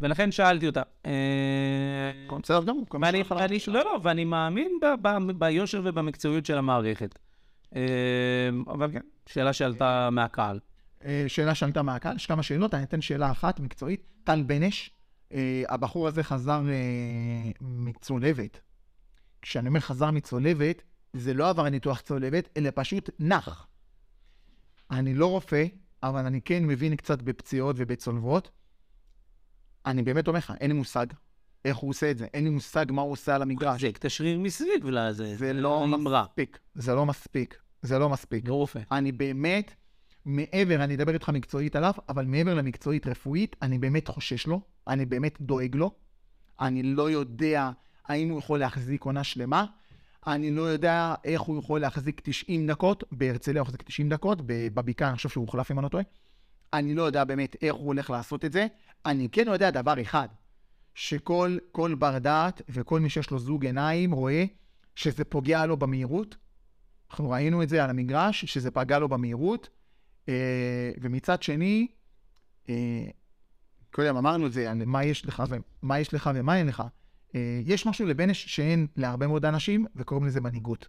ולכן 0.01 0.33
שאלתי 0.33 0.67
אותה. 0.67 0.83
אה, 1.07 2.39
בסדר 2.43 2.65
גמור. 2.65 2.85
כל 2.89 2.99
מה 2.99 3.07
ואני, 3.07 3.25
שאתה 3.25 3.35
ואני, 3.35 3.59
לא, 3.69 3.85
לא, 3.85 4.01
ואני 4.03 4.25
מאמין 4.25 4.79
ביושר 5.39 5.81
ובמקצועיות 5.85 6.47
של 6.47 6.59
המערכת. 6.59 7.19
אה, 7.77 7.81
אבל 8.67 8.93
כן, 8.93 9.01
שאלה 9.27 9.53
שעלתה 9.53 10.09
מהקהל. 10.13 10.61
אה, 11.05 11.25
שאלה 11.29 11.55
שעלתה 11.55 11.83
מהקהל, 11.83 12.17
יש 12.17 12.27
כמה 12.27 12.43
שאלות, 12.43 12.75
אני 12.75 12.83
אתן 12.83 13.01
שאלה 13.01 13.31
אחת 13.31 13.61
מקצועית. 13.61 14.03
טל 14.25 14.43
בנש, 14.43 14.91
הבחור 15.69 16.09
הזה 16.09 16.23
חזר 16.23 16.61
אה, 16.69 17.51
מצולבת. 17.61 18.61
כשאני 19.43 19.69
אומר 19.69 19.81
חזר 19.81 20.11
מצולבת, 20.11 20.83
זה 21.13 21.35
לא 21.35 21.49
עבר 21.49 21.69
ניתוח 21.69 22.01
צולבת, 22.01 22.49
אלא 22.57 22.71
פשוט 22.75 23.11
נח. 23.19 23.67
אני 24.91 25.15
לא 25.15 25.27
רופא, 25.27 25.65
אבל 26.03 26.27
אני 26.27 26.41
כן 26.41 26.67
מבין 26.67 26.97
קצת 26.97 27.23
בפציעות 27.23 27.77
ובצולבות. 27.79 28.51
אני 29.87 30.03
באמת 30.03 30.29
אומר 30.29 30.39
לך, 30.39 30.53
אין 30.61 30.71
לי 30.71 30.77
מושג 30.77 31.07
איך 31.65 31.77
הוא 31.77 31.91
עושה 31.91 32.11
את 32.11 32.19
זה, 32.19 32.27
אין 32.35 32.45
לי 32.45 32.51
מושג 32.51 32.87
מה 32.91 33.03
הוא 33.03 33.13
עושה 33.13 33.35
על 33.35 33.43
המגרש. 33.43 33.81
זה 33.81 33.89
את 33.89 34.05
השריר 34.05 34.39
מסביב 34.39 34.87
לזה. 34.87 35.37
זה 35.37 35.53
לא. 35.53 35.87
מספיק, 35.87 36.59
זה 36.75 36.95
לא 36.95 37.07
מספיק, 37.07 37.63
זה 37.83 37.99
לא 37.99 38.09
מספיק. 38.09 38.49
לא 38.49 38.55
רופא. 38.55 38.81
אני 38.93 39.13
באמת, 39.13 39.75
מעבר, 40.29 40.85
אני 40.85 40.95
אדבר 40.95 41.15
איתך 41.15 41.29
מקצועית 41.29 41.77
עליו, 41.77 41.93
אבל 42.09 42.25
מעבר 42.25 42.55
למקצועית 42.55 43.07
רפואית, 43.07 43.57
אני 43.63 43.79
באמת 43.79 44.09
חושש 44.09 44.47
לו, 44.47 44.61
אני 44.89 45.07
באמת 45.07 45.41
דואג 45.41 45.77
לו. 45.77 45.91
אני 46.61 46.83
לא 46.83 47.11
יודע 47.11 47.71
האם 48.05 48.29
הוא 48.29 48.39
יכול 48.39 48.59
להחזיק 48.59 49.05
עונה 49.05 49.25
שלמה, 49.25 49.65
אני 50.27 50.51
לא 50.51 50.63
יודע 50.63 51.15
איך 51.25 51.41
הוא 51.41 51.59
יכול 51.59 51.81
להחזיק 51.81 52.21
90 52.25 52.67
דקות, 52.67 53.05
בהרצליה 53.13 53.61
הוא 53.61 53.67
החזיק 53.67 53.83
90 53.83 54.09
דקות, 54.09 54.39
בבקעה 54.47 55.09
אני 55.09 55.17
חושב 55.17 55.29
שהוא 55.29 55.47
הוחלף 55.47 55.71
אם 55.71 55.79
אני 55.79 55.85
לא 55.85 55.89
טועה. 55.89 56.05
אני 56.73 56.95
לא 56.95 57.03
יודע 57.03 57.25
באמת 57.25 57.57
איך 57.63 57.75
הוא 57.75 57.87
הולך 57.87 58.11
לעשות 58.11 58.45
את 58.45 58.53
זה. 58.53 58.67
אני 59.07 59.29
כן 59.29 59.47
יודע 59.47 59.71
דבר 59.71 60.03
אחד, 60.03 60.29
שכל 60.95 61.59
כל 61.73 61.95
בר 61.95 62.19
דעת 62.19 62.63
וכל 62.69 63.01
מי 63.01 63.11
שיש 63.11 63.31
לו 63.31 63.39
זוג 63.39 63.67
עיניים 63.67 64.13
רואה 64.13 64.45
שזה 64.95 65.25
פוגע 65.25 65.67
לו 65.67 65.77
במהירות. 65.77 66.37
אנחנו 67.11 67.31
ראינו 67.31 67.63
את 67.63 67.69
זה 67.69 67.85
על 67.85 67.91
המגרש, 67.91 68.45
שזה 68.45 68.71
פגע 68.71 68.99
לו 68.99 69.09
במהירות. 69.09 69.69
אה, 70.29 70.35
ומצד 71.01 71.43
שני, 71.43 71.87
אה, 72.69 72.75
קודם 73.93 74.17
אמרנו 74.17 74.47
את 74.47 74.53
זה, 74.53 74.73
מה 74.87 75.05
יש 75.05 75.27
לך 75.27 75.43
ומה 75.83 75.99
יש 76.01 76.15
לך 76.15 76.31
ומה 76.35 76.57
אין 76.59 76.67
לך. 76.67 76.83
אה, 77.35 77.61
יש 77.65 77.87
משהו 77.87 78.07
לבנש 78.07 78.45
שאין 78.47 78.87
להרבה 78.97 79.27
מאוד 79.27 79.45
אנשים, 79.45 79.87
וקוראים 79.97 80.27
לזה 80.27 80.41
מנהיגות. 80.41 80.89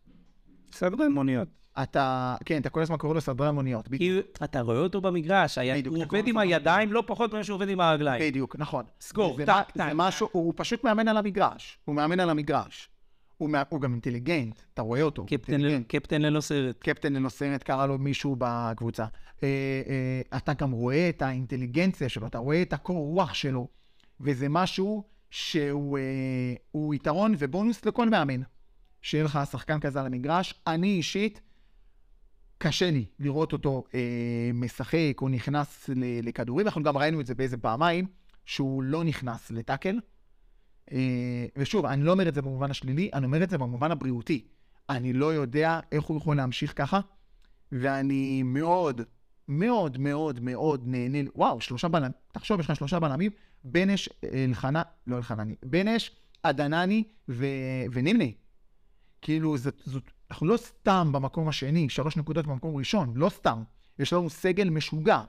סדרן 0.71 1.11
מוניות. 1.11 1.47
אתה, 1.83 2.35
כן, 2.45 2.61
אתה 2.61 2.69
כל 2.69 2.81
הזמן 2.81 2.97
קורא 2.97 3.13
לו 3.13 3.21
סדרן 3.21 3.55
מוניות. 3.55 3.87
כי 3.97 4.19
אתה 4.43 4.61
רואה 4.61 4.77
אותו 4.77 5.01
במגרש, 5.01 5.57
הוא 5.57 5.63
אתה 5.63 5.89
עובד 6.05 6.27
עם 6.27 6.37
הזמן- 6.37 6.41
הידיים 6.41 6.93
לא 6.93 7.03
פחות 7.07 7.33
ממה 7.33 7.43
שהוא 7.43 7.55
עובד 7.55 7.69
עם 7.69 7.79
הרגליים. 7.81 8.21
בדיוק, 8.31 8.55
נכון. 8.59 8.85
סגור, 9.01 9.35
זה, 9.37 9.45
טק, 9.45 9.49
מה- 9.51 9.63
טק, 9.63 9.71
זה 9.75 9.83
טק. 9.83 9.91
משהו, 9.95 10.29
הוא 10.31 10.53
פשוט 10.55 10.83
מאמן 10.83 11.07
על 11.07 11.17
המגרש. 11.17 11.79
הוא 11.85 11.95
מאמן 11.95 12.19
על 12.19 12.29
המגרש. 12.29 12.89
הוא, 13.39 13.49
מה, 13.49 13.63
הוא 13.69 13.81
גם 13.81 13.91
אינטליגנט, 13.91 14.59
אתה 14.73 14.81
רואה 14.81 15.01
אותו. 15.01 15.25
קפטן. 15.25 15.61
ל- 15.61 15.83
קפטן 15.83 16.21
ללא 16.21 16.41
סרט. 16.41 16.75
קפטן 16.79 17.13
ללא 17.13 17.29
סרט, 17.29 17.63
קרא 17.63 17.85
לו 17.85 17.97
מישהו 17.97 18.35
בקבוצה. 18.39 19.05
אה, 19.43 19.47
אה, 19.87 20.37
אתה 20.37 20.53
גם 20.53 20.71
רואה 20.71 21.09
את 21.09 21.21
האינטליגנציה 21.21 22.09
שלו, 22.09 22.27
אתה 22.27 22.37
רואה 22.37 22.61
את 22.61 22.73
הקור 22.73 23.07
רוח 23.07 23.33
שלו, 23.33 23.67
וזה 24.19 24.49
משהו 24.49 25.03
שהוא 25.29 25.97
אה, 25.97 26.03
הוא 26.71 26.93
יתרון 26.93 27.35
ובונוס 27.37 27.85
לכל 27.85 28.09
מאמן. 28.09 28.41
שיהיה 29.01 29.23
לך 29.23 29.39
שחקן 29.51 29.79
כזה 29.79 29.99
על 29.99 30.05
המגרש. 30.05 30.53
אני 30.67 30.87
אישית, 30.87 31.41
קשה 32.57 32.91
לי 32.91 33.05
לראות 33.19 33.53
אותו 33.53 33.83
אה, 33.93 33.99
משחק 34.53 35.21
או 35.21 35.29
נכנס 35.29 35.89
לכדורים, 36.23 36.65
אנחנו 36.65 36.83
גם 36.83 36.97
ראינו 36.97 37.21
את 37.21 37.25
זה 37.25 37.35
באיזה 37.35 37.57
פעמיים, 37.57 38.05
שהוא 38.45 38.83
לא 38.83 39.03
נכנס 39.03 39.51
לטאקל. 39.51 39.99
אה, 40.91 41.45
ושוב, 41.57 41.85
אני 41.85 42.03
לא 42.03 42.11
אומר 42.11 42.27
את 42.27 42.33
זה 42.33 42.41
במובן 42.41 42.71
השלילי, 42.71 43.09
אני 43.13 43.25
אומר 43.25 43.43
את 43.43 43.49
זה 43.49 43.57
במובן 43.57 43.91
הבריאותי. 43.91 44.47
אני 44.89 45.13
לא 45.13 45.33
יודע 45.33 45.79
איך 45.91 46.03
הוא 46.03 46.17
יכול 46.17 46.37
להמשיך 46.37 46.73
ככה, 46.75 46.99
ואני 47.71 48.43
מאוד, 48.43 49.01
מאוד 49.47 49.97
מאוד 49.97 50.39
מאוד 50.39 50.83
נהנה, 50.85 51.17
וואו, 51.35 51.61
שלושה 51.61 51.87
בלמים, 51.87 52.11
תחשוב, 52.31 52.59
יש 52.59 52.69
לך 52.69 52.75
שלושה 52.75 52.99
בלמים, 52.99 53.31
בנש, 53.63 54.09
אלחנן, 54.33 54.81
לא 55.07 55.17
אלחנני, 55.17 55.55
בנש, 55.65 56.11
עדנני 56.43 57.03
ו... 57.29 57.45
ונימני. 57.91 58.33
כאילו, 59.21 59.57
זאת, 59.57 59.81
זאת, 59.85 60.11
אנחנו 60.31 60.47
לא 60.47 60.57
סתם 60.57 61.09
במקום 61.11 61.47
השני, 61.47 61.89
שלוש 61.89 62.17
נקודות 62.17 62.47
במקום 62.47 62.75
ראשון, 62.75 63.13
לא 63.15 63.29
סתם. 63.29 63.63
יש 63.99 64.13
לנו 64.13 64.29
סגל 64.29 64.69
משוגע. 64.69 65.21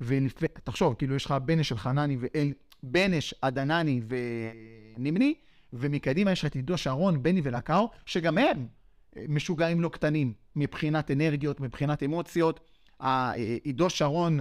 ותחשוב, 0.00 0.94
כאילו, 0.94 1.14
יש 1.14 1.24
לך 1.24 1.32
בנש, 1.32 1.72
אלחנני 1.72 2.16
ואל... 2.20 2.52
בנש, 2.82 3.34
עדנני 3.42 4.00
ונימני, 4.96 5.34
ומקדימה 5.72 6.32
יש 6.32 6.44
את 6.44 6.54
עידו 6.54 6.78
שרון, 6.78 7.22
בני 7.22 7.40
ולקאו, 7.44 7.90
שגם 8.06 8.38
הם 8.38 8.66
משוגעים 9.28 9.80
לא 9.80 9.88
קטנים 9.88 10.32
מבחינת 10.56 11.10
אנרגיות, 11.10 11.60
מבחינת 11.60 12.02
אמוציות. 12.02 12.60
עידו 13.64 13.90
שרון, 13.90 14.40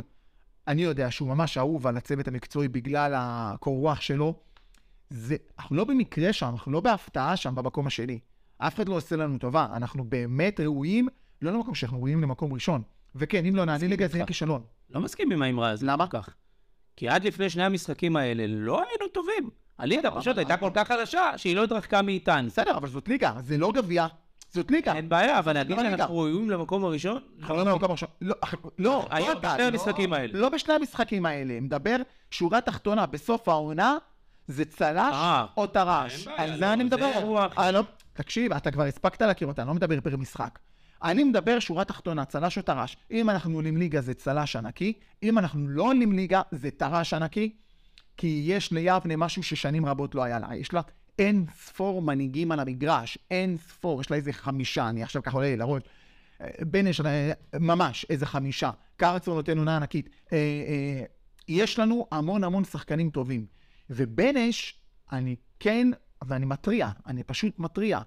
אני 0.68 0.82
יודע 0.82 1.12
שהוא 1.12 1.30
ממש 1.30 1.58
אהוב 1.58 1.88
על 1.88 1.98
הצוות 1.98 2.28
המקצועי 2.28 2.68
בגלל 2.68 3.14
הקור 3.16 3.78
רוח 3.78 4.02
שלו. 4.02 4.34
זה, 5.10 5.36
אנחנו 5.60 5.76
לא 5.76 5.84
במקרה 5.84 6.34
שם, 6.34 6.50
אנחנו 6.50 6.72
לא 6.72 6.80
בהפתעה 6.80 7.36
שם 7.36 7.56
במקום 7.56 7.88
השני. 7.88 8.20
אף 8.58 8.76
אחד 8.76 8.90
לא 8.90 8.96
עושה 8.96 9.16
לנו 9.16 9.38
טובה, 9.38 9.68
אנחנו 9.74 10.04
באמת 10.04 10.60
ראויים, 10.60 11.08
לא 11.42 11.52
למקום 11.52 11.76
שאנחנו 11.76 11.98
ראויים 11.98 12.22
למקום 12.22 12.54
ראשון. 12.54 12.82
וכן, 13.16 13.46
אם 13.46 13.56
לא 13.56 13.66
נעלה 13.66 13.88
ליגה 13.88 14.08
זה 14.08 14.18
יהיה 14.18 14.26
כישלון. 14.26 14.62
לא 14.90 15.02
מסכים 15.02 15.32
עם 15.32 15.42
האמרה 15.42 15.70
הזאת. 15.70 15.84
למה? 15.88 16.08
כך. 16.08 16.30
כי 16.98 17.10
עד 17.10 17.24
לפני 17.24 17.50
שני 17.50 17.64
המשחקים 17.64 18.16
האלה 18.16 18.44
לא 18.48 18.78
היינו 18.78 19.08
טובים. 19.14 19.50
הליגה 19.80 20.12
פשוט 20.12 20.38
הייתה 20.38 20.58
כל 20.58 20.70
כך 20.74 20.88
חלשה 20.88 21.32
שהיא 21.38 21.56
לא 21.56 21.64
התרחקה 21.64 22.02
מאיתנו. 22.02 22.48
בסדר, 22.48 22.78
אבל 22.78 22.88
זאת 22.88 23.08
ליגה, 23.08 23.34
זה 23.40 23.58
לא 23.58 23.72
גביע, 23.72 24.08
זאת 24.50 24.72
ליגה. 24.72 24.94
אין 24.94 25.10
בעיה, 25.10 25.40
אבל 25.40 25.54
להגיד 25.54 25.78
לא. 25.78 25.84
שאנחנו 25.84 26.16
ראויים 26.16 26.50
למקום 26.50 26.86
הראשון? 26.86 27.22
אנחנו 27.40 27.56
לא 27.56 27.64
במקום 27.64 27.90
הראשון. 27.90 28.10
לא, 28.22 28.36
לא, 28.80 29.06
היום 29.10 29.28
לא 29.30 29.34
אתה, 29.40 29.48
בשני 29.48 29.58
לא- 29.58 29.68
המשחקים 29.68 30.14
האלה. 30.14 30.40
לא 30.40 30.50
בשני 30.50 30.74
המשחקים 30.74 31.26
האלה. 31.26 31.60
מדבר, 31.62 31.96
שורה 32.32 32.62
תחתונה, 32.62 33.06
בסוף 33.06 33.48
העונה, 33.50 33.98
זה 34.48 34.66
צל"ש 34.66 35.14
אה. 35.14 35.46
או 35.58 35.68
טר"ש. 35.68 36.28
על 36.38 36.52
לא, 36.52 36.58
זה 36.58 36.74
אני 36.74 36.84
מדבר. 36.84 37.12
אה, 37.58 37.72
לא, 37.72 37.84
תקשיב, 38.14 38.54
אתה 38.54 38.72
כבר 38.72 38.84
הספקת 38.84 39.22
להכיר 39.22 39.48
אותה, 39.48 39.62
אני 39.62 39.68
לא 39.68 39.74
מדבר 39.74 40.02
פר 40.02 40.18
משחק. 40.18 40.60
אני 41.04 41.24
מדבר 41.24 41.60
שורה 41.60 41.86
תחתונה, 41.86 42.26
צל"ש 42.26 42.58
או 42.58 42.64
טר"ש. 42.64 42.98
אם 43.12 43.30
אנחנו 43.30 43.56
עולים 43.56 43.78
ליגה 43.78 44.02
זה 44.02 44.14
צל"ש 44.14 44.56
ענקי, 44.56 44.94
אם 45.24 45.38
אנחנו 45.38 45.68
לא 45.68 45.84
עולים 45.84 46.12
ליגה 46.12 46.42
זה 46.52 46.72
טר"ש 46.72 47.14
ענקי, 47.14 47.54
כי 48.18 48.42
יש 48.46 48.72
ליבנה 48.72 49.18
משהו 49.18 49.44
ששנים 49.44 49.86
רבות 49.86 50.16
לא 50.16 50.24
היה 50.24 50.40
לה. 50.40 50.56
יש 50.56 50.74
לה 50.74 50.82
אין 51.20 51.46
ספור 51.56 52.02
מנהיגים 52.02 52.52
על 52.52 52.60
המגרש, 52.60 53.18
אין 53.32 53.58
ספור, 53.58 54.02
יש 54.02 54.12
לה 54.12 54.18
איזה 54.18 54.34
חמישה, 54.34 54.90
אני 54.90 55.04
עכשיו 55.04 55.24
ככה 55.24 55.38
עולה 55.38 55.48
לי 55.48 55.58
לראש. 55.58 55.84
אה, 56.42 56.48
בנש, 56.62 57.02
אה, 57.02 57.32
ממש, 57.60 58.06
איזה 58.10 58.26
חמישה. 58.26 58.72
קרצור 58.98 59.36
נותן 59.36 59.58
עונה 59.58 59.76
ענקית. 59.76 60.10
אה, 60.34 60.38
אה, 60.38 61.04
יש 61.48 61.80
לנו 61.80 62.08
המון 62.12 62.44
המון 62.44 62.64
שחקנים 62.64 63.10
טובים. 63.10 63.46
ובנש, 63.90 64.80
אני 65.12 65.36
כן, 65.60 65.88
ואני 66.28 66.46
מתריע, 66.46 66.90
אני 67.08 67.24
פשוט 67.24 67.60
מתריע. 67.60 68.00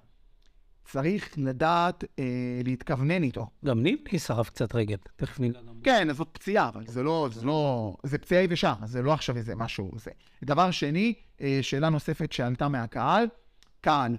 צריך 0.92 1.34
לדעת 1.36 2.04
אה, 2.18 2.24
להתכוונן 2.64 3.22
איתו. 3.22 3.46
גם 3.64 3.82
נימני 3.82 4.18
שרף 4.18 4.50
קצת 4.50 4.74
רגל. 4.74 4.96
תכף 5.16 5.40
גם. 5.40 5.52
כן, 5.82 6.10
אז 6.10 6.16
זאת 6.16 6.28
פציעה, 6.32 6.68
אבל 6.68 6.86
זה 6.86 7.02
לא, 7.02 7.28
זה 7.32 7.46
לא, 7.46 7.96
זה 8.02 8.18
פציעה 8.18 8.42
יבשה, 8.42 8.74
זה 8.84 9.02
לא 9.02 9.12
עכשיו 9.12 9.36
איזה 9.36 9.54
משהו, 9.54 9.90
זה. 9.96 10.10
דבר 10.44 10.70
שני, 10.70 11.14
אה, 11.40 11.58
שאלה 11.62 11.88
נוספת 11.88 12.32
שעלתה 12.32 12.68
מהקהל, 12.68 13.26
קהל, 13.80 14.16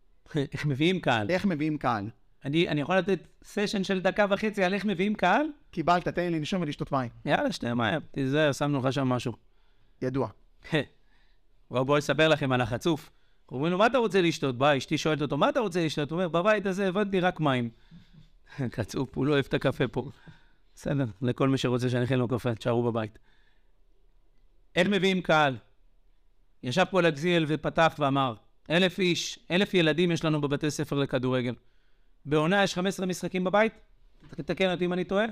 איך 0.52 0.66
מביאים 0.66 1.00
קהל? 1.00 1.30
איך 1.30 1.44
מביאים 1.44 1.78
קהל? 1.78 2.10
אני 2.44 2.68
אני 2.68 2.80
יכול 2.80 2.96
לתת 2.96 3.26
סשן 3.44 3.84
של 3.84 4.00
דקה 4.00 4.26
וחצי 4.30 4.64
על 4.64 4.74
איך 4.74 4.84
מביאים 4.84 5.14
קהל? 5.14 5.46
קיבלת, 5.70 6.08
תן 6.08 6.22
לי 6.22 6.38
לנשום 6.38 6.62
ולשתות 6.62 6.92
מים. 6.92 7.10
יאללה, 7.24 7.52
שנייה, 7.52 7.74
מה, 7.74 7.98
תיזהר, 8.12 8.52
שמנו 8.52 8.78
לך 8.78 8.92
שם 8.92 9.08
משהו. 9.08 9.32
ידוע. 10.02 10.28
בואו 11.70 11.84
בואו 11.84 11.98
אספר 11.98 12.28
לכם 12.28 12.52
על 12.52 12.60
החצוף. 12.60 13.10
אומרים 13.52 13.72
לו, 13.72 13.78
מה 13.78 13.86
אתה 13.86 13.98
רוצה 13.98 14.22
לשתות? 14.22 14.58
בא, 14.58 14.76
אשתי 14.76 14.98
שואלת 14.98 15.22
אותו, 15.22 15.36
מה 15.36 15.48
אתה 15.48 15.60
רוצה 15.60 15.86
לשתות? 15.86 16.10
הוא 16.10 16.16
אומר, 16.16 16.28
בבית 16.28 16.66
הזה 16.66 16.88
הבנתי 16.88 17.20
רק 17.20 17.40
מים. 17.40 17.70
חצוף, 18.76 19.16
הוא 19.16 19.26
לא 19.26 19.32
אוהב 19.32 19.44
את 19.48 19.54
הקפה 19.54 19.88
פה. 19.88 20.10
בסדר, 20.74 21.04
לכל 21.22 21.48
מי 21.48 21.58
שרוצה 21.58 21.90
שאני 21.90 22.04
אכין 22.04 22.18
לו 22.18 22.28
קפה, 22.28 22.54
תשארו 22.54 22.92
בבית. 22.92 23.18
איך 24.76 24.88
מביאים 24.88 25.22
קהל? 25.22 25.56
ישב 26.62 26.84
פה 26.90 27.02
לגזיאל 27.02 27.44
ופתח 27.48 27.94
ואמר, 27.98 28.34
אלף 28.70 28.98
איש, 28.98 29.38
אלף 29.50 29.74
ילדים 29.74 30.10
יש 30.10 30.24
לנו 30.24 30.40
בבתי 30.40 30.70
ספר 30.70 30.96
לכדורגל. 30.96 31.54
בעונה 32.24 32.62
יש 32.62 32.74
15 32.74 33.06
משחקים 33.06 33.44
בבית? 33.44 33.72
תתקן 34.28 34.70
אותי 34.70 34.84
אם 34.84 34.92
אני 34.92 35.04
טועה. 35.04 35.26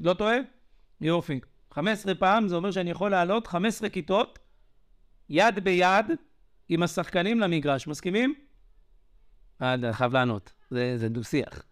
לא 0.00 0.14
טועה? 0.14 0.36
יופי. 1.00 1.40
15 1.70 2.14
פעם 2.14 2.48
זה 2.48 2.56
אומר 2.56 2.70
שאני 2.70 2.90
יכול 2.90 3.10
לעלות 3.10 3.46
15 3.46 3.88
כיתות 3.88 4.38
יד 5.28 5.64
ביד 5.64 6.06
עם 6.68 6.82
השחקנים 6.82 7.40
למגרש. 7.40 7.86
מסכימים? 7.86 8.34
אני 9.60 9.92
חייב 9.92 10.12
לענות. 10.12 10.52
זה, 10.70 10.98
זה 10.98 11.08
דו-שיח. 11.08 11.62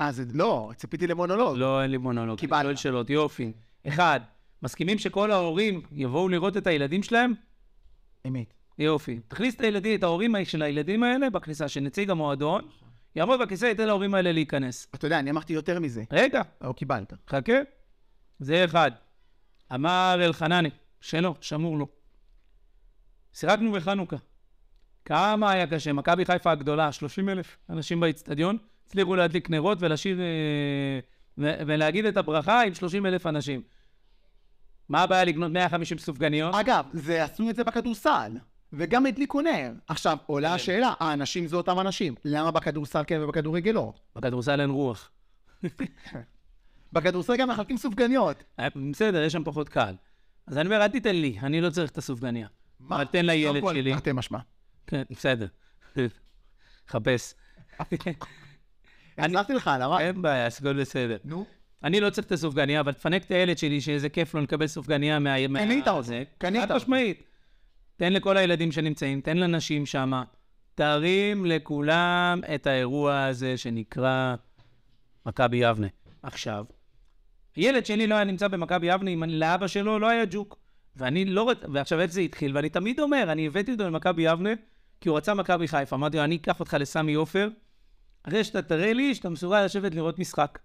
אה, 0.00 0.12
זה 0.12 0.24
לא, 0.34 0.70
ציפיתי 0.76 1.06
למונולוג. 1.06 1.56
לא, 1.56 1.82
אין 1.82 1.90
לי 1.90 1.96
מונולוג. 1.96 2.38
קיבלת. 2.38 2.60
אני 2.60 2.64
שואל 2.64 2.76
שאלות, 2.76 3.10
יופי. 3.10 3.52
אחד, 3.88 4.20
מסכימים 4.62 4.98
שכל 4.98 5.30
ההורים 5.30 5.82
יבואו 5.92 6.28
לראות 6.28 6.56
את 6.56 6.66
הילדים 6.66 7.02
שלהם? 7.02 7.32
אמת. 8.26 8.54
יופי. 8.78 9.20
תכניס 9.28 9.54
את 9.54 9.60
הילדים, 9.60 9.98
את 9.98 10.02
ההורים 10.02 10.34
של 10.44 10.62
הילדים 10.62 11.02
האלה 11.02 11.30
בכניסה, 11.30 11.68
שנציג 11.68 12.10
המועדון 12.10 12.68
יעמוד 13.16 13.40
בכיסא, 13.40 13.64
ייתן 13.64 13.86
להורים 13.86 14.14
האלה 14.14 14.32
להיכנס. 14.32 14.86
אתה 14.94 15.06
יודע, 15.06 15.18
אני 15.18 15.30
אמרתי 15.30 15.52
יותר 15.52 15.80
מזה. 15.80 16.04
רגע, 16.12 16.42
או 16.64 16.74
קיבלת. 16.74 17.12
חכה. 17.30 17.52
זה 18.38 18.64
אחד. 18.64 18.90
אמר 19.74 20.16
אלחנני, 20.24 20.70
שלו, 21.00 21.34
שמור 21.40 21.78
לו. 21.78 21.86
שיחקנו 23.36 23.72
בחנוכה. 23.72 24.16
כמה 25.04 25.50
היה 25.50 25.66
קשה. 25.66 25.92
מכבי 25.92 26.24
חיפה 26.24 26.50
הגדולה, 26.50 26.92
30 26.92 27.28
אלף 27.28 27.56
אנשים 27.70 28.00
באיצטדיון, 28.00 28.58
הצליחו 28.86 29.16
להדליק 29.16 29.50
נרות 29.50 29.78
ולשיר... 29.80 30.20
אה, 30.20 30.98
ו- 31.38 31.58
ולהגיד 31.66 32.04
את 32.04 32.16
הברכה 32.16 32.62
עם 32.62 32.74
30 32.74 33.06
אלף 33.06 33.26
אנשים. 33.26 33.62
מה 34.88 35.02
הבעיה 35.02 35.24
לקנות 35.24 35.52
150 35.52 35.98
סופגניות? 35.98 36.54
אגב, 36.54 36.84
זה 36.92 37.24
עשו 37.24 37.50
את 37.50 37.56
זה 37.56 37.64
בכדורסל. 37.64 38.32
וגם 38.72 39.06
הדליקו 39.06 39.40
נר. 39.40 39.72
עכשיו, 39.88 40.16
עולה 40.26 40.48
כן. 40.48 40.54
השאלה, 40.54 40.92
האנשים 41.00 41.46
זה 41.46 41.56
אותם 41.56 41.80
אנשים. 41.80 42.14
למה 42.24 42.50
בכדורסל 42.50 43.02
כן 43.06 43.20
ובכדורגל 43.22 43.70
לא? 43.70 43.92
בכדורסל 44.16 44.60
אין 44.60 44.70
רוח. 44.70 45.10
בכדורסל 46.92 47.36
גם 47.36 47.50
מחלקים 47.50 47.76
סופגניות. 47.76 48.44
אה, 48.58 48.68
בסדר, 48.90 49.22
יש 49.22 49.32
שם 49.32 49.44
פחות 49.44 49.68
קהל. 49.68 49.94
אז 50.46 50.58
אני 50.58 50.66
אומר, 50.66 50.82
אל 50.82 50.88
תיתן 50.88 51.16
לי, 51.16 51.38
אני 51.42 51.60
לא 51.60 51.70
צריך 51.70 51.90
את 51.90 51.98
הסופגניה. 51.98 52.48
אבל 52.88 53.04
תן 53.04 53.26
לילד 53.26 53.62
שלי. 53.70 53.92
תרתי 53.92 54.12
משמע. 54.12 54.38
כן, 54.86 55.02
בסדר. 55.10 55.46
חפש. 56.90 57.34
הצלחתי 59.18 59.52
לך 59.52 59.68
הרע. 59.68 60.00
אין 60.00 60.22
בעיה, 60.22 60.46
הכל 60.46 60.80
בסדר. 60.80 61.16
נו. 61.24 61.46
אני 61.84 62.00
לא 62.00 62.10
צריך 62.10 62.26
את 62.26 62.32
הסופגניה, 62.32 62.80
אבל 62.80 62.92
תפנק 62.92 63.24
את 63.24 63.30
הילד 63.30 63.58
שלי, 63.58 63.80
שאיזה 63.80 64.08
כיף 64.08 64.34
לו 64.34 64.40
לקבל 64.40 64.66
סופגניה 64.66 65.18
מה... 65.18 65.36
קנית 65.58 65.88
אותו, 65.88 66.02
זה. 66.02 66.22
קנית 66.38 66.62
חד. 66.62 66.76
משמעית. 66.76 67.22
תן 67.96 68.12
לכל 68.12 68.36
הילדים 68.36 68.72
שנמצאים, 68.72 69.20
תן 69.20 69.36
לנשים 69.36 69.86
שם, 69.86 70.22
תרים 70.74 71.46
לכולם 71.46 72.40
את 72.54 72.66
האירוע 72.66 73.24
הזה 73.24 73.56
שנקרא 73.56 74.34
מכבי 75.26 75.56
יבנה. 75.56 75.86
עכשיו, 76.22 76.64
הילד 77.56 77.86
שלי 77.86 78.06
לא 78.06 78.14
היה 78.14 78.24
נמצא 78.24 78.48
במכבי 78.48 78.86
יבנה 78.86 79.10
אם 79.10 79.22
לאבא 79.22 79.66
שלו 79.66 79.98
לא 79.98 80.08
היה 80.08 80.24
ג'וק. 80.30 80.65
ואני 80.96 81.24
לא. 81.24 81.52
ועכשיו 81.72 82.00
איך 82.00 82.12
זה 82.12 82.20
התחיל? 82.20 82.56
ואני 82.56 82.68
תמיד 82.68 83.00
אומר, 83.00 83.32
אני 83.32 83.46
הבאתי 83.46 83.72
אותו 83.72 83.84
למכבי 83.84 84.22
יבנה, 84.22 84.50
כי 85.00 85.08
הוא 85.08 85.16
רצה 85.16 85.34
מכבי 85.34 85.68
חיפה. 85.68 85.96
אמרתי 85.96 86.16
לו, 86.16 86.24
אני 86.24 86.36
אקח 86.36 86.60
אותך 86.60 86.76
לסמי 86.80 87.14
עופר, 87.14 87.48
אחרי 88.22 88.44
שאתה 88.44 88.62
תראה 88.62 88.92
לי 88.92 89.14
שאתה 89.14 89.28
מסוגל 89.28 89.64
לשבת 89.64 89.94
לראות 89.94 90.18
משחק. 90.18 90.58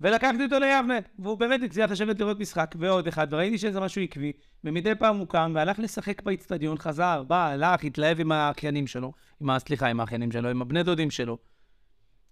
ולקחתי 0.00 0.44
אותו 0.44 0.58
ליבנה, 0.58 0.98
והוא 1.18 1.38
באמת 1.38 1.60
הצליח 1.62 1.90
לשבת 1.90 2.20
לראות 2.20 2.40
משחק, 2.40 2.74
ועוד 2.78 3.08
אחד, 3.08 3.26
וראיתי 3.30 3.58
שזה 3.58 3.80
משהו 3.80 4.02
עקבי, 4.02 4.32
ומדי 4.64 4.94
פעם 4.94 5.16
הוא 5.16 5.28
קם 5.28 5.52
והלך 5.54 5.78
לשחק 5.78 6.22
באיצטדיון, 6.22 6.78
חזר, 6.78 7.22
בא, 7.22 7.46
הלך, 7.46 7.84
התלהב 7.84 8.20
עם 8.20 8.32
האחיינים 8.32 8.86
שלו, 8.86 9.12
עם 9.40 9.50
ה... 9.50 9.58
סליחה, 9.58 9.86
עם 9.86 10.00
האחיינים 10.00 10.32
שלו, 10.32 10.48
עם 10.48 10.62
הבני 10.62 10.82
דודים 10.82 11.10
שלו, 11.10 11.38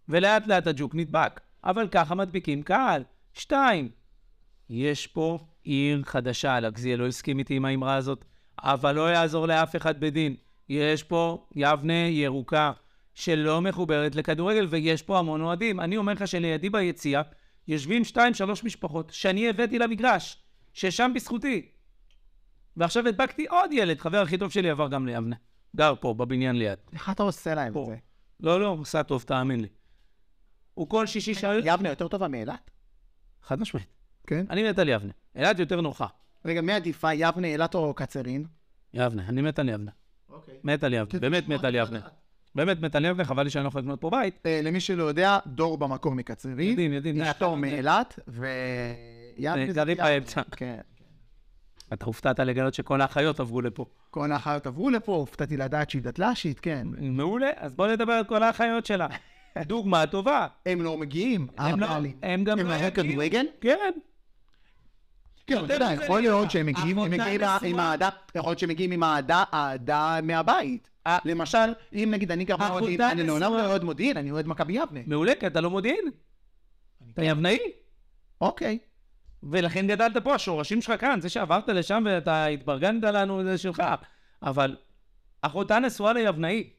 ולאט 0.09 0.47
לאט 0.47 0.67
הג'וק 0.67 0.95
נדבק. 0.95 1.41
אבל 1.65 1.89
ככה 1.89 2.15
מדביקים 2.15 2.63
קהל. 2.63 3.03
שתיים, 3.33 3.89
יש 4.71 5.07
פה 5.07 5.39
עיר 5.63 6.03
חדשה, 6.05 6.61
לגזיאל 6.61 6.99
לא 7.01 7.07
הסכים 7.07 7.39
איתי 7.39 7.57
עם 7.57 7.65
האמרה 7.65 7.95
הזאת, 7.95 8.25
אבל 8.59 8.95
לא 8.95 9.11
יעזור 9.11 9.47
לאף 9.47 9.77
אחד 9.77 10.01
בדין. 10.01 10.37
יש 10.69 11.03
פה 11.03 11.47
יבנה 11.55 12.09
ירוקה 12.09 12.73
שלא 13.15 13.61
מחוברת 13.61 14.15
לכדורגל, 14.15 14.67
ויש 14.71 15.03
פה 15.03 15.19
המון 15.19 15.41
אוהדים. 15.41 15.81
אני 15.81 15.97
אומר 15.97 16.13
לך 16.13 16.29
שלידי 16.29 16.71
ביציאה 16.71 17.23
יושבים 17.69 18.05
שתיים, 18.05 18.35
שלוש 18.35 18.65
משפחות 18.65 19.11
שאני 19.11 19.49
הבאתי 19.49 19.79
למגרש, 19.79 20.43
ששם 20.73 21.13
בזכותי. 21.15 21.69
ועכשיו 22.77 23.09
הדבקתי 23.09 23.47
עוד 23.47 23.73
ילד, 23.73 24.01
חבר 24.01 24.21
הכי 24.21 24.39
טוב 24.39 24.51
שלי 24.51 24.71
עבר 24.71 24.89
גם 24.89 25.07
ליבנה. 25.07 25.37
גר 25.77 25.95
פה, 26.01 26.15
בבניין 26.15 26.57
ליד. 26.57 26.79
איך 26.93 27.11
אתה 27.11 27.23
עושה 27.23 27.55
להם 27.55 27.69
את 27.69 27.75
פה. 27.75 27.85
זה? 27.89 27.97
לא, 28.41 28.61
לא, 28.61 28.69
עושה 28.69 29.03
טוב, 29.03 29.23
תאמין 29.23 29.61
לי. 29.61 29.69
הוא 30.75 30.89
כל 30.89 31.07
שישי 31.07 31.35
שעה... 31.35 31.59
יבנה 31.65 31.89
יותר 31.89 32.09
טובה 32.09 32.29
מאילת? 32.29 32.71
חד 33.43 33.61
משמעית. 33.61 33.89
כן? 34.27 34.47
אני 34.51 34.71
מת 34.71 34.79
על 34.79 34.89
יבנה. 34.89 35.13
אילת 35.37 35.59
יותר 35.59 35.81
נוחה. 35.81 36.07
רגע, 36.45 36.61
מי 36.61 36.73
עדיפה, 36.73 37.15
יבנה, 37.15 37.47
אילת 37.47 37.75
או 37.75 37.95
קצרין? 37.95 38.45
יבנה, 38.95 39.23
אני 39.29 39.43
מת 39.43 39.59
על 39.59 39.69
יבנה. 39.69 39.91
אוקיי. 40.31 40.55
מת 40.65 40.85
על 40.85 40.95
יבנה, 40.95 41.21
באמת 41.21 41.49
מת 41.49 41.65
על 41.65 41.75
יבנה. 41.75 42.01
באמת 42.55 42.81
מת 42.81 42.95
על 42.95 43.05
יבנה, 43.05 43.25
חבל 43.25 43.43
לי 43.43 43.51
שאני 43.51 43.63
לא 43.65 43.69
יכול 43.69 43.81
לקנות 43.81 44.01
פה 44.01 44.11
בית. 44.11 44.39
אה, 44.47 44.61
למי 44.63 44.81
שלא 44.81 45.03
יודע, 45.05 45.39
דור 45.47 45.79
במקור 45.79 46.15
מקצרין. 46.15 46.71
יודעים, 46.71 46.93
יודעים. 46.93 47.23
אשתו 47.23 47.57
מאילת, 47.57 48.19
ויבנה 48.29 49.67
זה 49.67 49.73
גרים 49.73 49.97
באמצע. 49.97 50.43
כן. 50.57 50.79
אתה 51.93 52.05
הופתעת 52.07 52.39
לגלות 52.41 52.75
שכל 52.75 53.01
האחיות 53.01 53.41
עברו 53.41 53.61
לפה. 53.61 53.87
כל 54.11 54.33
האחיות 54.33 54.67
עברו 54.67 54.91
לפה, 54.91 55.15
הופתעתי 55.15 55.57
לדעת 55.57 55.91
שהיא 55.91 56.03
דתל"שית, 56.03 56.61
כן. 56.61 56.87
מעולה, 57.01 57.51
אז 57.57 57.75
בוא 57.75 57.87
נדבר 57.87 58.13
על 58.13 58.25
כל 58.25 58.43
האחיות 58.43 58.87
שלה. 58.87 59.07
דוגמה 59.63 60.07
טובה. 60.07 60.47
הם 60.67 60.83
לא 60.83 60.99
מגיעים, 60.99 61.47
הם 61.59 61.81
לא- 61.81 61.87
אמר 61.87 61.99
לי. 61.99 62.13
הם 62.23 62.45
גם 62.45 62.59
לא. 62.59 62.91
כדורגל? 62.91 63.47
כן. 63.61 63.91
כן, 65.47 65.65
אתה 65.65 65.75
יודע, 65.75 65.89
יכול 66.05 66.21
להיות 66.21 66.51
שהם 66.51 66.67
מגיעים 66.67 66.99
עם-. 66.99 67.21
אהדה, 67.81 68.09
יכול 68.35 68.51
להיות 68.51 68.59
שהם 68.59 68.69
מגיעים 68.69 68.91
עם 68.91 69.05
אהדה, 69.05 69.45
אהדה 69.55 70.19
מהבית. 70.23 70.91
אה. 71.07 71.19
למשל, 71.25 71.75
אם 71.93 72.09
נגיד 72.11 72.33
אני 72.33 72.45
גר 72.45 72.55
אחותה 72.55 72.75
במודיעין, 72.75 73.01
אני 73.01 73.23
לעולם. 73.23 73.53
לא 73.53 73.67
אוהד 73.67 73.85
מודיעין, 73.85 74.17
אני 74.17 74.31
אוהד 74.31 74.47
מכבי 74.47 74.73
יבנה. 74.73 75.01
מעולה, 75.07 75.33
כי 75.41 75.47
אתה 75.47 75.61
לא 75.61 75.71
מודיעין. 75.71 76.05
אתה 77.13 77.25
יבנאי. 77.25 77.59
אוקיי. 78.41 78.79
ולכן 79.43 79.87
גדלת 79.87 80.17
פה, 80.25 80.35
השורשים 80.35 80.83
שלך 80.83 81.01
כאן. 81.01 81.21
זה 81.21 81.29
שעברת 81.29 81.69
לשם 81.69 82.03
ואתה 82.07 82.47
התברגנת 82.47 83.03
לנו, 83.03 83.45
זה 83.45 83.59
שלך. 83.59 83.83
אבל 84.43 84.77
אחותה 85.43 85.79
נשואה 85.79 86.13
ליבנאי, 86.13 86.71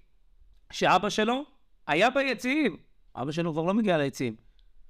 שאבא 0.72 1.10
שלו 1.10 1.44
היה 1.88 2.10
ביציעים. 2.10 2.78
אבא 3.16 3.32
שלו 3.32 3.54
כבר 3.54 3.64
לא 3.64 3.74
מגיע 3.74 3.98
ליציעים. 3.98 4.36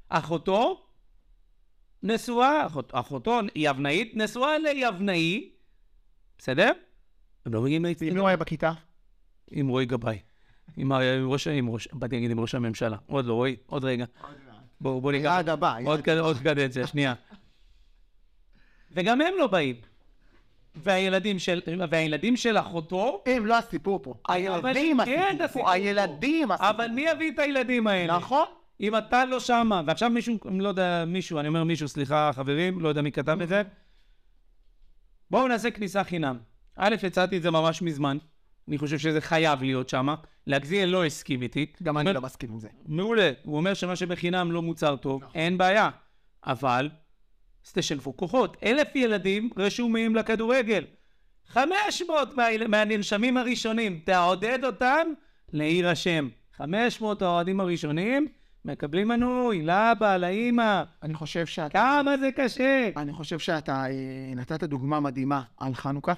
אחותו 0.10 0.85
נשואה, 2.04 2.66
אחות, 2.66 2.91
אחותו 2.93 3.39
יבנאית, 3.56 4.12
נשואה 4.16 4.58
ליבנאי, 4.58 5.50
בסדר? 6.38 6.72
הם 7.46 7.54
לא 7.54 7.62
מגיעים 7.62 7.82
אם 7.82 7.86
ליציעים. 7.86 8.18
הוא 8.18 8.28
היה 8.28 8.38
בכיתה? 8.38 8.72
עם 9.52 9.68
רועי 9.68 9.86
גבאי. 9.86 10.20
עם 10.78 10.91
ראש, 11.26 11.48
עם 11.48 11.70
ראש, 11.70 11.88
באתי 11.93 12.16
להגיד 12.16 12.32
עם 12.32 12.39
ראש 12.39 12.56
הממשלה. 12.56 12.98
עוד 13.08 13.26
לא, 13.26 13.34
רועי, 13.34 13.56
עוד 13.66 13.86
רגע. 13.86 14.06
בואו, 14.82 15.02
בואו 15.02 15.12
ניקח. 15.12 15.24
יעד 15.26 15.50
הבא. 15.50 15.78
עוד, 15.86 16.02
קד- 16.02 16.18
עוד 16.18 16.38
קדנציה, 16.38 16.88
שנייה. 16.88 17.14
וגם 18.91 19.22
הם 19.22 19.34
לא 19.39 19.48
באים. 19.48 19.76
והילדים 20.76 21.39
של, 21.39 21.62
והילדים 21.89 22.38
של 22.38 22.58
אחותו, 22.58 23.24
הם 23.26 23.46
לא 23.46 23.58
הסיפור 23.58 24.00
פה. 24.04 24.14
הילדים 24.30 24.98
כן, 25.06 25.22
הסיפור 25.22 25.43
הסיפור 25.43 25.64
פה. 25.64 25.72
הילדים 25.72 26.52
הסיפור. 26.52 26.70
אבל 26.70 26.88
מי 26.88 27.06
יביא 27.12 27.32
את 27.32 27.39
הילדים 27.39 27.88
האלה? 27.88 28.18
נכון. 28.18 28.46
אם 28.80 28.98
אתה 28.98 29.26
לא 29.26 29.40
שמה, 29.40 29.82
ועכשיו 29.86 30.10
מישהו, 30.10 30.38
לא 30.60 30.68
יודע, 30.68 31.04
מישהו, 31.08 31.40
אני 31.40 31.48
אומר 31.48 31.64
מישהו, 31.64 31.88
סליחה 31.88 32.32
חברים, 32.34 32.80
לא 32.80 32.90
יודע 32.90 33.02
מי 33.02 33.12
כתב 33.12 33.38
את 33.42 33.48
זה. 33.48 33.62
בואו 35.32 35.48
נעשה 35.48 35.72
כניסה 35.72 36.04
חינם. 36.04 36.38
א', 36.76 36.96
הצעתי 37.04 37.38
את 37.38 37.42
זה 37.42 37.52
ממש 37.52 37.82
מזמן. 37.82 38.18
אני 38.68 38.78
חושב 38.78 38.98
שזה 38.98 39.22
חייב 39.22 39.64
להיות 39.64 39.90
שמה. 39.90 40.16
להגזיאל 40.48 40.90
לא 40.90 41.06
הסכים 41.06 41.42
איתי. 41.42 41.66
גם 41.84 41.98
אני 41.98 42.14
לא 42.14 42.22
מסכים 42.22 42.52
עם 42.52 42.60
זה. 42.60 42.68
מעולה. 42.86 43.32
הוא 43.44 43.58
אומר 43.58 43.74
שמה 43.74 43.96
שבחינם 43.96 44.52
לא 44.52 44.62
מוצר 44.62 44.96
טוב, 44.96 45.24
אין 45.36 45.58
בעיה. 45.58 45.90
אבל, 46.46 46.90
אז 47.66 47.74
תשלפו 47.74 48.18
כוחות. 48.18 48.58
אלף 48.64 48.96
ילדים 48.96 49.50
רשומים 49.58 50.16
לכדורגל. 50.16 50.86
500 51.48 52.36
מה... 52.36 52.44
מהנרשמים 52.68 53.38
הראשונים, 53.38 54.00
תעודד 54.06 54.60
אותם 54.64 55.08
להירשם. 55.54 56.30
500 56.58 57.22
האוהדים 57.22 57.60
הראשונים 57.60 58.28
מקבלים 58.66 59.07
מנוי, 59.07 59.61
לאבא, 59.61 60.18
לאימא. 60.18 60.84
אני 61.03 61.13
חושב 61.13 61.45
שאתה... 61.45 61.80
כמה 61.80 62.18
זה 62.18 62.30
קשה. 62.36 62.89
אני 62.97 63.13
חושב 63.13 63.39
שאתה 63.39 63.86
אה, 63.86 64.36
נתת 64.36 64.63
דוגמה 64.63 64.99
מדהימה 64.99 65.41
על 65.57 65.74
חנוכה. 65.74 66.13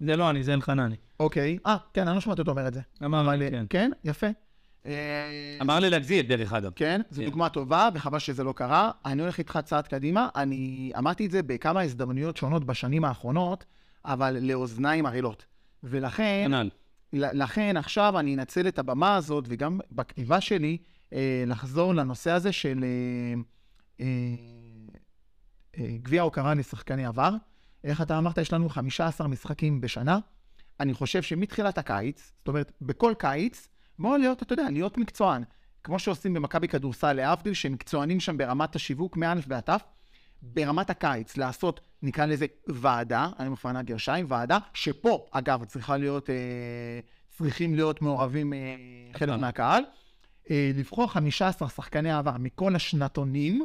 זה 0.00 0.16
לא 0.16 0.30
אני, 0.30 0.42
זה 0.42 0.54
אלחנני. 0.54 0.96
אוקיי. 1.20 1.58
אה, 1.66 1.76
כן, 1.94 2.08
אני 2.08 2.14
לא 2.14 2.20
שמעתי 2.20 2.40
אותו 2.40 2.50
אומר 2.50 2.68
את 2.68 2.74
זה. 2.74 2.80
אמר 3.04 3.28
לי, 3.28 3.50
כן. 3.50 3.64
כן, 3.70 3.90
יפה. 4.04 4.26
אה, 4.86 5.58
אמר 5.60 5.78
לי 5.78 5.90
להגזיל, 5.90 6.26
דרך 6.26 6.52
אגב. 6.52 6.72
כן, 6.76 7.00
זו 7.10 7.22
כן. 7.22 7.28
דוגמה 7.28 7.48
טובה, 7.48 7.88
וחבל 7.94 8.18
שזה 8.18 8.44
לא 8.44 8.52
קרה. 8.52 8.90
אני 9.04 9.22
הולך 9.22 9.38
איתך 9.38 9.58
צעד 9.64 9.86
קדימה. 9.86 10.28
אני 10.36 10.92
אמרתי 10.98 11.26
את 11.26 11.30
זה 11.30 11.42
בכמה 11.42 11.80
הזדמנויות 11.80 12.36
שונות 12.36 12.64
בשנים 12.64 13.04
האחרונות, 13.04 13.64
אבל 14.04 14.36
לאוזניים 14.40 15.06
ערלות. 15.06 15.44
ולכן, 15.82 16.44
כנ"ל. 16.46 16.70
לכן 17.12 17.76
עכשיו 17.76 18.18
אני 18.18 18.34
אנצל 18.34 18.68
את 18.68 18.78
הבמה 18.78 19.16
הזאת, 19.16 19.44
וגם 19.48 19.80
בכתיבה 19.92 20.40
שלי, 20.40 20.78
לחזור 21.46 21.94
לנושא 21.94 22.30
הזה 22.30 22.52
של 22.52 22.84
אה, 22.84 23.40
אה, 24.00 24.06
אה, 25.78 25.96
גביע 26.02 26.22
הוקרה 26.22 26.54
לשחקני 26.54 27.06
עבר. 27.06 27.30
איך 27.84 28.00
אתה 28.02 28.18
אמרת, 28.18 28.38
יש 28.38 28.52
לנו 28.52 28.68
15 28.68 29.28
משחקים 29.28 29.80
בשנה. 29.80 30.18
אני 30.80 30.94
חושב 30.94 31.22
שמתחילת 31.22 31.78
הקיץ, 31.78 32.32
זאת 32.38 32.48
אומרת, 32.48 32.72
בכל 32.82 33.12
קיץ, 33.18 33.68
בואו 33.98 34.16
להיות, 34.16 34.42
אתה 34.42 34.52
יודע, 34.52 34.70
להיות 34.70 34.98
מקצוען. 34.98 35.42
כמו 35.84 35.98
שעושים 35.98 36.34
במכבי 36.34 36.68
כדורסל, 36.68 37.12
להבדיל, 37.12 37.54
שמקצוענים 37.54 38.20
שם 38.20 38.36
ברמת 38.36 38.76
השיווק 38.76 39.16
מא' 39.16 39.34
ועד 39.48 39.62
ת', 39.62 39.82
ברמת 40.42 40.90
הקיץ, 40.90 41.36
לעשות, 41.36 41.80
נקרא 42.02 42.26
לזה 42.26 42.46
ועדה, 42.66 43.28
אני 43.38 43.48
מפנה 43.48 43.82
גרשיים, 43.82 44.26
ועדה, 44.28 44.58
שפה, 44.74 45.26
אגב, 45.30 45.64
צריכה 45.64 45.96
להיות, 45.96 46.30
אה, 46.30 46.34
צריכים 47.28 47.74
להיות 47.74 48.02
מעורבים 48.02 48.52
אה, 48.52 48.58
חלק 49.12 49.22
הקהל. 49.22 49.40
מהקהל, 49.40 49.82
אה, 49.82 50.03
לבחור 50.50 51.06
15 51.06 51.68
שחקני 51.68 52.12
עבר 52.12 52.36
מכל 52.38 52.76
השנתונים, 52.76 53.64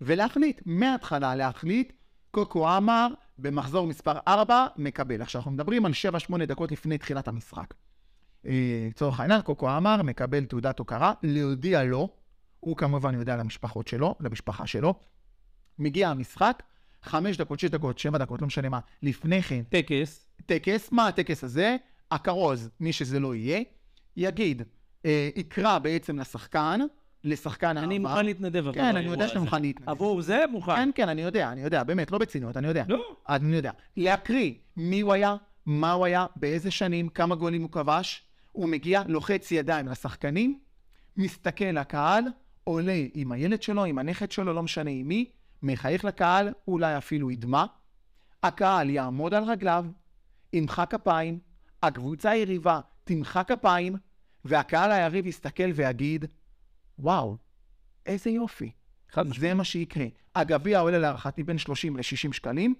ולהחליט, 0.00 0.62
מההתחלה 0.66 1.34
להחליט, 1.34 1.92
קוקו 2.30 2.76
אמר, 2.76 3.08
במחזור 3.38 3.86
מספר 3.86 4.18
4, 4.28 4.66
מקבל. 4.76 5.22
עכשיו, 5.22 5.38
אנחנו 5.38 5.50
מדברים 5.50 5.86
על 5.86 5.92
7-8 6.32 6.44
דקות 6.46 6.72
לפני 6.72 6.98
תחילת 6.98 7.28
המשחק. 7.28 7.74
אה, 8.46 8.86
לצורך 8.90 9.20
העניין, 9.20 9.42
קוקו 9.42 9.76
אמר, 9.76 10.02
מקבל 10.02 10.44
תעודת 10.44 10.78
הוקרה, 10.78 11.12
להודיע 11.22 11.84
לו, 11.84 12.08
הוא 12.60 12.76
כמובן 12.76 13.14
יודע 13.14 13.36
למשפחות 13.36 13.88
שלו, 13.88 14.14
למשפחה 14.20 14.66
שלו, 14.66 14.94
מגיע 15.78 16.08
המשחק, 16.08 16.62
5 17.02 17.36
דקות, 17.36 17.60
6 17.60 17.68
דקות, 17.70 17.98
7 17.98 18.18
דקות, 18.18 18.40
לא 18.40 18.46
משנה 18.46 18.68
מה, 18.68 18.80
לפני 19.02 19.42
כן, 19.42 19.62
טקס. 19.62 20.26
טקס, 20.46 20.92
מה 20.92 21.08
הטקס 21.08 21.44
הזה? 21.44 21.76
הכרוז, 22.10 22.70
מי 22.80 22.92
שזה 22.92 23.20
לא 23.20 23.34
יהיה, 23.34 23.60
יגיד, 24.16 24.60
אה, 24.60 24.66
יקרא 25.36 25.78
בעצם 25.78 26.18
לשחקן, 26.18 26.80
לשחקן 27.24 27.76
אני. 27.76 27.98
מוכן 27.98 28.24
להתנדב 28.26 28.56
עבור 28.56 28.72
כן, 28.72 28.84
אני 28.84 28.98
האירוע 28.98 29.14
יודע 29.14 29.28
שאתה. 29.28 29.40
מוכן 29.40 29.62
להתנדב. 29.62 29.88
עבור 29.88 30.22
זה 30.22 30.44
מוכן. 30.50 30.74
כן, 30.74 30.90
כן, 30.94 31.08
אני 31.08 31.22
יודע, 31.22 31.52
אני 31.52 31.60
יודע, 31.60 31.84
באמת, 31.84 32.10
לא 32.10 32.18
בציניות, 32.18 32.56
אני 32.56 32.66
יודע. 32.66 32.84
לא. 32.88 33.16
אני 33.28 33.56
יודע. 33.56 33.70
להקריא 33.96 34.54
מי 34.76 35.00
הוא 35.00 35.12
היה, 35.12 35.36
מה 35.66 35.92
הוא 35.92 36.06
היה, 36.06 36.26
באיזה 36.36 36.70
שנים, 36.70 37.08
כמה 37.08 37.34
גולים 37.34 37.62
הוא 37.62 37.70
כבש, 37.70 38.22
הוא 38.52 38.68
מגיע, 38.68 39.02
לוחץ 39.06 39.52
ידיים 39.52 39.88
לשחקנים, 39.88 40.58
מסתכל 41.16 41.64
לקהל, 41.64 42.24
עולה 42.64 43.00
עם 43.14 43.32
הילד 43.32 43.62
שלו, 43.62 43.84
עם 43.84 43.98
הנכד 43.98 44.32
שלו, 44.32 44.52
לא 44.52 44.62
משנה 44.62 44.90
עם 44.90 45.08
מי, 45.08 45.30
מחייך 45.62 46.04
לקהל, 46.04 46.52
אולי 46.68 46.98
אפילו 46.98 47.30
ידמע. 47.30 47.64
הקהל 48.42 48.90
יעמוד 48.90 49.34
על 49.34 49.44
רגליו, 49.44 49.84
ימחא 50.52 50.84
כפיים, 50.84 51.38
הקבוצה 51.82 52.30
היריבה 52.30 52.80
תמחא 53.04 53.42
כפיים, 53.42 53.96
והקהל 54.44 54.92
היריב 54.92 55.26
יסתכל 55.26 55.70
ויגיד, 55.74 56.24
וואו, 56.98 57.36
איזה 58.06 58.30
יופי. 58.30 58.70
חד 59.10 59.22
משמעית. 59.26 59.40
זה 59.40 59.54
מה 59.54 59.64
שיקרה. 59.64 60.04
הגביע 60.34 60.80
עולה 60.80 60.98
להערכתי 60.98 61.42
בין 61.42 61.58
30 61.58 61.96
ל-60 61.96 62.02
שקלים. 62.32 62.74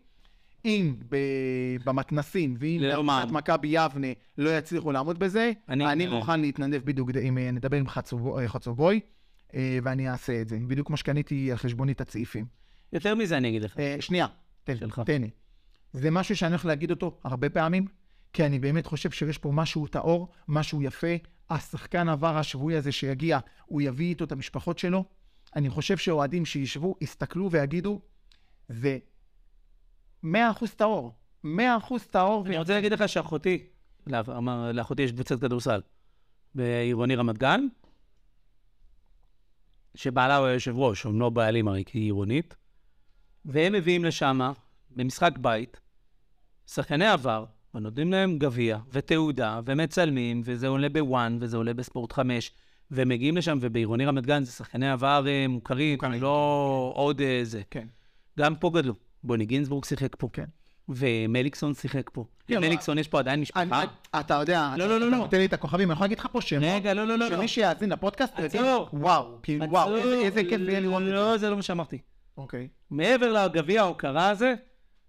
אם 0.65 0.95
ב- 1.09 1.17
במתנסים 1.85 2.55
ואם. 2.59 2.81
בארצות 3.07 3.31
מכבי 3.33 3.69
יבנה 3.69 4.07
לא 4.39 4.59
יצליחו 4.59 4.93
לעמוד 4.93 5.19
בזה, 5.19 5.53
אני- 5.69 5.93
אני, 5.93 6.07
מוכן 6.07 6.41
להתנדב 6.41 6.81
בדיוק 6.85 7.11
עם, 7.23 7.39
אה, 7.39 7.51
נדבר 7.51 7.77
עם 7.77 7.85
אה, 7.87 8.49
חצובוי, 8.49 9.01
אה, 9.55 9.79
ואני 9.83 10.11
אעשה 10.11 10.41
את 10.41 10.49
זה. 10.49 10.59
בדיוק 10.67 10.87
כמו 10.87 10.97
שקניתי 10.97 11.51
על 11.51 11.57
חשבונית 11.57 12.01
הצעיפים. 12.01 12.47
יותר 12.93 13.15
מזה 13.15 13.37
אני 13.37 13.49
אגיד 13.49 13.63
לך. 13.63 13.77
שנייה. 14.01 14.27
תן 15.05 15.23
לי. 15.23 15.31
זה 15.93 16.11
משהו 16.11 16.37
שאני 16.37 16.51
הולך 16.51 16.65
להגיד 16.67 16.91
אותו 16.91 17.19
הרבה 17.25 17.51
פעמים, 17.51 17.87
כי 18.33 18.47
אני 18.47 18.59
באמת 18.59 18.87
חושב 18.87 19.11
שיש 19.11 19.39
פה 19.39 19.51
משהו 19.53 19.87
טהור, 19.87 20.29
משהו 20.49 20.83
יפה. 20.83 21.17
השחקן 21.51 22.09
עבר 22.09 22.37
השבועי 22.37 22.77
הזה 22.77 22.93
שיגיע, 22.93 23.39
הוא 23.67 23.83
יביא 23.83 24.09
איתו 24.09 24.25
את 24.25 24.33
המשפחות 24.33 24.79
שלו. 24.79 25.05
אני 25.57 25.71
חושב 25.71 25.97
שאוהדים 25.97 26.45
שישבו, 26.45 26.95
יסתכלו 27.01 27.51
ויגידו, 27.51 28.01
זה 28.69 28.99
100% 30.25 30.29
טהור. 30.77 31.15
100% 31.45 31.49
טהור. 32.11 32.47
אני 32.47 32.59
רוצה 32.59 32.75
להגיד 32.75 32.93
לך 32.93 33.09
שאחותי, 33.09 33.67
לא, 34.07 34.19
לאחותי 34.73 35.03
יש 35.03 35.13
קבוצת 35.13 35.41
כדורסל 35.41 35.81
בעירוני 36.55 37.15
רמת 37.17 37.39
גן, 37.39 37.67
שבעלה 39.95 40.37
הוא 40.37 40.47
היושב 40.47 40.75
ראש, 40.77 41.07
הם 41.07 41.21
לא 41.21 41.31
בעלים 41.31 41.69
הרי, 41.69 41.85
כי 41.87 41.99
היא 41.99 42.05
עירונית, 42.05 42.55
והם 43.45 43.73
מביאים 43.73 44.05
לשם, 44.05 44.53
במשחק 44.91 45.39
בית, 45.39 45.81
שחקני 46.67 47.07
עבר, 47.07 47.45
ונותנים 47.75 48.13
להם 48.13 48.39
גביע 48.39 48.79
ותעודה, 48.93 49.61
ומצלמים, 49.65 50.43
וזה 50.45 50.69
עולה 50.69 50.89
בוואן, 50.89 51.39
וזה 51.41 51.57
עולה 51.57 51.75
בספורט 51.75 52.13
5, 52.13 52.51
ומגיעים 52.91 53.37
לשם, 53.37 53.59
ובעירוני 53.61 54.05
רמת 54.07 54.27
גן 54.27 54.45
זה 54.45 54.53
שחקני 54.53 54.91
עבר 54.91 55.25
אה, 55.29 55.49
מוכרים, 55.49 55.95
מוכרים. 55.95 56.23
לא 56.23 56.93
עוד 56.95 57.21
אה, 57.21 57.41
זה. 57.43 57.63
כן. 57.71 57.87
גם 58.39 58.55
פה 58.55 58.71
גדלו. 58.71 58.95
בוני 59.25 59.47
גינזבורג 59.47 59.85
שיחק 59.85 60.17
פה. 60.19 60.29
כן. 60.33 60.45
ומליקסון 60.89 61.75
שיחק 61.75 62.11
פה. 62.13 62.25
כן, 62.49 62.55
למליקסון 62.55 62.99
יש 62.99 63.09
פה 63.09 63.19
עדיין 63.19 63.41
משפחה. 63.41 63.63
אני- 63.63 63.91
אתה 64.21 64.35
יודע, 64.35 64.75
לא, 64.77 64.87
לא, 64.89 65.01
לא, 65.01 65.11
לא. 65.11 65.17
נותן 65.17 65.39
לי 65.39 65.45
את 65.47 65.53
הכוכבים, 65.53 65.89
אני 65.91 65.95
יכול 65.95 66.05
להגיד 66.05 66.19
לך 66.19 66.27
פה 66.33 66.41
שמות, 66.41 66.65
רגע, 66.65 66.95
לא, 66.95 67.05
לא, 67.07 67.19
לא. 67.19 67.29
לא. 67.31 67.37
שמי 67.37 67.49
שיאזין 67.49 67.91
לפודקאסט, 67.93 68.33
עצור. 68.39 68.89
וואו, 68.93 69.39
כאילו, 69.43 69.65
וואו, 69.71 69.97
איזה- 69.97 70.15
איזה 70.15 70.43
כיף 70.45 70.61
יהיה 70.61 70.81
לראות 70.81 71.03
את 71.03 71.07
זה. 71.07 71.13
לא, 71.13 71.37
זה 71.37 71.51
לא 71.51 71.57
מה 71.57 71.63
שאמרתי. 71.63 71.99
אוקיי. 72.37 72.69
מעבר 72.91 73.33
לגביע 73.45 73.81
ההוקרה 73.83 74.29
הזה, 74.29 74.55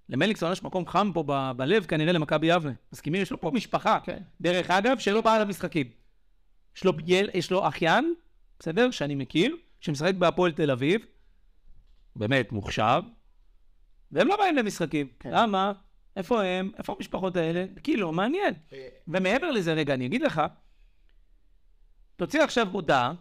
למליקסון 0.10 0.52
יש 0.52 0.64
מקום 0.64 0.88
חם 0.88 1.12
פה 1.14 1.24
ב- 1.28 1.52
בלב, 1.58 1.86
כנראה 1.86 2.12
למכבי 2.12 2.48
יבנה. 2.48 2.72
מסכימים? 2.94 3.22
יש 3.22 3.32
לו 3.32 3.42
פה 3.42 3.52
משפחה. 3.54 4.00
כן. 4.04 4.18
דרך 4.42 4.72
אגב, 4.72 4.98
שלא 5.00 5.22
באה 5.22 5.40
למשחקים. 5.40 5.88
יש 6.76 6.84
לו, 6.84 6.94
יל- 7.06 7.30
יש 7.34 7.52
לו 7.52 7.68
אחיין, 7.68 8.14
בסדר? 8.60 8.92
שאני 8.92 9.16
מכיר, 9.16 9.56
שמשחק 9.82 10.14
בהפועל 10.16 10.52
תל 10.52 10.72
אביב, 10.72 11.02
באמת 12.16 12.52
מוכשר, 12.52 13.00
והם 14.12 14.28
לא 14.28 14.38
באים 14.38 14.56
למשחקים. 14.56 15.08
כן. 15.20 15.30
למה? 15.34 15.72
איפה 16.18 16.44
הם? 16.44 16.72
איפה 16.78 16.94
המשפחות 16.98 17.36
האלה? 17.36 17.66
כי 17.84 17.98
לא 17.98 18.12
מעניין. 18.14 18.54
ומעבר 19.08 19.52
לזה, 19.52 19.74
רגע, 19.74 19.94
אני 19.94 20.06
אגיד 20.06 20.22
לך, 20.22 20.42
תוציא 22.16 22.44
עכשיו 22.44 22.68
הודעה, 22.72 23.14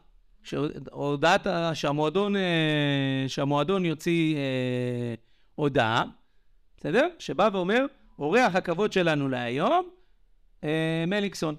ש- 0.43 0.55
הודעת 0.91 1.47
שהמועדון, 1.75 2.37
אה, 2.37 3.25
שהמועדון 3.29 3.85
יוציא 3.85 4.37
אה, 4.37 5.15
הודעה, 5.55 6.05
בסדר? 6.83 7.09
שבא 7.19 7.49
ואומר, 7.53 7.87
אורח 8.19 8.55
הכבוד 8.55 8.93
שלנו 8.93 9.29
להיום, 9.29 9.89
אה, 10.65 11.05
מליקסון. 11.07 11.57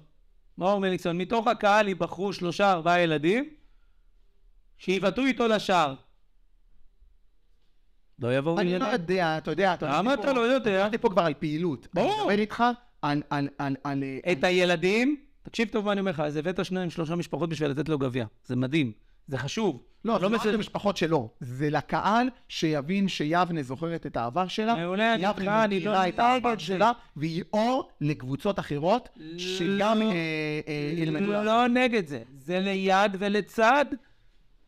מאור 0.58 0.80
מליקסון, 0.80 1.18
מתוך 1.18 1.46
הקהל 1.46 1.88
ייבחרו 1.88 2.32
שלושה 2.32 2.72
ארבעה 2.72 3.00
ילדים 3.00 3.50
שיבעטו 4.78 5.22
איתו 5.22 5.48
לשער. 5.48 5.94
לא 8.18 8.36
יבואו 8.36 8.58
אני 8.58 8.70
לא 8.70 8.74
ילדים? 8.76 8.92
יודע, 8.92 9.38
אתה 9.38 9.50
יודע, 9.50 9.74
אתה 9.74 9.98
למה 9.98 10.14
אתה 10.14 10.32
לא 10.32 10.40
יודע? 10.40 10.70
דיברתי 10.76 10.98
פה 10.98 11.08
כבר 11.10 11.22
על 11.22 11.34
פעילות. 11.34 11.88
ברור. 11.94 12.12
אני 12.12 12.20
מדבר 12.22 12.38
איתך 12.40 12.64
על... 13.02 13.22
על- 13.30 13.48
על- 13.58 13.76
על... 13.84 14.02
את 14.32 14.44
הילדים, 14.44 15.16
תקשיב 15.42 15.68
טוב 15.68 15.84
מה 15.84 15.92
אני 15.92 16.00
אומר 16.00 16.10
לך, 16.10 16.20
אז 16.20 16.36
הבאת 16.36 16.64
שניים, 16.64 16.90
שלושה 16.90 17.14
משפחות 17.14 17.48
בשביל 17.48 17.70
לתת 17.70 17.88
לו 17.88 17.98
גביע. 17.98 18.26
זה 18.44 18.56
מדהים, 18.56 18.92
זה 19.28 19.38
חשוב. 19.38 19.82
לא, 20.04 20.18
זה 20.18 20.22
לא 20.22 20.34
רק 20.34 20.40
בסדר. 20.40 20.52
למשפפחות 20.52 20.96
שלו, 20.96 21.28
זה 21.40 21.70
לקהל 21.70 22.28
שיבין 22.48 23.08
שיבנה 23.08 23.62
זוכרת 23.62 24.06
את 24.06 24.16
העבר 24.16 24.48
שלה, 24.48 24.74
מעולה, 24.74 25.16
יבנה 25.18 25.66
מכירה 25.66 26.06
לא 26.06 26.08
את 26.08 26.18
העבר. 26.18 26.58
שלה, 26.58 26.92
והיא 27.16 27.44
אור 27.52 27.90
לקבוצות 28.00 28.58
אחרות, 28.58 29.08
שגם 29.38 30.00
לא. 30.00 30.04
אה, 30.04 30.12
אה, 30.68 30.92
ילמדו. 30.96 31.32
לעשות. 31.32 31.44
לא 31.44 31.68
נגד 31.68 32.06
זה, 32.06 32.22
זה 32.38 32.60
ליד 32.60 33.16
ולצד 33.18 33.84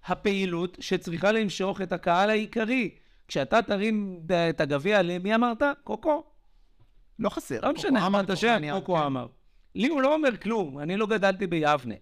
הפעילות 0.06 0.76
שצריכה 0.80 1.32
למשוך 1.32 1.80
את 1.80 1.92
הקהל 1.92 2.30
העיקרי. 2.30 2.90
כשאתה 3.28 3.62
תרים 3.62 4.20
את 4.50 4.60
הגביע, 4.60 5.02
למי 5.02 5.34
אמרת? 5.34 5.62
קוקו. 5.84 6.24
לא 7.18 7.28
חסר. 7.28 7.60
לא 7.62 7.72
משנה, 7.72 8.06
אמרת 8.06 8.36
שם, 8.36 8.58
קוקו 8.72 9.06
אמר. 9.06 9.26
לי 9.74 9.88
הוא 9.88 10.02
לא 10.02 10.14
אומר 10.14 10.36
כלום, 10.36 10.78
אני 10.78 10.96
לא 10.96 11.06
גדלתי 11.06 11.46
ביבנה. 11.46 11.94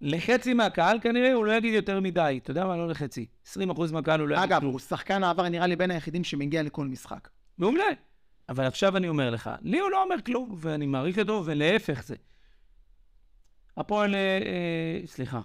לחצי 0.00 0.54
מהקהל 0.54 0.98
כנראה 1.00 1.32
הוא 1.32 1.46
לא 1.46 1.52
יגיד 1.52 1.74
יותר 1.74 2.00
מדי. 2.00 2.40
אתה 2.42 2.50
יודע 2.50 2.64
מה? 2.64 2.76
לא 2.76 2.88
לחצי. 2.88 3.26
20% 3.54 3.58
מהקהל 3.92 4.20
הוא 4.20 4.28
לא 4.28 4.36
יגיד 4.36 4.52
אגב. 4.52 4.64
הוא 4.64 4.78
שחקן 4.78 5.24
העבר 5.24 5.48
נראה 5.48 5.66
לי 5.66 5.76
בין 5.76 5.90
היחידים 5.90 6.24
שמגיע 6.24 6.62
לכל 6.62 6.86
משחק. 6.86 7.28
מעולה. 7.58 7.84
אבל 8.48 8.64
עכשיו 8.64 8.96
אני 8.96 9.08
אומר 9.08 9.30
לך, 9.30 9.50
לי 9.62 9.78
הוא 9.78 9.90
לא 9.90 10.02
אומר 10.02 10.16
כלום, 10.26 10.54
ואני 10.58 10.86
מעריך 10.86 11.18
אותו, 11.18 11.42
ולהפך 11.44 12.02
זה. 12.02 12.16
הפועל, 13.76 14.14
אה, 14.14 14.20
אה, 14.20 15.06
סליחה, 15.06 15.40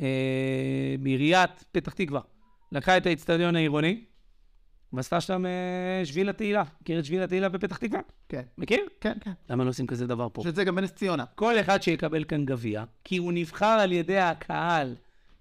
אה, 0.00 0.94
מעיריית 0.98 1.64
פתח 1.72 1.92
תקווה, 1.92 2.20
לקחה 2.72 2.96
את 2.96 3.06
האיצטדיון 3.06 3.56
העירוני, 3.56 4.04
ועשתה 4.92 5.20
שם 5.20 5.46
אה, 5.46 6.04
שביל 6.04 6.28
התהילה. 6.28 6.62
מכיר 6.80 6.98
את 6.98 7.04
שביל 7.04 7.22
התהילה 7.22 7.48
בפתח 7.48 7.76
תקווה? 7.76 8.00
כן. 8.28 8.42
מכיר? 8.58 8.80
כן, 9.00 9.12
כן. 9.20 9.32
למה 9.50 9.64
לא 9.64 9.68
עושים 9.68 9.86
כזה 9.86 10.06
דבר 10.06 10.28
פה? 10.32 10.42
שזה 10.42 10.64
גם 10.64 10.74
בנס 10.74 10.92
ציונה. 10.92 11.24
כל 11.34 11.60
אחד 11.60 11.82
שיקבל 11.82 12.24
כאן 12.24 12.44
גביע, 12.44 12.84
כי 13.04 13.16
הוא 13.16 13.32
נבחר 13.32 13.66
על 13.66 13.92
ידי 13.92 14.18
הקהל 14.18 14.94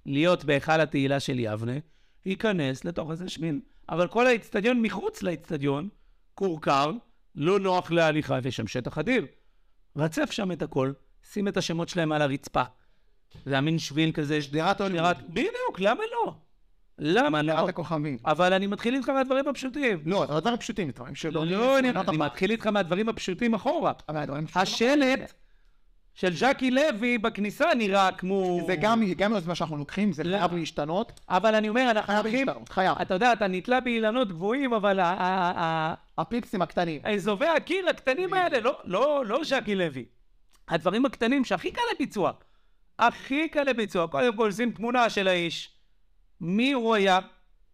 להיות 0.06 0.46
בהיכל 0.46 0.82
התהילה 0.82 1.20
של 1.20 1.40
יבנה, 1.40 1.78
ייכנס 2.26 2.86
לתוך 2.86 3.12
איזה 3.12 3.30
שביל. 3.30 3.60
אבל 3.90 4.08
כל 4.08 4.28
האיצטדיון 4.28 4.82
מחוץ 4.82 5.24
לאיצטדיון, 5.24 5.90
כורכר, 6.36 6.92
לא 7.36 7.60
נוח 7.60 7.92
להליכה, 7.92 8.40
ויש 8.44 8.56
שם 8.56 8.68
שטח 8.68 8.98
אדיר. 8.98 9.26
רצף 9.96 10.32
שם 10.32 10.52
את 10.52 10.62
הכל, 10.62 10.92
שים 11.32 11.48
את 11.48 11.58
השמות 11.58 11.90
שלהם 11.90 12.12
על 12.12 12.22
הרצפה. 12.22 12.64
זה 13.46 13.52
היה 13.52 13.62
מין 13.62 13.80
שביל 13.80 14.12
כזה, 14.12 14.42
שדרת 14.42 14.82
הוליווד. 14.82 15.18
בדיוק, 15.30 15.80
למה 15.80 16.04
לא? 16.12 16.36
למה 17.00 17.42
לא? 17.42 17.54
שדרת 17.54 17.70
הכוכבים. 17.70 18.18
אבל 18.26 18.54
אני 18.54 18.68
מתחיל 18.68 18.96
איתך 18.96 19.10
מהדברים 19.10 19.48
הפשוטים. 19.48 20.00
לא, 20.06 20.26
זה 20.34 20.40
דברים 20.40 20.58
פשוטים, 20.58 20.92
דברים 20.92 21.16
שלא... 21.16 21.46
לא, 21.46 21.80
אני. 21.80 21.92
מתחיל 22.18 22.52
איתך 22.52 22.68
מהדברים 22.68 23.10
הפשוטים 23.10 23.54
אחורה. 23.54 23.92
השלט 24.56 25.34
של 26.14 26.36
ז'קי 26.36 26.72
לוי 26.72 27.18
בכניסה 27.18 27.66
נראה 27.78 28.12
כמו... 28.12 28.60
זה 28.68 28.76
גם, 28.76 29.04
גם 29.18 29.32
יוזמה 29.32 29.56
שאנחנו 29.56 29.78
לוקחים, 29.78 30.14
זה 30.14 30.24
לא. 30.24 30.38
חייב 30.38 30.54
להשתנות. 30.54 31.20
אבל 31.30 31.56
אני 31.56 31.70
אומר, 31.70 31.92
אנחנו. 31.92 32.14
להשתנות, 32.24 32.70
חייב. 32.70 32.98
אתה 33.02 33.14
יודע, 33.14 33.34
אתה 33.34 33.48
נתלה 33.48 33.80
באילנות 33.80 34.28
גבוהים, 34.28 34.74
אבל 34.74 35.00
ה- 35.00 35.94
הפיפסים 36.18 36.62
הקטנים. 36.62 37.02
אזובי 37.04 37.48
הקיר 37.48 37.90
הקטנים 37.90 38.34
האלה, 38.34 38.60
לא, 38.60 38.78
לא, 38.84 39.24
לא 39.26 39.40
ז'קי 39.44 39.76
לוי. 39.76 40.06
הדברים 40.68 41.06
הקטנים 41.06 41.46
שהכי 41.46 41.72
קל 41.72 41.82
לביצוע. 41.96 42.32
הכי 43.00 43.50
קל 43.50 43.64
לביצוע. 43.64 44.08
קודם 44.08 44.36
כל, 44.38 44.52
שים 44.52 44.72
תמונה 44.72 45.10
של 45.10 45.28
האיש. 45.28 45.75
מי 46.42 46.72
הוא 46.72 46.96
היה? 46.96 47.20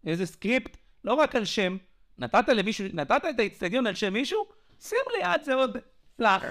איזה 0.06 0.26
סקריפט? 0.26 0.78
לא 1.04 1.14
רק 1.14 1.36
על 1.36 1.46
שם. 1.46 1.78
נתת 2.18 2.48
למישהו, 2.48 2.86
נתת 2.94 3.22
את 3.30 3.40
האיצטדיון 3.40 3.88
על 3.88 3.96
שם 3.96 4.14
מישהו? 4.14 4.46
שים 4.80 4.98
ליד 5.18 5.44
זה 5.44 5.54
עוד 5.54 5.78
פלאח. 6.16 6.44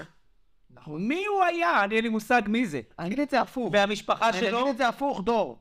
נכון. 0.69 1.07
מי 1.07 1.25
הוא 1.25 1.43
היה? 1.43 1.83
אני 1.83 1.95
אין 1.95 2.03
לי 2.03 2.09
מושג 2.09 2.41
מי 2.47 2.65
זה. 2.65 2.81
אני 2.99 3.07
אגיד 3.07 3.19
את 3.19 3.29
זה 3.29 3.41
הפוך. 3.41 3.69
והמשפחה 3.73 4.29
אני 4.29 4.39
שלו? 4.39 4.59
אגיד 4.59 4.69
את 4.69 4.77
זה 4.77 4.87
הפוך, 4.87 5.21
דור. 5.23 5.59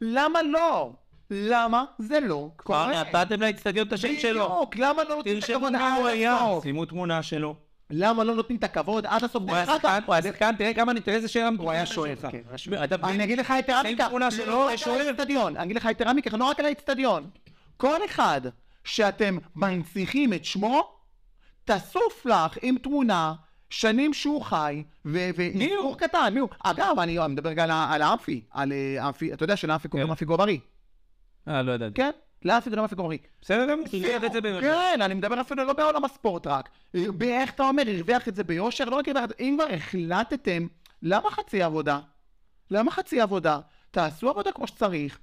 למה 0.00 0.42
לא? 0.42 0.92
למה 1.30 1.84
זה 1.98 2.20
לא 2.20 2.50
כבר 2.58 2.84
קורה? 2.84 3.02
נתתם 3.02 3.40
לאיצטדיון 3.40 3.86
את 3.86 3.92
השם 3.92 4.16
שלו. 4.18 4.44
בדיוק, 4.48 4.76
למה 4.76 5.04
לא 5.04 5.22
תרשמו 5.24 5.70
מי 5.70 5.78
הוא 5.98 6.06
היה. 6.06 6.38
שימו 6.62 6.84
תמונה 6.84 7.22
שלו. 7.22 7.54
למה 7.90 8.24
לא 8.24 8.34
נותנים 8.34 8.58
את 8.58 8.64
הכבוד 8.64 9.06
עד 9.06 9.24
הסוף? 9.24 9.42
הוא 9.42 9.54
היה 9.54 9.66
שחקן, 9.66 10.00
הוא 10.06 10.14
היה 10.14 10.22
שחקן, 10.22 10.56
תראה 10.58 10.74
כמה 10.74 10.92
אני, 10.92 11.00
תראה 11.00 11.16
איזה 11.16 11.28
שאלה 11.28 11.48
הוא 11.58 11.70
היה. 11.70 11.86
שוער, 11.86 12.16
כן. 12.16 12.40
אתה 12.84 12.94
אני? 13.08 13.24
אגיד 13.24 13.38
לך 13.38 13.54
יתרה 13.58 13.82
מכך, 13.82 14.08
לא 14.12 14.30
שוער. 14.76 15.00
האצטדיון, 15.08 15.56
אני 15.56 15.64
אגיד 15.64 15.76
לך 15.76 15.84
יתרה 15.90 16.12
מכך, 16.12 16.34
לא 16.34 16.44
רק 16.44 16.60
על 16.60 16.66
האצטדיון. 16.66 17.30
כל 17.76 18.04
אחד 18.04 18.40
שאתם 18.84 19.38
מנציחים 19.56 20.32
את 20.32 20.44
שמו, 20.44 20.92
תעשו 21.64 22.00
פלאח 22.22 22.58
עם 22.62 22.78
תמונה, 22.78 23.34
שנים 23.70 24.14
שהוא 24.14 24.42
חי, 24.42 24.82
ו- 25.04 25.10
מי 25.10 25.18
הוא? 25.18 25.28
ואיסור 25.36 25.98
קטן, 25.98 26.34
מי 26.34 26.40
הוא? 26.40 26.48
אגב, 26.64 26.98
אני 26.98 27.18
מדבר 27.28 27.50
רגע 27.50 27.64
על 27.64 28.02
האמפי, 28.02 28.40
על 28.50 28.72
אה, 28.72 29.08
אמפי, 29.08 29.32
אתה 29.32 29.44
יודע 29.44 29.56
שלאמפי 29.56 29.88
קוראים 29.88 30.06
כן. 30.06 30.10
אמפי 30.10 30.24
גוברי, 30.24 30.60
אה, 31.48 31.62
לא 31.62 31.72
ידעתי. 31.72 31.94
כן? 31.94 32.10
לאמפי 32.44 32.70
קוראים 32.70 32.82
אמפי 32.82 32.94
גוברי. 32.94 33.18
בסדר 33.42 33.66
גמור, 33.72 33.86
תראה 33.90 34.26
את 34.26 34.32
זה 34.32 34.40
ביושר. 34.40 34.60
כן, 34.60 35.02
אני 35.02 35.14
מדבר 35.14 35.40
אפילו 35.40 35.64
לא 35.64 35.72
בעולם 35.72 36.04
הספורט 36.04 36.46
רק. 36.46 36.68
באיך 36.94 37.50
אתה 37.50 37.62
אומר, 37.62 37.82
הרוויח 37.96 38.28
את 38.28 38.34
זה 38.34 38.44
ביושר? 38.44 38.84
לא 38.84 38.96
רק 38.96 39.08
הרוויח, 39.08 39.30
אם 39.40 39.56
כבר 39.58 39.74
החלטתם, 39.74 40.66
למה 41.02 41.30
חצי 41.30 41.62
עבודה? 41.62 42.00
למה 42.70 42.90
חצי 42.90 43.20
עבודה? 43.20 43.60
תעשו 43.90 44.30
עבודה 44.30 44.52
כמו 44.52 44.66
שצריך. 44.66 45.18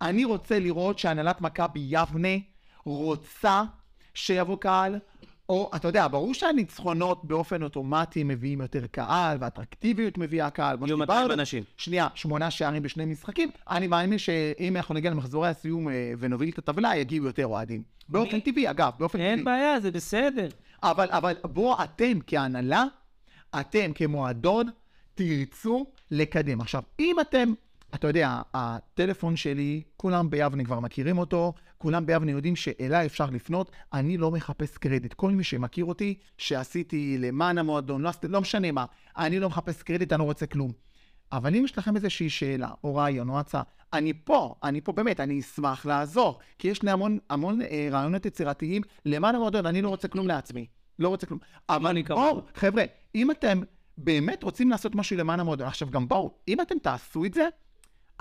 אני 0.00 0.24
רוצה 0.24 0.58
לראות 0.58 0.98
שהנהלת 0.98 1.40
מכבי 1.40 1.86
יבנה 1.88 2.36
רוצה 2.84 3.62
שיבוא 4.14 4.56
קהל, 4.56 4.98
או, 5.52 5.70
אתה 5.76 5.88
יודע, 5.88 6.08
ברור 6.08 6.34
שהניצחונות 6.34 7.24
באופן 7.24 7.62
אוטומטי 7.62 8.24
מביאים 8.24 8.60
יותר 8.60 8.86
קהל, 8.86 9.36
ואטרקטיביות 9.40 10.18
מביאה 10.18 10.50
קהל. 10.50 10.76
יהיו 10.76 10.96
שדיברנו. 10.96 11.20
200 11.20 11.30
אנשים. 11.30 11.62
שנייה, 11.76 12.08
שמונה 12.14 12.50
שערים 12.50 12.82
בשני 12.82 13.04
משחקים, 13.04 13.50
אני 13.70 13.86
מאמין 13.86 14.18
שאם 14.18 14.76
אנחנו 14.76 14.94
נגיע 14.94 15.10
למחזורי 15.10 15.48
הסיום 15.48 15.88
אה, 15.88 16.12
ונוביל 16.18 16.48
את 16.48 16.58
הטבלה, 16.58 16.96
יגיעו 16.96 17.26
יותר 17.26 17.46
אוהדים. 17.46 17.82
באופן 18.08 18.40
טבעי, 18.40 18.70
אגב, 18.70 18.92
באופן 18.98 19.20
אין 19.20 19.40
טבעי. 19.40 19.44
בעיה, 19.44 19.80
זה 19.80 19.90
בסדר. 19.90 20.48
אבל, 20.82 21.08
אבל 21.10 21.34
בואו 21.44 21.84
אתם 21.84 22.18
כהנהלה, 22.26 22.84
אתם 23.60 23.92
כמועדון, 23.94 24.70
תרצו 25.14 25.86
לקדם. 26.10 26.60
עכשיו, 26.60 26.82
אם 27.00 27.16
אתם, 27.20 27.52
אתה 27.94 28.06
יודע, 28.06 28.40
הטלפון 28.54 29.36
שלי, 29.36 29.82
כולם 29.96 30.30
ביבנה 30.30 30.64
כבר 30.64 30.80
מכירים 30.80 31.18
אותו, 31.18 31.52
כולם 31.82 32.06
ביבנה 32.06 32.30
יודעים 32.30 32.56
שאליי 32.56 33.06
אפשר 33.06 33.26
לפנות, 33.26 33.70
אני 33.92 34.16
לא 34.16 34.30
מחפש 34.30 34.78
קרדיט. 34.78 35.14
כל 35.14 35.30
מי 35.30 35.44
שמכיר 35.44 35.84
אותי, 35.84 36.14
שעשיתי 36.38 37.16
למען 37.18 37.58
המועדון, 37.58 38.02
לא, 38.02 38.10
לא 38.28 38.40
משנה 38.40 38.72
מה, 38.72 38.84
אני 39.16 39.40
לא 39.40 39.48
מחפש 39.48 39.82
קרדיט, 39.82 40.12
אני 40.12 40.18
לא 40.18 40.24
רוצה 40.24 40.46
כלום. 40.46 40.72
אבל 41.32 41.56
אם 41.56 41.64
יש 41.64 41.78
לכם 41.78 41.96
איזושהי 41.96 42.30
שאלה, 42.30 42.70
או 42.84 42.94
רעיון, 42.94 43.28
או 43.28 43.38
הצעה, 43.38 43.62
אני 43.92 44.12
פה, 44.24 44.54
אני 44.62 44.80
פה 44.80 44.92
באמת, 44.92 45.20
אני 45.20 45.40
אשמח 45.40 45.86
לעזור. 45.86 46.38
כי 46.58 46.68
יש 46.68 46.82
לי 46.82 46.90
המון, 46.90 47.18
המון 47.30 47.62
אה, 47.62 47.88
רעיונות 47.90 48.26
יצירתיים 48.26 48.82
למען 49.04 49.34
המועדון, 49.34 49.66
אני 49.66 49.82
לא 49.82 49.88
רוצה 49.88 50.08
כלום 50.08 50.28
לעצמי. 50.28 50.66
לא 50.98 51.08
רוצה 51.08 51.26
כלום. 51.26 51.40
אבל 51.68 51.90
אני 51.90 52.02
בואו. 52.02 52.42
חבר'ה, 52.54 52.84
אם 53.14 53.30
אתם 53.30 53.60
באמת 53.98 54.42
רוצים 54.42 54.70
לעשות 54.70 54.94
משהו 54.94 55.16
למען 55.16 55.40
המועדון, 55.40 55.66
עכשיו 55.66 55.90
גם 55.90 56.08
בואו, 56.08 56.34
אם 56.48 56.60
אתם 56.60 56.78
תעשו 56.78 57.24
את 57.24 57.34
זה, 57.34 57.48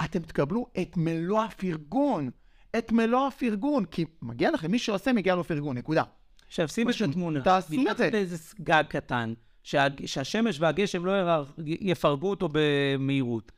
אתם 0.06 0.20
תקבלו 0.20 0.66
את 0.82 0.98
מלוא 0.98 1.44
הפרגון. 1.44 2.30
את 2.78 2.92
מלוא 2.92 3.28
הפרגון, 3.28 3.86
כי 3.86 4.06
מגיע 4.22 4.52
לכם, 4.52 4.72
מי 4.72 4.80
שעושה, 4.80 5.14
מגיע 5.14 5.36
לו 5.36 5.44
פרגון, 5.44 5.78
נקודה. 5.78 6.04
עכשיו, 6.48 6.68
שים 6.68 6.90
את 6.90 6.96
התמונה. 7.10 7.42
תעשו 7.42 7.76
את 7.92 7.98
זה. 7.98 8.10
לאיזה 8.14 8.38
גג 8.62 8.84
קטן, 8.88 9.34
שה- 9.64 9.88
שהשמש 10.06 10.60
והגשם 10.60 11.06
לא 11.06 11.12
יפרקו 11.66 12.30
אותו 12.30 12.50
במהירות. 12.52 13.52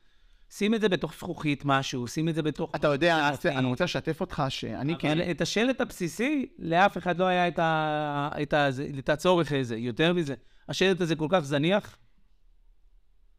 שים 0.50 0.74
את 0.74 0.80
זה 0.80 0.88
בתוך 0.88 1.12
זכוכית 1.12 1.62
משהו, 1.64 2.08
שים 2.08 2.28
את 2.28 2.34
זה 2.34 2.42
בתוך... 2.42 2.70
אתה 2.74 2.88
יודע. 2.88 3.30
אני 3.44 3.66
רוצה 3.66 3.84
לשתף 3.84 4.20
אותך 4.20 4.42
שאני 4.48 4.94
כן... 4.98 5.10
אבל 5.20 5.30
את 5.30 5.40
השלט 5.40 5.80
הבסיסי, 5.80 6.46
לאף 6.58 6.98
אחד 6.98 7.18
לא 7.18 7.24
היה 7.24 7.48
את, 7.48 7.58
ה... 7.58 8.28
את, 8.42 8.54
ה... 8.54 8.68
את 8.98 9.08
הצורך 9.08 9.52
הזה. 9.52 9.76
יותר 9.76 10.12
מזה, 10.12 10.34
השלט 10.68 11.00
הזה 11.00 11.16
כל 11.16 11.26
כך 11.30 11.40
זניח, 11.40 11.96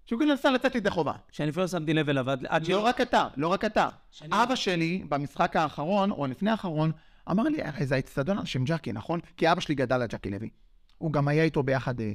שהוא 0.06 0.20
כאילו 0.20 0.34
נסע 0.34 0.52
לצאת 0.52 0.76
ידי 0.76 0.90
חובה. 0.90 1.14
שאני 1.32 1.50
אפילו 1.50 1.62
לא 1.64 1.68
שמתי 1.68 1.94
לב 1.94 2.10
אליו 2.10 2.30
עד 2.30 2.46
עד 2.50 2.68
לא 2.68 2.80
רק 2.86 3.02
אתה, 3.02 3.28
לא 3.38 3.48
רק 3.48 3.66
אתה. 3.66 3.90
שאני- 4.12 4.44
אבא 4.44 4.56
שלי, 4.56 5.04
במשחק 5.10 5.56
האחרון, 5.56 6.12
או 6.12 6.28
לפני 6.28 6.52
האחרון, 6.52 6.92
אמר 7.32 7.44
לי, 7.44 7.62
"אה, 7.62 7.86
זה 7.86 7.96
האצטדיון 7.96 8.38
על 8.38 8.46
שם 8.46 8.64
ג'קי, 8.66 8.92
נכון? 8.92 9.20
כי 9.38 9.52
אבא 9.52 9.62
שלי 9.62 9.76
גדל 9.76 10.02
על 10.02 10.08
ג'קי 10.08 10.30
לוי. 10.30 10.50
הוא 10.98 11.12
גם 11.14 11.28
היה 11.28 11.44
איתו 11.44 11.64
ביחד 11.64 12.00
אה, 12.02 12.12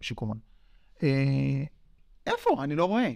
בשיקומון. 0.00 0.38
אה, 1.02 1.08
איפה? 2.26 2.64
אני 2.64 2.76
לא 2.76 2.84
רואה. 2.84 3.12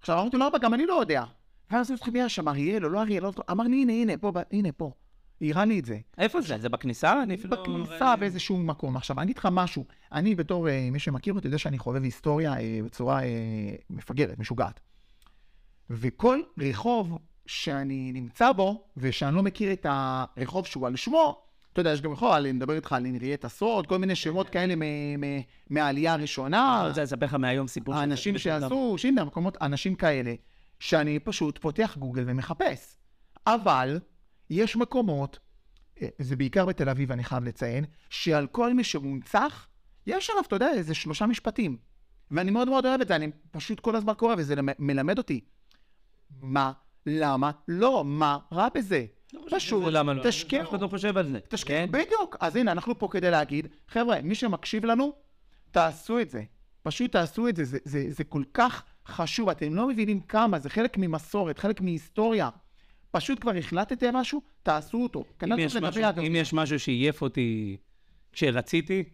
עכשיו 0.00 0.20
אמרתי 0.20 0.36
לו, 0.36 0.46
אבא, 0.48 0.58
גם 0.58 0.74
אני 0.74 0.86
לא 0.86 0.94
יודע. 1.00 1.24
ואז 1.70 1.90
הוא 1.90 1.96
התחיל 1.96 2.28
שם, 2.28 2.48
אריאל 2.48 2.84
או 2.84 2.88
לא 2.90 3.00
אריאל, 3.02 3.22
לא... 3.22 3.32
אמר 3.50 3.64
לי, 3.64 3.82
הנה, 3.82 3.92
הנה, 3.92 4.16
פה, 4.16 4.32
הנה, 4.52 4.72
פה. 4.72 4.92
לי 5.40 5.78
את 5.78 5.84
זה. 5.84 5.98
איפה 6.18 6.40
זה? 6.40 6.58
זה 6.58 6.68
בכניסה? 6.68 7.22
אני 7.22 7.34
אפילו... 7.34 7.56
לא 7.56 7.84
בכניסה 7.84 8.16
באיזשהו 8.16 8.58
מקום. 8.58 8.96
עכשיו, 8.96 9.16
אני 9.18 9.24
אגיד 9.24 9.38
לך 9.38 9.48
משהו. 9.52 9.84
אני 10.12 10.34
בתור 10.34 10.68
אה, 10.68 10.88
מי 10.92 10.98
שמכיר 10.98 11.34
אותי, 11.34 11.48
יודע 11.48 11.58
שאני 11.58 11.78
חובב 11.78 12.02
היסטוריה 12.02 12.52
אה, 12.52 12.80
בצורה 12.84 13.22
אה, 13.22 13.28
מפגרת, 13.90 14.38
משוגעת. 14.38 14.80
וכל 15.90 16.40
רחוב 16.58 17.18
שאני 17.46 18.12
נמצא 18.12 18.52
בו, 18.52 18.84
ושאני 18.96 19.36
לא 19.36 19.42
מכיר 19.42 19.72
את 19.72 19.86
הרחוב 19.88 20.66
שהוא 20.66 20.86
על 20.86 20.96
שמו, 20.96 21.46
אתה 21.72 21.80
יודע, 21.80 21.92
יש 21.92 22.00
גם 22.00 22.12
רחוב, 22.12 22.32
אני 22.32 22.52
מדבר 22.52 22.74
איתך 22.74 22.92
על 22.92 23.06
הנריית 23.06 23.44
הסוד, 23.44 23.86
כל 23.86 23.98
מיני 23.98 24.14
שמות 24.14 24.48
כאלה 24.48 24.74
מהעלייה 25.70 26.12
הראשונה. 26.12 26.80
אני 26.80 26.88
רוצה 26.88 27.02
לספר 27.02 27.26
לך 27.26 27.34
מהיום 27.34 27.68
סיפור. 27.68 27.94
האנשים 27.94 28.38
שעשו, 28.38 28.94
שהנה, 28.98 29.24
מקומות, 29.24 29.56
אנשים 29.62 29.94
כאלה, 29.94 30.34
שאני 30.80 31.18
פשוט 31.18 31.58
פותח 31.58 31.96
גוגל 31.98 32.24
ומחפש. 32.26 32.96
אבל 33.46 33.98
יש 34.50 34.76
מקומות, 34.76 35.38
אה, 36.02 36.08
זה 36.18 36.36
בעיקר 36.36 36.66
בתל 36.66 36.88
אביב, 36.88 37.12
אני 37.12 37.24
חייב 37.24 37.44
לציין, 37.44 37.84
שעל 38.10 38.46
כל 38.46 38.74
מי 38.74 38.84
שמונצח, 38.84 39.68
יש 40.06 40.30
עליו, 40.30 40.42
אתה 40.46 40.56
יודע, 40.56 40.70
איזה 40.72 40.94
שלושה 40.94 41.26
משפטים. 41.26 41.76
ואני 42.30 42.50
מאוד 42.50 42.68
מאוד 42.68 42.86
אוהב 42.86 43.00
את 43.00 43.08
זה, 43.08 43.16
אני 43.16 43.30
פשוט 43.50 43.80
כל 43.80 43.96
הזמן 43.96 44.14
קורא, 44.14 44.34
וזה 44.38 44.54
למ- 44.54 44.68
מלמד 44.78 45.18
אותי. 45.18 45.40
מה, 46.42 46.72
למה, 47.06 47.50
לא, 47.68 48.04
מה 48.04 48.38
רע 48.52 48.68
בזה? 48.74 49.04
פשוט, 49.50 49.84
למה 49.90 50.14
לא? 50.14 50.22
תשקיעו. 50.26 50.62
אף 50.64 50.68
אחד 50.70 50.80
לא 50.80 50.88
חושב 50.88 51.16
על 51.16 51.28
זה. 51.32 51.38
תשקיעו, 51.48 51.78
כן? 51.78 51.92
בדיוק. 51.92 52.36
אז 52.40 52.56
הנה, 52.56 52.72
אנחנו 52.72 52.98
פה 52.98 53.08
כדי 53.10 53.30
להגיד, 53.30 53.66
חבר'ה, 53.88 54.22
מי 54.22 54.34
שמקשיב 54.34 54.84
לנו, 54.84 55.12
תעשו 55.70 56.20
את 56.20 56.30
זה. 56.30 56.42
פשוט 56.82 57.12
תעשו 57.12 57.48
את 57.48 57.56
זה, 57.56 57.64
זה, 57.64 57.78
זה, 57.84 58.04
זה 58.08 58.24
כל 58.24 58.42
כך 58.54 58.82
חשוב, 59.06 59.48
אתם 59.48 59.74
לא 59.74 59.88
מבינים 59.88 60.20
כמה, 60.20 60.58
זה 60.58 60.70
חלק 60.70 60.98
ממסורת, 60.98 61.58
חלק 61.58 61.80
מהיסטוריה. 61.80 62.48
פשוט 63.16 63.40
כבר 63.40 63.56
החלטתם 63.56 64.16
משהו, 64.16 64.42
תעשו 64.62 65.02
אותו. 65.02 65.20
אם 65.20 65.24
כנראה 65.38 65.60
יש 65.60 65.76
משהו- 65.76 66.02
אגב. 66.08 66.18
אם 66.18 66.36
יש 66.36 66.52
משהו 66.52 66.80
שעייף 66.80 67.22
אותי 67.22 67.76
כשרציתי, 68.32 69.04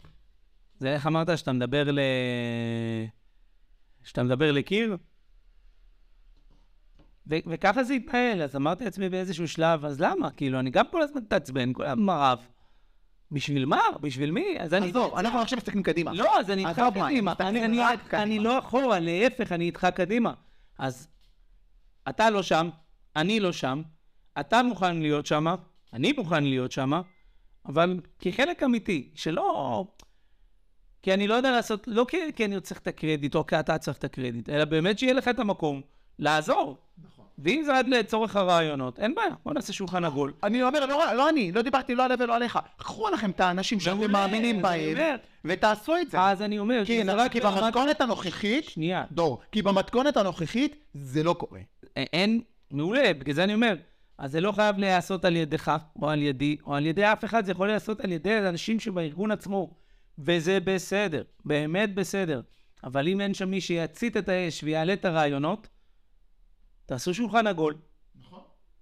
זה 0.78 0.94
איך 0.94 1.06
אמרת 1.06 1.38
שאתה 1.38 1.52
מדבר 1.52 1.90
ל... 1.92 1.98
שאתה 4.04 4.22
מדבר 4.22 4.52
לקיר? 4.52 4.96
ו- 7.30 7.36
וככה 7.46 7.84
זה 7.84 7.94
התנהל, 7.94 8.42
אז 8.42 8.56
אמרתי 8.56 8.84
לעצמי 8.84 9.08
באיזשהו 9.08 9.48
שלב, 9.48 9.84
אז 9.84 10.00
למה? 10.00 10.30
כאילו, 10.30 10.58
אני 10.58 10.70
גם 10.70 10.84
כל 10.90 11.02
הזמן 11.02 11.20
מתעצבן, 11.20 11.72
כל 11.72 11.84
הזמן 11.84 12.14
רב. 12.18 12.46
בשביל 13.30 13.64
מה? 13.64 13.80
בשביל 14.00 14.30
מי? 14.30 14.56
אז 14.60 14.74
אני... 14.74 14.88
עזוב, 14.88 15.14
אנחנו 15.14 15.38
עכשיו 15.38 15.58
מסתכלים 15.58 15.82
קדימה. 15.82 16.12
לא, 16.12 16.38
אז 16.40 16.50
אני 16.50 16.66
איתך 16.66 16.82
קדימה. 16.94 17.32
אני 18.12 18.38
לא 18.38 18.58
אחורה, 18.58 18.98
להפך, 19.00 19.52
אני 19.52 19.64
איתך 19.64 19.86
קדימה. 19.94 20.34
אז 20.78 21.08
אתה 22.08 22.30
לא 22.30 22.42
שם, 22.42 22.68
אני 23.16 23.40
לא 23.40 23.52
שם, 23.52 23.82
אתה 24.40 24.62
מוכן 24.62 24.96
להיות 24.96 25.26
שם, 25.26 25.46
אני 25.92 26.12
מוכן 26.12 26.44
להיות 26.44 26.72
שם, 26.72 26.92
אבל 27.66 28.00
כחלק 28.18 28.62
אמיתי, 28.62 29.10
שלא... 29.14 29.84
כי 31.02 31.14
אני 31.14 31.28
לא 31.28 31.34
יודע 31.34 31.50
לעשות, 31.50 31.84
לא 31.86 32.06
כי, 32.08 32.16
כי 32.36 32.44
אני 32.44 32.60
צריך 32.60 32.80
את 32.80 32.86
הקרדיט, 32.86 33.34
או 33.34 33.46
כי 33.46 33.60
אתה 33.60 33.78
צריך 33.78 33.98
את 33.98 34.04
הקרדיט, 34.04 34.48
אלא 34.48 34.64
באמת 34.64 34.98
שיהיה 34.98 35.12
לך 35.12 35.28
את 35.28 35.38
המקום 35.38 35.80
לעזור. 36.18 36.76
נכון. 37.04 37.24
ואם 37.38 37.62
זה 37.64 37.78
עד 37.78 37.88
לצורך 37.88 38.36
הרעיונות, 38.36 38.98
אין 38.98 39.14
בעיה, 39.14 39.34
בוא 39.44 39.52
נעשה 39.52 39.72
שולחן 39.72 40.04
עגול. 40.04 40.32
אני 40.42 40.62
אומר, 40.62 40.86
לא, 40.86 41.14
לא 41.14 41.28
אני, 41.28 41.52
לא 41.52 41.62
דיברתי 41.62 41.94
לא 41.94 42.04
עליו 42.04 42.18
ולא 42.20 42.34
עליך. 42.36 42.58
קחו 42.76 43.08
לכם 43.08 43.30
את 43.30 43.40
האנשים 43.40 43.80
שאתם 43.80 44.10
מאמינים 44.10 44.62
בהם. 44.62 44.96
ותעשו 45.44 45.96
את 45.96 46.10
זה. 46.10 46.20
אז 46.20 46.42
אני 46.42 46.58
אומר, 46.58 46.82
כי 46.86 47.04
זה 47.04 47.12
רק 47.12 47.32
כי 47.32 47.40
במתכונת 47.40 48.00
הנוכחית, 48.00 48.64
שנייה, 48.64 49.04
דור, 49.12 49.40
כי 49.52 49.62
במתכונת 49.62 50.16
הנוכחית 50.16 50.76
זה 50.94 51.22
לא 51.22 51.32
קורה. 51.32 51.60
אין, 51.96 52.40
מעולה, 52.72 53.14
בגלל 53.14 53.34
זה 53.34 53.44
אני 53.44 53.54
אומר, 53.54 53.74
אז 54.18 54.32
זה 54.32 54.40
לא 54.40 54.52
חייב 54.52 54.78
להיעשות 54.78 55.24
על 55.24 55.36
ידך, 55.36 55.76
או 56.02 56.10
על 56.10 56.22
ידי, 56.22 56.56
או 56.64 56.74
על 56.74 56.86
ידי 56.86 57.04
אף 57.04 57.24
אחד, 57.24 57.44
זה 57.44 57.52
יכול 57.52 57.66
להיעשות 57.66 58.00
על 58.00 58.12
ידי 58.12 58.38
אנשים 58.38 58.80
שבארגון 58.80 59.30
עצמו, 59.30 59.74
וזה 60.18 60.58
בסדר, 60.60 61.22
באמת 61.44 61.94
בסדר. 61.94 62.40
אבל 62.84 63.08
אם 63.08 63.20
אין 63.20 63.34
שם 63.34 63.50
מי 63.50 63.60
שיצית 63.60 64.16
את 64.16 64.28
האש 64.28 64.64
ויעלה 64.64 64.92
את 64.92 65.04
הרעיונות, 65.04 65.68
תעשו 66.86 67.14
שולחן 67.14 67.46
עגול. 67.46 67.74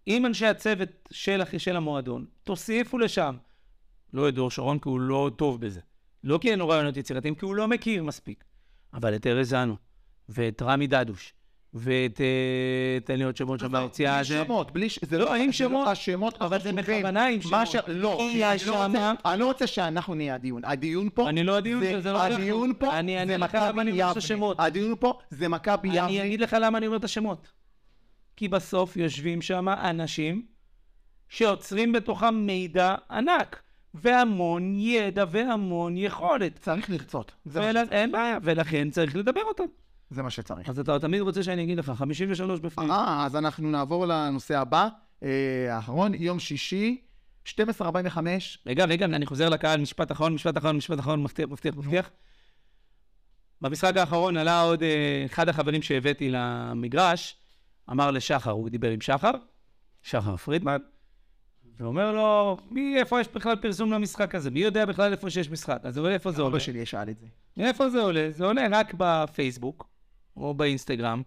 עם 0.07 0.27
אנשי 0.27 0.47
הצוות 0.47 0.89
של, 1.11 1.43
של 1.59 1.77
המועדון, 1.77 2.27
תוסיפו 2.45 2.99
לשם. 2.99 3.37
לא 4.13 4.29
את 4.29 4.35
דור 4.35 4.51
שרון, 4.51 4.79
כי 4.79 4.89
הוא 4.89 5.01
לא 5.01 5.31
טוב 5.37 5.61
בזה. 5.61 5.81
לא 6.25 6.39
כי 6.43 6.51
אין 6.51 6.59
לו 6.59 6.69
רעיונות 6.69 6.97
יצירתיים, 6.97 7.35
כי 7.35 7.45
הוא 7.45 7.55
לא 7.55 7.69
מכיר 7.69 8.03
מספיק. 8.03 8.45
אבל 8.95 9.17
את 9.17 9.27
ארז 9.27 9.49
זנו, 9.49 9.77
ואת 10.29 10.63
רמי 10.63 10.87
דדוש, 10.87 11.35
ואת... 11.75 12.21
אה, 12.21 12.27
תן 13.05 13.17
לי 13.19 13.25
עוד 13.25 13.37
שמות 13.37 13.61
שם 13.61 13.73
ביציאה 13.73 14.17
בלי. 14.17 14.25
שמות, 14.25 14.71
בלי 14.73 14.89
ש... 14.91 14.99
זה 15.03 15.19
לא, 15.19 15.25
לא 15.25 15.35
עם 15.35 15.47
לא 15.47 15.53
שמות, 15.53 15.89
השמות 15.89 16.43
אבל 16.43 16.61
זה. 16.61 16.73
בכוונה 16.73 17.27
עם 17.27 17.41
שמות. 17.43 17.53
לא, 17.89 18.19
אני 18.21 18.59
לא 18.67 18.85
רוצה- 18.85 19.13
אני 19.25 19.41
לא 19.41 19.45
רוצה 19.47 19.67
שאנחנו 19.67 20.15
נהיה 20.15 20.35
הדיון. 20.35 20.65
הדיון 20.65 21.09
פה... 21.15 21.29
אני 21.29 21.43
לא 21.45 21.57
הדיון, 21.57 21.81
זה- 21.81 22.13
לא. 22.13 22.23
הדיון 22.23 22.73
פה 22.79 22.87
זה 23.27 23.39
מכבי 23.39 23.91
יבנה. 23.91 24.13
הדיון 24.59 24.95
פה 25.01 25.19
זה 25.31 25.49
מכבי 25.49 25.89
יבנה. 25.89 26.05
אני 26.07 26.27
אגיד 26.27 26.41
לך 26.41 26.57
למה 26.61 26.79
אני 26.79 26.87
אומר 26.87 26.97
את 26.99 27.05
השמות. 27.05 27.49
כי 28.37 28.49
בסוף 28.49 28.97
יושבים 28.97 29.43
שם 29.43 29.69
אנשים 29.69 30.43
שעוצרים 31.29 31.93
בתוכם 31.93 32.35
מידע 32.35 32.95
ענק, 33.11 33.63
והמון 33.95 34.75
ידע 34.79 35.25
והמון 35.31 35.97
יכולת. 35.97 36.59
צריך 36.59 36.91
לרצות. 36.91 37.33
אין 37.91 38.13
בעיה, 38.13 38.39
ולכן 38.43 38.91
צריך 38.91 39.17
לדבר 39.17 39.43
אותם. 39.43 39.65
זה 40.11 40.23
מה 40.23 40.31
שצריך. 40.31 40.69
אז 40.69 40.79
אתה 40.79 40.99
תמיד 40.99 41.21
רוצה 41.21 41.43
שאני 41.43 41.65
אגיד 41.65 41.79
לך, 41.79 41.93
53 41.97 42.61
בפנים. 42.61 42.91
אה, 42.91 43.27
אז 43.27 43.37
אנחנו 43.37 43.71
נעבור 43.71 44.07
לנושא 44.07 44.59
הבא, 44.59 44.89
אה, 45.23 45.77
האחרון, 45.77 46.15
יום 46.15 46.39
שישי, 46.39 47.01
12:45. 47.45 48.59
רגע, 48.67 48.85
רגע, 48.85 49.05
אני 49.05 49.27
חוזר 49.27 49.49
לקהל, 49.49 49.81
משפט 49.81 50.13
אחרון, 50.13 50.35
משפט 50.35 50.59
אחרון, 50.59 50.77
משפט 50.77 50.99
אחרון, 50.99 51.23
מבטיח, 51.23 51.49
מבטיח, 51.49 51.77
מבטיח. 51.77 52.11
במשחק 53.61 53.97
האחרון 53.97 54.37
עלה 54.37 54.61
עוד 54.61 54.83
אה, 54.83 55.23
אחד 55.27 55.49
החברים 55.49 55.83
שהבאתי 55.83 56.31
למגרש, 56.31 57.37
אמר 57.91 58.11
לשחר, 58.11 58.51
הוא 58.51 58.69
דיבר 58.69 58.91
עם 58.91 59.01
שחר, 59.01 59.31
שחר 60.03 60.37
פרידמן, 60.37 60.77
ואומר 61.79 62.13
לו, 62.13 62.57
מי, 62.71 62.99
איפה 62.99 63.21
יש 63.21 63.29
בכלל 63.29 63.57
פרסום 63.57 63.93
למשחק 63.93 64.35
הזה? 64.35 64.51
מי 64.51 64.61
יודע 64.61 64.85
בכלל 64.87 65.13
איפה 65.13 65.31
שיש 65.31 65.51
משחק? 65.51 65.79
אז 65.83 65.99
איפה 65.99 66.33
זה 66.33 66.43
עולה? 66.43 66.57
אבא 66.57 66.65
שלי 66.65 66.87
שאל 66.87 67.11
את 67.11 67.19
זה. 67.19 67.27
איפה 67.59 67.91
זה 67.91 68.01
עולה? 68.01 68.31
זה 68.31 68.45
עולה 68.45 68.67
רק 68.71 68.95
בפייסבוק, 68.97 69.89
או 70.37 70.55
באינסטגרם. 70.55 71.23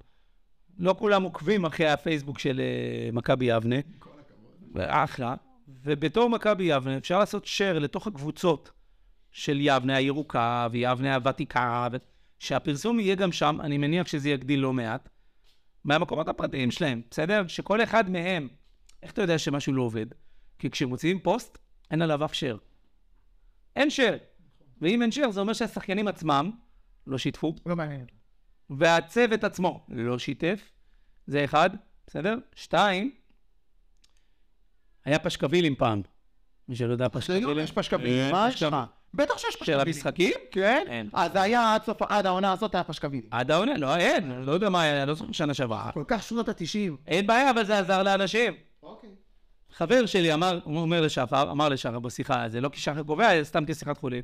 לא 0.77 0.95
כולם 0.99 1.23
עוקבים 1.23 1.65
אחרי 1.65 1.89
הפייסבוק 1.89 2.39
של 2.39 2.59
אה, 2.59 3.09
מכבי 3.11 3.45
יבנה. 3.45 3.75
אחלה. 4.77 5.35
ובתור 5.83 6.29
מכבי 6.29 6.63
יבנה 6.63 6.97
אפשר 6.97 7.19
לעשות 7.19 7.45
share 7.45 7.79
לתוך 7.79 8.07
הקבוצות 8.07 8.71
של 9.31 9.57
יבנה 9.61 9.95
הירוקה 9.95 10.67
ויבנה 10.71 11.15
הוותיקה, 11.15 11.87
ו- 11.91 11.97
שהפרסום 12.39 12.99
יהיה 12.99 13.15
גם 13.15 13.31
שם, 13.31 13.57
אני 13.61 13.77
מניח 13.77 14.07
שזה 14.07 14.29
יגדיל 14.29 14.59
לא 14.59 14.73
מעט, 14.73 15.09
מהמקומות 15.83 16.27
הפרטיים 16.27 16.71
שלהם, 16.71 17.01
בסדר? 17.11 17.47
שכל 17.47 17.83
אחד 17.83 18.09
מהם, 18.09 18.47
איך 19.03 19.11
אתה 19.11 19.21
יודע 19.21 19.37
שמשהו 19.37 19.73
לא 19.73 19.81
עובד? 19.81 20.05
כי 20.59 20.69
כשמוציאים 20.69 21.19
פוסט, 21.19 21.57
אין 21.91 22.01
עליו 22.01 22.25
אף 22.25 22.33
share. 22.33 22.57
אין 23.75 23.87
share. 23.87 24.17
ואם 24.81 25.01
אין 25.01 25.09
share, 25.09 25.31
זה 25.31 25.39
אומר 25.39 25.53
שהשחקנים 25.53 26.07
עצמם 26.07 26.51
לא 27.07 27.17
שיתפו, 27.17 27.55
לא 27.65 27.75
מעניין. 27.75 28.05
והצוות 28.69 29.43
עצמו 29.43 29.85
לא 29.89 30.19
שיתף, 30.19 30.71
זה 31.27 31.43
אחד, 31.43 31.69
בסדר? 32.07 32.35
שתיים, 32.55 33.11
היה 35.05 35.19
פשקווילים 35.19 35.75
פעם. 35.75 36.01
מי 36.67 36.75
שלא 36.75 36.91
יודע 36.91 37.07
פשקווילים. 37.09 37.59
יש 37.59 37.71
פשקווילים. 37.71 38.31
מה 38.31 38.47
יש 38.49 38.63
לך? 38.63 38.75
בטח 39.13 39.37
שיש 39.37 39.53
של 39.53 39.59
פשקווילים. 39.59 39.87
המשחקים? 39.87 40.31
כן? 40.51 40.83
אין. 40.87 41.09
אז 41.13 41.31
זה 41.31 41.41
היה 41.41 41.73
עד 41.73 41.83
סוף, 41.83 42.01
עד 42.01 42.25
העונה 42.25 42.51
הזאת 42.51 42.75
היה 42.75 42.83
פשקווילים. 42.83 43.29
עד 43.31 43.51
העונה? 43.51 43.77
לא, 43.77 43.95
אין, 43.95 44.31
לא 44.31 44.51
יודע 44.51 44.69
מה 44.69 44.81
היה, 44.81 45.01
אני 45.01 45.07
לא 45.07 45.13
זוכר 45.13 45.31
שנה 45.31 45.53
שעברה. 45.53 45.91
כל 45.93 46.03
כך 46.07 46.23
שנות 46.23 46.49
ה-90. 46.49 46.91
אין 47.07 47.27
בעיה, 47.27 47.51
אבל 47.51 47.63
זה 47.65 47.79
עזר 47.79 48.03
לאנשים. 48.03 48.53
אוקיי. 48.83 49.09
חבר 49.71 50.05
שלי 50.05 50.33
אמר, 50.33 50.59
הוא 50.63 50.77
אומר 50.77 51.01
לשחר, 51.01 51.51
אמר 51.51 51.69
לשחר 51.69 51.99
בשיחה, 51.99 52.49
זה 52.49 52.61
לא 52.61 52.69
כי 52.69 52.79
שחר 52.79 53.03
קובע, 53.03 53.39
זה 53.39 53.43
סתם 53.43 53.65
כשיחת 53.65 53.97
חולים, 53.97 54.21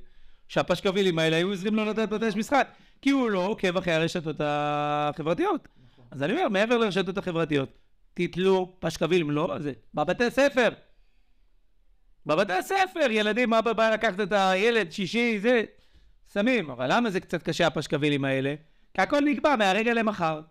שהפשקווילים 0.48 1.20
האלה 1.20 1.36
היו 1.36 1.50
עוזרים 1.50 1.76
לו 1.76 1.86
לתת 1.86 2.10
בדש 2.10 2.36
משחק, 2.36 2.68
כי 3.02 3.10
הוא 3.10 3.30
לא 3.30 3.45
עוקב 3.45 3.78
אחרי 3.78 3.93
הרשתות 3.93 4.36
החברתיות. 4.39 5.68
אז 6.12 6.24
אני 6.24 6.34
אומר, 6.34 6.50
מעבר 6.50 6.78
לרשתות 6.78 7.18
החברתיות, 7.18 7.70
תתלו 8.14 8.76
פשקווילים, 8.80 9.32
לא 9.32 9.56
זה, 9.60 9.74
בבתי 9.93 10.32
ספר. 10.32 10.70
בבתי 12.26 12.54
הספר, 12.54 13.12
ילדים, 13.12 13.54
אבא 13.54 13.74
בא 13.74 13.89
לקחת 13.89 14.20
את 14.20 14.32
הילד, 14.32 14.91
שישי, 14.91 15.39
זה, 15.39 15.64
שמים. 16.34 16.70
אבל 16.70 16.88
למה 16.95 17.10
זה 17.10 17.20
קצת 17.20 17.43
קשה, 17.43 17.68
הפשקווילים 17.68 18.26
האלה? 18.26 18.56
כי 18.93 19.02
הכל 19.02 19.22
נקבע 19.22 19.56
מהרגע 19.56 19.93
למחר. 19.93 20.41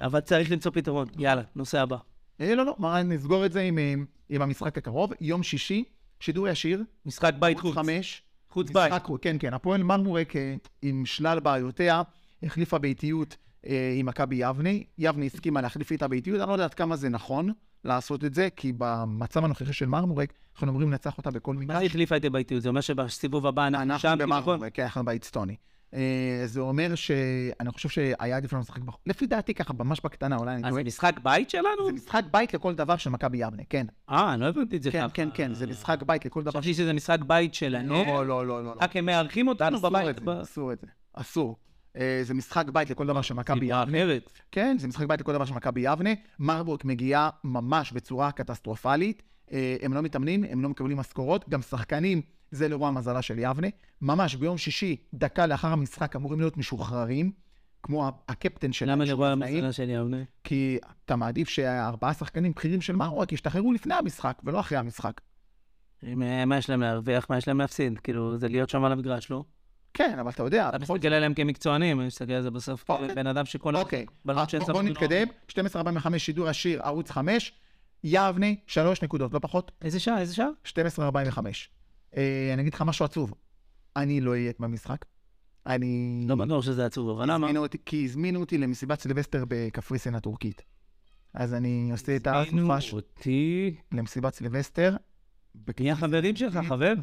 אבל 0.00 0.20
צריך 0.20 0.50
למצוא 0.50 0.72
פתרון. 0.72 1.08
יאללה, 1.18 1.42
נושא 1.56 1.80
הבא. 1.80 1.96
אה, 2.40 2.54
לא, 2.54 2.66
לא, 2.66 2.74
מה, 2.78 3.02
נסגור 3.02 3.46
את 3.46 3.52
זה 3.52 3.60
עם, 3.60 3.78
עם 4.28 4.42
המשחק 4.42 4.78
הקרוב. 4.78 5.12
יום 5.20 5.42
שישי, 5.42 5.84
שידור 6.20 6.48
ישיר, 6.48 6.82
משחק 7.06 7.32
בית 7.38 7.60
חוץ. 7.60 7.74
חמש. 7.74 8.22
חוץ 8.52 8.70
בית. 8.70 8.92
משחק, 8.92 9.08
כן, 9.22 9.36
כן. 9.40 9.54
הפועל 9.54 9.82
מרמורק 9.82 10.36
אה, 10.36 10.54
עם 10.82 11.06
שלל 11.06 11.40
בעיותיה, 11.40 12.02
החליפה 12.42 12.78
באיטיות 12.78 13.36
אה, 13.66 13.94
עם 13.98 14.06
מכבי 14.06 14.36
יבנה. 14.36 14.70
יבנה 14.98 15.24
הסכימה 15.24 15.60
להחליף 15.60 15.92
איתה 15.92 16.08
באיטיות, 16.08 16.40
אני 16.40 16.48
לא 16.48 16.52
יודע 16.52 16.64
עד 16.64 16.74
כמה 16.74 16.96
זה 16.96 17.08
נכון 17.08 17.52
לעשות 17.84 18.24
את 18.24 18.34
זה, 18.34 18.48
כי 18.56 18.72
במצב 18.78 19.44
הנוכחי 19.44 19.72
של 19.72 19.86
מרמורק, 19.86 20.32
אנחנו 20.54 20.68
אמורים 20.68 20.90
לנצח 20.90 21.18
אותה 21.18 21.30
בכל 21.30 21.54
מה 21.54 21.60
זה 21.60 21.66
מגרש. 21.66 21.86
החליפה 21.86 22.16
את 22.16 22.24
באיטיות? 22.24 22.62
זה 22.62 22.68
אומר 22.68 22.80
שבסיבוב 22.80 23.46
הבא 23.46 23.66
אנחנו 23.66 23.82
אנחנו 23.82 23.98
שם, 23.98 24.14
כביכול? 24.18 24.40
במרמורק, 24.40 24.74
כן, 24.74 24.82
אנחנו 24.82 25.04
באיצטוני. 25.04 25.56
אה, 25.94 26.42
זה 26.44 26.60
אומר 26.60 26.94
שאני 26.94 27.70
חושב 27.70 27.88
שהיה 27.88 28.36
עדיף 28.36 28.52
לנו 28.52 28.62
לשחק 28.62 28.82
בחוץ. 28.82 29.00
לפי 29.06 29.26
דעתי 29.26 29.54
ככה, 29.54 29.72
ממש 29.72 30.00
בקטנה, 30.04 30.36
אולי 30.36 30.50
אני 30.54 30.62
אז 30.64 30.70
טועה. 30.70 30.74
זה 30.74 30.86
משחק 30.86 31.20
בית 31.22 31.50
שלנו? 31.50 31.86
זה 31.86 31.92
משחק 31.92 32.22
בית 32.30 32.54
לכל 32.54 32.74
דבר 32.74 32.96
של 32.96 33.10
מכבי 33.10 33.38
יבנה, 33.38 33.62
כן. 33.70 33.86
אה, 34.10 34.34
אני 34.34 34.40
לא 34.40 34.46
הבנתי 34.46 34.76
את 34.76 34.82
זה 34.82 34.90
כן, 34.90 34.98
ככה. 34.98 35.08
כן, 35.08 35.28
כן, 35.34 35.54
זה 35.54 35.66
משחק 35.66 36.02
בית 36.02 36.24
לכל 36.24 36.42
דבר. 36.42 36.50
חשבתי 36.50 36.74
שזה 36.74 36.92
משחק 36.92 37.18
בית 37.26 37.54
שלנו. 37.54 38.04
לא, 38.06 38.26
לא, 38.26 38.46
לא, 38.46 38.64
לא. 38.64 38.74
רק 38.80 38.96
הם 38.96 39.06
מארחים 39.06 39.48
אותנו 39.48 39.80
בבית. 39.80 40.28
אסור 40.42 40.72
את 40.72 40.80
זה. 40.80 40.86
אסור. 41.14 41.56
אה, 41.96 42.20
זה 42.22 42.34
משחק 42.34 42.68
בית 42.68 42.90
לכל 42.90 43.06
דבר 43.06 43.22
של 43.22 43.34
מכבי 43.34 43.66
יבנה. 43.66 43.98
כן, 44.50 44.76
זה 44.78 44.88
משחק 44.88 45.06
בית 45.06 45.20
לכל 45.20 45.32
דבר 45.32 45.44
של 45.44 45.54
מכבי 45.54 45.80
יבנה. 45.80 46.10
מרבורג 46.38 46.80
מגיעה 46.84 47.30
ממש 47.44 47.92
בצורה 47.92 48.32
קטסטרופלית. 48.32 49.22
אה, 49.52 49.76
הם 49.82 49.94
לא 49.94 50.02
מתאמנים, 50.02 50.44
הם 50.44 50.62
לא 50.62 50.68
מקבלים 50.68 50.96
משכורות. 50.96 51.48
גם 51.48 51.62
שחקנים, 51.62 52.22
זה 52.52 52.68
לרוע 52.68 52.90
מזלה 52.90 53.22
של 53.22 53.38
יבנה. 53.38 53.68
ממש 54.00 54.34
ביום 54.34 54.58
שישי, 54.58 54.96
דקה 55.14 55.46
לאחר 55.46 55.68
המשחק, 55.68 56.16
אמורים 56.16 56.40
להיות 56.40 56.56
משוחררים, 56.56 57.32
כמו 57.82 58.10
הקפטן 58.28 58.72
שלהם. 58.72 58.98
למה 59.00 59.04
לרוע 59.10 59.28
המזלה 59.28 59.72
של 59.72 59.90
יבנה? 59.90 60.16
כי 60.44 60.78
אתה 61.04 61.16
מעדיף 61.16 61.48
שהארבעה 61.48 62.14
שחקנים 62.14 62.52
בכירים 62.52 62.80
של 62.80 62.96
מרבורג 62.96 63.32
ישתחררו 63.32 63.72
לפני 63.72 63.94
המשחק, 63.94 64.38
ולא 64.44 64.60
אחרי 64.60 64.78
המשחק. 64.78 65.20
מה 66.46 66.58
יש 66.58 66.70
להם 66.70 66.80
להרוויח? 66.80 67.26
מה 67.30 67.38
יש 67.38 67.48
להם 67.48 67.60
להפסיד? 67.60 67.98
כאילו, 67.98 68.38
זה 68.38 68.48
להיות 68.48 68.70
שם 68.70 68.84
על 68.84 68.92
המגרש, 68.92 69.30
לא? 69.30 69.44
כן, 69.94 70.18
אבל 70.18 70.30
אתה 70.30 70.42
יודע, 70.42 70.68
אתה 70.68 70.78
מסתכל 70.78 71.08
עליהם 71.08 71.34
כמקצוענים, 71.34 71.98
אני 72.00 72.06
מסתכל 72.06 72.32
על 72.32 72.42
זה 72.42 72.50
בסוף 72.50 72.90
אוקיי. 72.90 73.14
בן 73.14 73.26
אדם 73.26 73.44
שכל... 73.44 73.76
אוקיי, 73.76 74.06
בואו 74.24 74.38
ספק- 74.48 74.74
נתקדם. 74.82 75.26
12.45 75.48 76.18
שידור 76.18 76.48
ישיר, 76.48 76.82
ערוץ 76.82 77.10
5, 77.10 77.52
יבנה, 78.04 78.46
3 78.66 79.02
נקודות, 79.02 79.34
לא 79.34 79.38
פחות, 79.38 79.72
איזה 79.82 80.00
שעה? 80.00 80.20
איזה 80.20 80.34
שעה? 80.34 80.48
12.45. 80.66 81.38
אה, 82.16 82.50
אני 82.54 82.62
אגיד 82.62 82.74
לך 82.74 82.82
משהו 82.82 83.04
עצוב, 83.04 83.34
אני 83.96 84.20
לא 84.20 84.30
אהיה 84.30 84.52
במשחק. 84.58 85.04
אני... 85.66 86.24
לא 86.28 86.34
בטוח 86.34 86.64
שזה 86.64 86.86
עצוב, 86.86 87.08
אבל 87.08 87.32
למה? 87.32 87.46
הזמינו 87.46 87.66
כי 87.86 88.04
הזמינו 88.04 88.40
אותי 88.40 88.58
למסיבת 88.58 89.00
סילבסטר 89.00 89.44
בקפריסין 89.48 90.14
הטורקית. 90.14 90.62
אז 91.34 91.54
אני 91.54 91.88
עושה 91.92 92.16
את 92.16 92.26
הזמינו 92.26 92.74
הסופש 92.74 92.92
אותי... 92.92 93.76
למסיבת 93.92 94.34
סילבסטר. 94.34 94.96
מי 95.80 95.90
החברים 95.90 96.36
שלך, 96.36 96.58
חבר? 96.68 96.94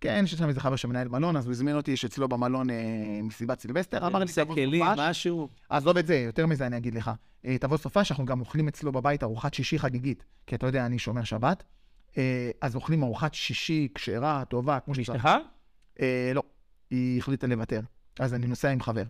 כן, 0.00 0.20
יש 0.24 0.34
שם 0.34 0.48
איזה 0.48 0.60
חבר 0.60 0.76
שמנהל 0.76 1.08
מלון, 1.08 1.36
אז 1.36 1.46
הוא 1.46 1.52
הזמין 1.52 1.76
אותי, 1.76 1.90
יש 1.90 2.04
אצלו 2.04 2.28
במלון 2.28 2.70
אה, 2.70 2.76
מסיבת 3.22 3.60
סילבסטר, 3.60 4.06
אמר 4.06 4.18
לי, 4.18 4.32
תבוא 4.34 4.54
כלים, 4.54 4.84
סופש. 4.84 4.98
משהו. 4.98 5.48
עזוב 5.68 5.96
את 5.96 6.06
זה, 6.06 6.16
יותר 6.16 6.46
מזה 6.46 6.66
אני 6.66 6.76
אגיד 6.76 6.94
לך. 6.94 7.10
אה, 7.44 7.58
תבוא 7.58 7.76
סופש, 7.76 8.10
אנחנו 8.10 8.24
גם 8.24 8.40
אוכלים 8.40 8.68
אצלו 8.68 8.92
בבית 8.92 9.22
ארוחת 9.22 9.54
שישי 9.54 9.78
חגיגית, 9.78 10.24
כי 10.46 10.54
אתה 10.54 10.66
יודע, 10.66 10.86
אני 10.86 10.98
שומר 10.98 11.24
שבת. 11.24 11.64
אה, 12.18 12.50
אז 12.60 12.74
אוכלים 12.74 13.02
ארוחת 13.02 13.34
שישי 13.34 13.88
כשרה, 13.94 14.44
טובה, 14.48 14.80
כמו 14.80 14.94
שצריך. 14.94 15.26
אשתך? 15.26 15.30
אה, 16.00 16.32
לא, 16.34 16.42
היא 16.90 17.18
החליטה 17.18 17.46
לוותר. 17.46 17.80
אז 18.20 18.34
אני 18.34 18.46
נוסע 18.46 18.70
עם 18.70 18.80
חבר. 18.80 19.02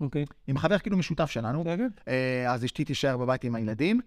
אוקיי. 0.00 0.24
עם 0.46 0.58
חבר 0.58 0.78
כאילו 0.78 0.96
משותף 0.96 1.30
שלנו. 1.30 1.64
אה, 2.08 2.52
אז 2.52 2.64
אשתי 2.64 2.84
תישאר 2.84 3.16
בבית 3.16 3.44
עם 3.44 3.54
הילדים. 3.54 4.00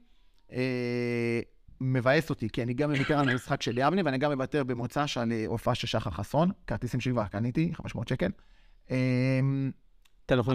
מבאס 1.82 2.30
אותי, 2.30 2.50
כי 2.50 2.64
אני 2.64 2.74
גם 2.74 2.92
מוותר 2.92 3.20
על 3.20 3.30
המשחק 3.30 3.62
של 3.62 3.78
יבנה, 3.78 4.02
ואני 4.06 4.18
גם 4.18 4.32
מוותר 4.32 4.64
במוצ"ש 4.64 5.18
על 5.18 5.32
אה, 5.32 5.46
הופעה 5.48 5.76
של 5.76 5.88
שחר 5.88 6.10
חסון. 6.12 6.52
כרטיסים 6.68 7.00
שכבר 7.00 7.26
קניתי, 7.28 7.72
500 7.74 8.08
שקל. 8.08 8.32
אה, 8.92 9.40
אתה 10.26 10.36
לא 10.36 10.42
יכול 10.42 10.54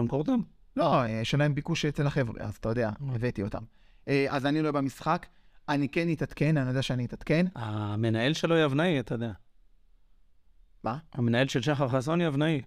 למכור- 0.00 0.18
אותם? 0.18 0.40
לא, 0.76 1.02
יש 1.08 1.34
להם 1.34 1.54
ביקוש 1.54 1.84
אצל 1.84 2.06
החבר'ה, 2.06 2.34
אז 2.40 2.54
אתה 2.56 2.68
יודע. 2.68 2.90
הבאתי 3.00 3.42
אותם. 3.42 3.62
אז 4.28 4.46
אני 4.46 4.62
לא 4.62 4.72
במשחק, 4.72 5.26
אני 5.68 5.88
כן 5.88 6.12
אתעדכן, 6.12 6.56
אני 6.56 6.68
יודע 6.68 6.82
שאני 6.82 7.04
אתעדכן. 7.04 7.46
המנהל 7.54 8.32
שלו 8.32 8.56
יבנאי, 8.56 9.00
אתה 9.00 9.14
יודע. 9.14 9.32
מה? 10.84 10.98
המנהל 11.12 11.48
של 11.48 11.62
שחר 11.62 11.88
חסון 11.88 12.20
יבנאי. 12.20 12.62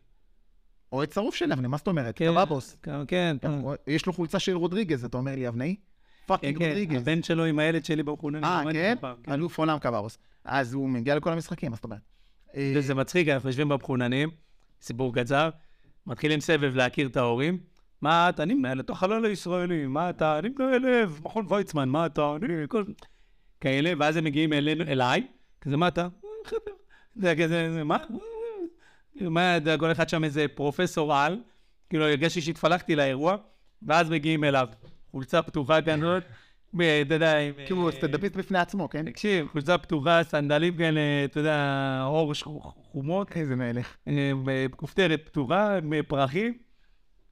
אוהד 0.92 1.12
שרוף 1.12 1.36
של 1.36 1.52
יבנה, 1.52 1.68
מה 1.68 1.78
זאת 1.78 1.88
אומרת? 1.88 2.18
כן, 2.18 2.26
קבבוס. 2.26 2.78
כן, 2.84 3.08
כן. 3.08 3.38
יש 3.88 4.06
לו 4.06 4.14
חולצה 4.14 4.40
של 4.40 4.56
רודריגז, 4.56 5.06
אתה 5.06 5.18
אומר 5.18 5.36
לי 5.36 5.42
יבנאי? 5.42 5.76
כן, 5.76 5.82
fucking 6.26 6.58
כן, 6.60 6.66
רודריגז. 6.66 7.02
הבן 7.02 7.24
שלו 7.24 7.46
עם 7.46 7.60
הילד 7.60 7.86
שלי 7.86 8.04
במחוננים. 8.04 8.44
אה, 8.44 8.64
כן? 8.74 8.96
אלוף 9.32 9.60
עולם 9.60 9.80
קבבוס. 9.80 10.18
אז 10.46 10.74
הוא 10.74 10.90
מגיע 10.90 11.16
לכל 11.16 11.32
המשחקים, 11.32 11.72
מה 11.72 11.76
זאת 11.76 11.84
אומרת? 11.84 12.02
אה, 12.56 12.74
וזה 12.76 12.96
מצחיק, 12.96 13.28
אנחנו 13.28 13.50
יושבים 13.50 13.70
במחוננים, 13.70 14.30
סיפור 14.82 15.16
קצר, 15.16 15.50
מתחילים 16.06 16.40
סבב 16.40 16.76
להכיר 16.76 17.08
את 17.08 17.18
ההורים. 17.18 17.58
מה 18.02 18.30
אתה? 18.30 18.44
אני 18.44 18.54
מנהל 18.54 18.80
את 18.80 18.90
החלל 18.90 19.26
הישראלי, 19.26 19.88
מה 19.88 20.10
אתה? 20.10 20.40
אני 20.40 20.50
מנהל 20.50 20.82
לב, 20.82 21.20
מכון 21.24 21.46
ויצמן, 21.50 21.90
מה 21.90 22.06
אתה? 22.06 22.36
אני, 22.36 22.54
כל... 22.68 22.84
כאלה, 23.62 23.94
ואז 24.00 24.18
הם 24.18 24.24
מגיעים 24.24 24.54
אלינו, 24.54 24.84
אליי, 24.84 25.28
כזה, 25.62 25.78
מה 25.78 25.88
אתה? 25.88 26.08
חבר. 26.46 26.60
זה 27.22 27.34
כזה, 27.36 27.74
זה, 27.74 27.84
מה? 27.84 27.98
מה, 29.22 29.58
כל 29.80 29.92
אחד 29.92 30.10
שם 30.10 30.24
איזה 30.24 30.46
פרופסור 30.56 31.16
על, 31.16 31.40
כאילו, 31.90 32.06
הרגשתי 32.06 32.42
שהתפלחתי 32.42 32.96
לאירוע, 32.96 33.36
ואז 33.82 34.10
מגיעים 34.10 34.44
אליו. 34.44 34.68
חולצה 35.12 35.42
פתוחה 35.42 35.82
כזאת, 35.82 36.24
אתה 36.76 37.16
יודע, 37.16 37.38
עם... 37.38 37.54
הוא 37.70 37.90
אה, 37.90 37.96
סטנדאפיסט 37.96 38.36
בפני 38.36 38.60
עצמו, 38.60 38.90
כן? 38.90 39.12
תקשיב, 39.12 39.48
חולצה 39.52 39.78
פתוחה, 39.78 40.24
סנדלים 40.24 40.78
כאלה, 40.78 41.02
אתה 41.26 41.40
יודע, 41.40 42.02
עור 42.06 42.34
חומות, 42.92 43.38
איזה 43.38 43.56
מלך. 43.56 43.96
אה, 44.08 44.32
כופתרת 44.76 45.22
פתוחה, 45.26 45.80
פרחים. 46.08 46.69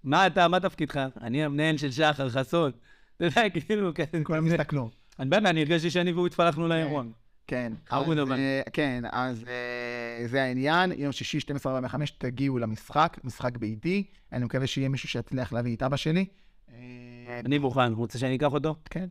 מה 0.08 0.28
אתה, 0.28 0.48
מה 0.48 0.60
תפקידך? 0.60 1.08
אני 1.22 1.44
המנהל 1.44 1.78
של 1.78 1.92
שחר 1.92 2.30
חסון. 2.30 2.72
אתה 3.18 3.26
יודע, 3.26 3.50
כאילו, 3.50 3.92
כזה. 3.94 4.24
כולם 4.24 4.48
הסתכלו. 4.48 4.90
אני 5.20 5.30
באמת, 5.30 5.46
אני 5.46 5.62
הרגשתי 5.62 5.90
שאני 5.90 6.12
והוא 6.12 6.28
התפלחנו 6.28 6.68
לאירוע. 6.68 7.04
כן. 7.48 7.74
אהוד 7.94 8.18
אז, 8.18 8.28
אבל. 8.28 8.40
אה, 8.40 8.62
כן, 8.74 9.04
אז 9.12 9.46
אה, 9.48 10.28
זה 10.28 10.44
העניין. 10.44 10.92
יום 10.92 11.12
שישי, 11.12 11.38
12:45, 11.38 11.96
תגיעו 12.18 12.58
למשחק, 12.58 13.18
משחק 13.24 13.58
ביתי. 13.58 14.04
אני 14.32 14.46
מקווה 14.46 14.68
שיהיה 14.68 14.90
מישהו 14.90 15.10
שיצליח 15.10 15.54
להביא 15.54 15.76
את 15.76 15.84
אבא 15.84 15.96
שלי. 15.96 16.26
אה, 16.70 17.42
אני 17.46 17.58
מוכן, 17.58 17.94
רוצה 17.94 18.20
שאני 18.20 18.36
אקח 18.36 18.54
אותו? 18.54 18.76
כן. 18.90 19.08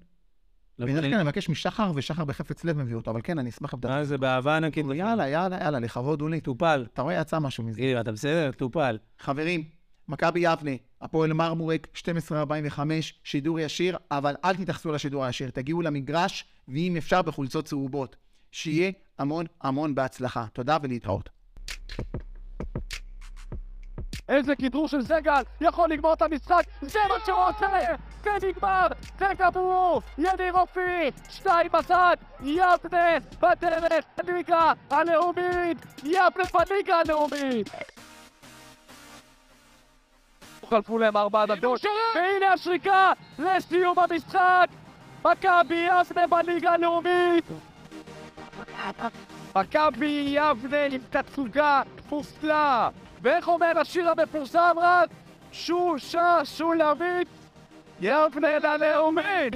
לא 0.78 0.86
בדרך. 0.86 1.05
כלל 1.05 1.14
אני 1.14 1.22
מבקש 1.22 1.49
משחר, 1.49 1.92
ושחר 1.94 2.24
בחפץ 2.24 2.64
לב 2.64 2.78
מביא 2.78 2.94
אותו, 2.94 3.11
אבל 3.11 3.20
כן, 3.24 3.38
אני 3.38 3.51
אשמח 3.51 3.74
לבדוק. 3.74 3.90
מה 3.90 4.05
זה 4.05 4.18
באהבה 4.18 4.57
ענקית? 4.57 4.86
יאללה, 4.94 5.28
יאללה, 5.28 5.59
יאללה, 5.61 5.78
לכבוד 5.78 6.20
הוא 6.20 6.30
לי. 6.30 6.40
טופל. 6.40 6.86
אתה 6.92 7.03
רואה, 7.03 7.20
יצא 7.20 7.38
משהו 7.38 7.64
מזה. 7.64 8.01
אתה 8.01 8.12
בסדר? 8.12 8.51
טופל. 8.53 8.99
חברים, 9.18 9.64
מכבי 10.09 10.40
יבנה, 10.40 10.70
הפועל 11.00 11.32
מרמורק, 11.32 11.86
12:45, 11.94 12.80
שידור 13.24 13.61
ישיר, 13.61 13.96
אבל 14.11 14.34
אל 14.44 14.57
תתייחסו 14.57 14.92
לשידור 14.92 15.24
הישיר, 15.24 15.50
תגיעו 15.50 15.82
למגרש, 15.82 16.44
ואם 16.68 16.94
אפשר 16.98 17.22
בחולצות 17.22 17.64
צהובות. 17.64 18.16
שיהיה 18.52 18.92
המון 19.18 19.46
המון 19.62 19.94
בהצלחה. 19.94 20.46
תודה 20.52 20.76
ולהתראות. 20.82 21.28
איזה 24.28 24.57
כדרור 24.57 24.88
של 24.88 25.02
סגל, 25.02 25.42
יכול 25.61 25.90
לגמור 25.90 26.12
את 26.12 26.22
המשחק, 26.22 26.62
זה 26.82 26.98
מה 27.09 27.14
שהוא 27.26 27.38
עושה! 27.38 27.94
ונגמר! 28.24 28.86
זה 29.18 29.26
גמור! 29.38 30.02
ידיר 30.18 30.52
אופי! 30.54 31.11
שתיים 31.30 31.68
בצד! 31.72 32.16
יבנה 32.40 33.18
בדרך 33.40 34.04
לליגה 34.24 34.72
הלאומית! 34.90 35.78
יבנה 36.04 36.44
בליגה 36.54 36.94
הלאומית! 36.94 37.70
חלפו 40.70 40.98
להם 40.98 41.16
ארבע 41.16 41.46
דקות, 41.46 41.84
והנה 42.14 42.52
השריקה 42.52 43.12
לסיום 43.38 43.98
המשחק! 43.98 44.66
מכבי 45.24 45.88
יבנה 45.88 46.26
בליגה 46.26 46.72
הלאומית! 46.72 47.44
מכבי 49.56 50.36
יבנה 50.36 50.84
עם 50.84 51.00
תצוגה 51.10 51.82
מופלאה. 52.10 52.88
ואיך 53.22 53.48
אומר 53.48 53.78
השיר 53.80 54.10
המפורסם 54.10 54.76
רק? 54.76 55.08
שושה 55.52 56.38
שולמית 56.44 57.28
יבנה 58.00 58.58
ללאומית! 58.58 59.54